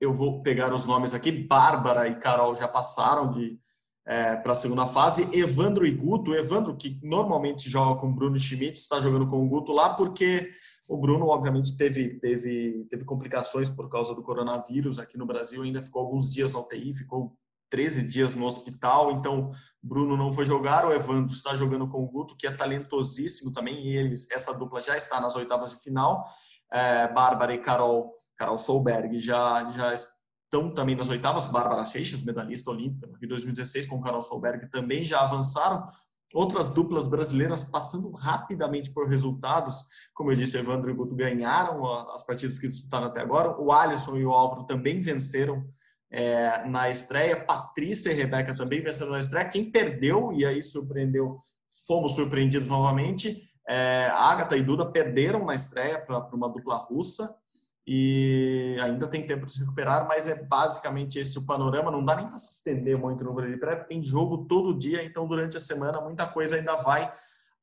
Eu 0.00 0.14
vou 0.14 0.42
pegar 0.42 0.72
os 0.72 0.86
nomes 0.86 1.12
aqui. 1.12 1.30
Bárbara 1.30 2.08
e 2.08 2.16
Carol 2.16 2.54
já 2.54 2.66
passaram 2.66 3.30
de 3.32 3.58
é, 4.06 4.36
para 4.36 4.52
a 4.52 4.56
segunda 4.56 4.86
fase. 4.86 5.28
Evandro 5.38 5.86
e 5.86 5.92
Guto. 5.92 6.34
Evandro, 6.34 6.74
que 6.76 6.98
normalmente 7.02 7.68
joga 7.68 8.00
com 8.00 8.12
Bruno 8.12 8.38
Schmidt, 8.38 8.78
está 8.78 9.00
jogando 9.00 9.28
com 9.28 9.44
o 9.44 9.48
Guto 9.48 9.72
lá 9.72 9.90
porque 9.90 10.50
o 10.88 10.96
Bruno, 10.96 11.26
obviamente, 11.26 11.76
teve, 11.76 12.18
teve, 12.18 12.86
teve 12.90 13.04
complicações 13.04 13.68
por 13.68 13.88
causa 13.88 14.14
do 14.14 14.22
coronavírus 14.22 14.98
aqui 14.98 15.18
no 15.18 15.26
Brasil. 15.26 15.62
Ainda 15.62 15.82
ficou 15.82 16.02
alguns 16.02 16.32
dias 16.32 16.54
na 16.54 16.60
UTI, 16.60 16.94
ficou 16.94 17.36
13 17.70 18.08
dias 18.08 18.34
no 18.34 18.44
hospital, 18.44 19.12
então 19.12 19.50
Bruno 19.82 20.16
não 20.16 20.32
foi 20.32 20.44
jogar, 20.44 20.84
o 20.84 20.92
Evandro 20.92 21.32
está 21.32 21.54
jogando 21.54 21.88
com 21.88 22.02
o 22.02 22.08
Guto, 22.08 22.36
que 22.36 22.46
é 22.46 22.50
talentosíssimo 22.50 23.52
também, 23.52 23.80
e 23.80 23.96
eles, 23.96 24.28
essa 24.30 24.52
dupla 24.52 24.80
já 24.80 24.96
está 24.96 25.20
nas 25.20 25.36
oitavas 25.36 25.70
de 25.70 25.76
final. 25.80 26.24
É, 26.72 27.08
Bárbara 27.08 27.54
e 27.54 27.58
Carol, 27.58 28.12
Carol 28.36 28.58
Solberg 28.58 29.18
já, 29.20 29.70
já 29.70 29.94
estão 29.94 30.74
também 30.74 30.96
nas 30.96 31.08
oitavas, 31.08 31.46
Bárbara 31.46 31.84
Seixas, 31.84 32.22
medalhista 32.22 32.70
olímpica 32.70 33.08
em 33.22 33.28
2016, 33.28 33.86
com 33.86 34.00
Carol 34.00 34.20
Solberg 34.20 34.68
também 34.68 35.04
já 35.04 35.20
avançaram. 35.20 35.84
Outras 36.32 36.70
duplas 36.70 37.08
brasileiras 37.08 37.64
passando 37.64 38.08
rapidamente 38.12 38.90
por 38.92 39.08
resultados, 39.08 39.84
como 40.14 40.30
eu 40.30 40.36
disse, 40.36 40.56
Evandro 40.56 40.88
e 40.90 40.94
Guto 40.94 41.14
ganharam 41.14 41.84
as 42.12 42.24
partidas 42.24 42.58
que 42.58 42.68
disputaram 42.68 43.06
até 43.06 43.20
agora. 43.20 43.60
O 43.60 43.72
Alisson 43.72 44.16
e 44.16 44.24
o 44.24 44.30
Álvaro 44.30 44.64
também 44.64 45.00
venceram 45.00 45.64
é, 46.10 46.64
na 46.66 46.90
estreia. 46.90 47.44
Patrícia 47.44 48.10
e 48.10 48.14
Rebeca 48.14 48.54
também 48.54 48.82
venceram 48.82 49.12
na 49.12 49.20
estreia. 49.20 49.48
Quem 49.48 49.70
perdeu, 49.70 50.32
e 50.32 50.44
aí 50.44 50.62
surpreendeu, 50.62 51.36
fomos 51.86 52.14
surpreendidos 52.14 52.68
novamente, 52.68 53.42
é, 53.68 54.10
Agatha 54.12 54.56
e 54.56 54.62
Duda 54.62 54.84
perderam 54.84 55.44
na 55.44 55.54
estreia 55.54 56.00
para 56.00 56.34
uma 56.34 56.48
dupla 56.48 56.76
russa 56.76 57.38
e 57.86 58.76
ainda 58.80 59.06
tem 59.08 59.26
tempo 59.26 59.46
de 59.46 59.52
se 59.52 59.60
recuperar, 59.60 60.06
mas 60.06 60.28
é 60.28 60.42
basicamente 60.44 61.18
esse 61.18 61.38
o 61.38 61.46
panorama. 61.46 61.90
Não 61.90 62.04
dá 62.04 62.16
nem 62.16 62.26
para 62.26 62.36
se 62.36 62.54
estender 62.54 62.98
muito 62.98 63.24
no 63.24 63.32
Brasil 63.32 63.58
Prep, 63.58 63.86
tem 63.86 64.02
jogo 64.02 64.46
todo 64.46 64.76
dia, 64.76 65.04
então 65.04 65.26
durante 65.26 65.56
a 65.56 65.60
semana 65.60 66.00
muita 66.00 66.26
coisa 66.26 66.56
ainda 66.56 66.76
vai 66.76 67.10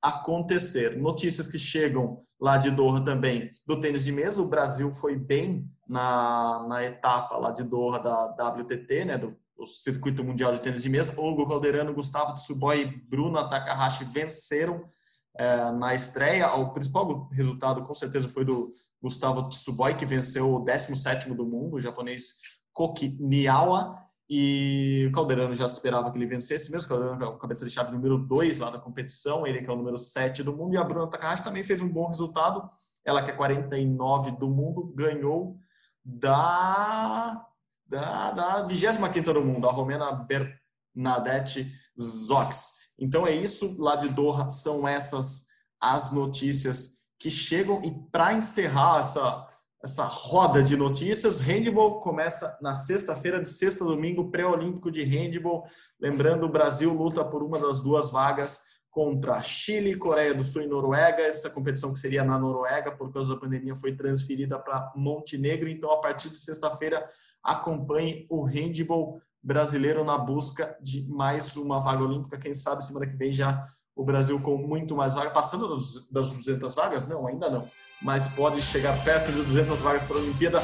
acontecer. 0.01 0.97
Notícias 0.97 1.47
que 1.47 1.57
chegam 1.57 2.21
lá 2.39 2.57
de 2.57 2.69
Doha 2.71 3.03
também 3.03 3.49
do 3.65 3.79
tênis 3.79 4.03
de 4.03 4.11
mesa. 4.11 4.41
O 4.41 4.47
Brasil 4.47 4.91
foi 4.91 5.15
bem 5.15 5.69
na, 5.87 6.65
na 6.67 6.83
etapa 6.83 7.37
lá 7.37 7.51
de 7.51 7.63
Doha 7.63 7.99
da 7.99 8.49
WTT, 8.49 9.05
né, 9.05 9.17
do, 9.17 9.35
Circuito 9.65 10.23
Mundial 10.23 10.53
de 10.53 10.61
Tênis 10.61 10.83
de 10.83 10.89
Mesa. 10.89 11.19
Hugo 11.19 11.47
Calderano, 11.47 11.93
Gustavo 11.93 12.35
Tsuboy 12.35 12.81
e 12.81 12.85
Bruno 13.09 13.49
Takahashi 13.49 14.03
venceram 14.03 14.87
é, 15.35 15.71
na 15.71 15.95
estreia. 15.95 16.53
O 16.55 16.71
principal 16.73 17.27
resultado, 17.31 17.83
com 17.83 17.93
certeza, 17.93 18.27
foi 18.27 18.45
do 18.45 18.69
Gustavo 19.01 19.49
Tsuboy, 19.49 19.95
que 19.95 20.05
venceu 20.05 20.53
o 20.53 20.63
17º 20.63 21.33
do 21.33 21.43
mundo, 21.43 21.75
o 21.75 21.81
japonês 21.81 22.35
Koki 22.71 23.17
Niawa. 23.19 23.97
E 24.29 25.05
o 25.07 25.11
Calderano 25.13 25.55
já 25.55 25.65
esperava 25.65 26.11
que 26.11 26.17
ele 26.17 26.25
vencesse 26.25 26.71
mesmo. 26.71 26.85
O 26.85 26.89
Calderano 26.89 27.25
é 27.25 27.39
cabeça 27.39 27.65
de 27.65 27.71
chave 27.71 27.93
número 27.93 28.17
2 28.17 28.57
lá 28.57 28.69
da 28.69 28.79
competição, 28.79 29.47
ele 29.47 29.61
que 29.61 29.69
é 29.69 29.73
o 29.73 29.77
número 29.77 29.97
7 29.97 30.43
do 30.43 30.55
mundo. 30.55 30.73
E 30.73 30.77
a 30.77 30.83
Bruna 30.83 31.09
Takahashi 31.09 31.43
também 31.43 31.63
fez 31.63 31.81
um 31.81 31.87
bom 31.87 32.07
resultado. 32.07 32.67
Ela 33.05 33.23
que 33.23 33.31
é 33.31 33.33
49 33.33 34.31
do 34.31 34.49
mundo, 34.49 34.93
ganhou 34.93 35.57
da, 36.03 37.45
da, 37.87 38.31
da 38.31 38.61
25 38.63 39.33
do 39.33 39.41
mundo, 39.41 39.67
a 39.67 39.71
romena 39.71 40.11
Bernadette 40.11 41.73
Zox. 41.99 42.71
Então 42.99 43.25
é 43.25 43.31
isso, 43.31 43.75
lá 43.79 43.95
de 43.95 44.09
Doha 44.09 44.49
são 44.49 44.87
essas 44.87 45.47
as 45.79 46.11
notícias 46.11 47.05
que 47.19 47.29
chegam. 47.29 47.81
E 47.83 47.91
para 48.11 48.33
encerrar 48.33 48.99
essa 48.99 49.46
essa 49.83 50.03
roda 50.03 50.63
de 50.63 50.75
notícias. 50.75 51.39
Handball 51.39 51.99
começa 52.01 52.57
na 52.61 52.73
sexta-feira, 52.73 53.41
de 53.41 53.49
sexta 53.49 53.83
a 53.83 53.87
domingo, 53.87 54.31
pré-olímpico 54.31 54.91
de 54.91 55.03
handball. 55.03 55.63
Lembrando, 55.99 56.45
o 56.45 56.51
Brasil 56.51 56.93
luta 56.93 57.23
por 57.23 57.43
uma 57.43 57.59
das 57.59 57.81
duas 57.81 58.09
vagas 58.11 58.77
contra 58.89 59.39
Chile, 59.43 59.95
Coreia 59.95 60.33
do 60.33 60.43
Sul 60.43 60.63
e 60.63 60.67
Noruega. 60.67 61.21
Essa 61.21 61.51
competição 61.51 61.93
que 61.93 61.99
seria 61.99 62.23
na 62.23 62.39
Noruega, 62.39 62.91
por 62.91 63.13
causa 63.13 63.33
da 63.33 63.39
pandemia, 63.39 63.75
foi 63.75 63.95
transferida 63.95 64.57
para 64.57 64.91
Montenegro. 64.95 65.69
Então, 65.69 65.91
a 65.91 66.01
partir 66.01 66.31
de 66.31 66.37
sexta-feira, 66.37 67.05
acompanhe 67.43 68.25
o 68.29 68.43
handball 68.43 69.21
brasileiro 69.43 70.03
na 70.03 70.17
busca 70.17 70.75
de 70.81 71.07
mais 71.07 71.55
uma 71.55 71.79
vaga 71.79 72.03
olímpica. 72.03 72.39
Quem 72.39 72.53
sabe 72.53 72.83
semana 72.83 73.05
que 73.05 73.15
vem 73.15 73.31
já 73.31 73.63
o 73.97 74.05
Brasil 74.05 74.39
com 74.39 74.55
muito 74.55 74.95
mais 74.95 75.15
vagas, 75.15 75.33
passando 75.33 75.67
das 76.11 76.29
200 76.29 76.75
vagas? 76.75 77.07
Não, 77.07 77.27
ainda 77.27 77.49
não. 77.49 77.67
Mas 78.01 78.27
pode 78.27 78.61
chegar 78.61 79.03
perto 79.03 79.31
de 79.31 79.41
200 79.41 79.81
vagas 79.81 80.03
para 80.03 80.17
a 80.17 80.19
Olimpíada. 80.19 80.63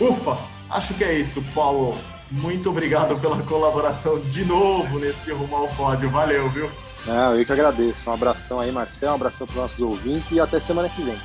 Ufa! 0.00 0.38
Acho 0.70 0.94
que 0.94 1.04
é 1.04 1.12
isso, 1.12 1.44
Paulo. 1.54 1.94
Muito 2.30 2.70
obrigado 2.70 3.20
pela 3.20 3.40
colaboração 3.42 4.18
de 4.18 4.44
novo 4.44 4.98
neste 4.98 5.30
Rumo 5.30 5.54
ao 5.54 5.68
Pódio. 5.68 6.10
Valeu, 6.10 6.48
viu? 6.48 6.70
Não, 7.06 7.36
eu 7.36 7.44
que 7.44 7.52
agradeço. 7.52 8.08
Um 8.08 8.14
abração 8.14 8.58
aí, 8.58 8.72
Marcel, 8.72 9.12
um 9.12 9.14
abração 9.14 9.46
para 9.46 9.54
os 9.54 9.62
nossos 9.62 9.78
ouvintes 9.80 10.32
e 10.32 10.40
até 10.40 10.58
semana 10.58 10.88
que 10.88 11.02
vem. 11.02 11.18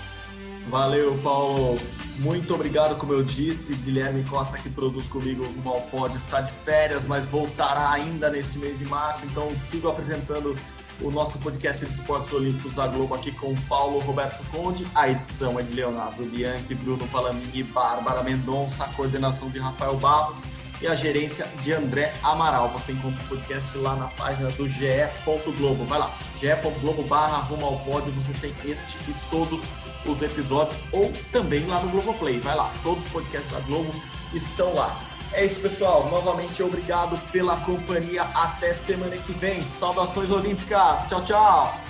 Valeu, 0.70 1.18
Paulo. 1.24 1.80
Muito 2.18 2.54
obrigado, 2.54 2.96
como 2.98 3.14
eu 3.14 3.24
disse. 3.24 3.74
Guilherme 3.76 4.24
Costa, 4.26 4.58
que 4.58 4.70
produz 4.70 5.08
comigo 5.08 5.44
o 5.44 5.82
Pódio, 5.90 6.18
está 6.18 6.42
de 6.42 6.52
férias, 6.52 7.08
mas 7.08 7.26
voltará 7.26 7.90
ainda 7.92 8.30
nesse 8.30 8.60
mês 8.60 8.80
de 8.80 8.86
março. 8.86 9.26
Então, 9.26 9.58
sigo 9.58 9.88
apresentando 9.88 10.54
o 11.02 11.10
nosso 11.10 11.40
podcast 11.40 11.86
de 11.86 11.92
esportes 11.92 12.34
olímpicos 12.34 12.76
da 12.76 12.88
Globo 12.88 13.16
aqui 13.16 13.32
com 13.32 13.56
Paulo 13.68 14.00
Roberto 14.00 14.44
Conde. 14.52 14.86
A 14.94 15.10
edição 15.10 15.60
é 15.60 15.64
de 15.64 15.74
Leonardo 15.74 16.24
Bianchi, 16.26 16.76
Bruno 16.76 17.08
Palamini 17.08 17.64
Bárbara 17.64 18.24
Mendonça, 18.24 18.84
a 18.84 18.88
coordenação 18.90 19.50
de 19.50 19.60
Rafael 19.60 19.96
Barros 19.98 20.44
e 20.82 20.88
a 20.88 20.96
gerência 20.96 21.48
de 21.62 21.74
André 21.74 22.14
Amaral. 22.24 22.70
Você 22.70 22.92
encontra 22.92 23.22
o 23.24 23.28
podcast 23.28 23.78
lá 23.78 23.96
na 23.96 24.08
página 24.08 24.50
do 24.52 24.68
ge.globo. 24.68 25.86
Vai 25.86 26.00
lá, 26.00 26.14
ge.globo 26.38 27.04
barra 27.04 27.38
rumo 27.38 27.66
ao 27.66 27.80
pódio, 27.80 28.12
você 28.12 28.34
tem 28.34 28.54
este 28.66 28.98
e 29.10 29.16
todos 29.30 29.70
os 30.06 30.22
episódios, 30.22 30.84
ou 30.92 31.12
também 31.32 31.66
lá 31.66 31.82
no 31.82 31.90
Globoplay. 31.90 32.40
Vai 32.40 32.56
lá, 32.56 32.72
todos 32.84 33.06
os 33.06 33.12
podcasts 33.12 33.52
da 33.52 33.60
Globo 33.62 33.94
estão 34.34 34.74
lá. 34.74 34.98
É 35.34 35.46
isso, 35.46 35.60
pessoal. 35.60 36.10
Novamente, 36.10 36.62
obrigado 36.64 37.20
pela 37.32 37.58
companhia. 37.58 38.24
Até 38.34 38.74
semana 38.74 39.16
que 39.18 39.32
vem. 39.34 39.64
Saudações 39.64 40.32
olímpicas. 40.32 41.06
Tchau, 41.06 41.24
tchau. 41.24 41.89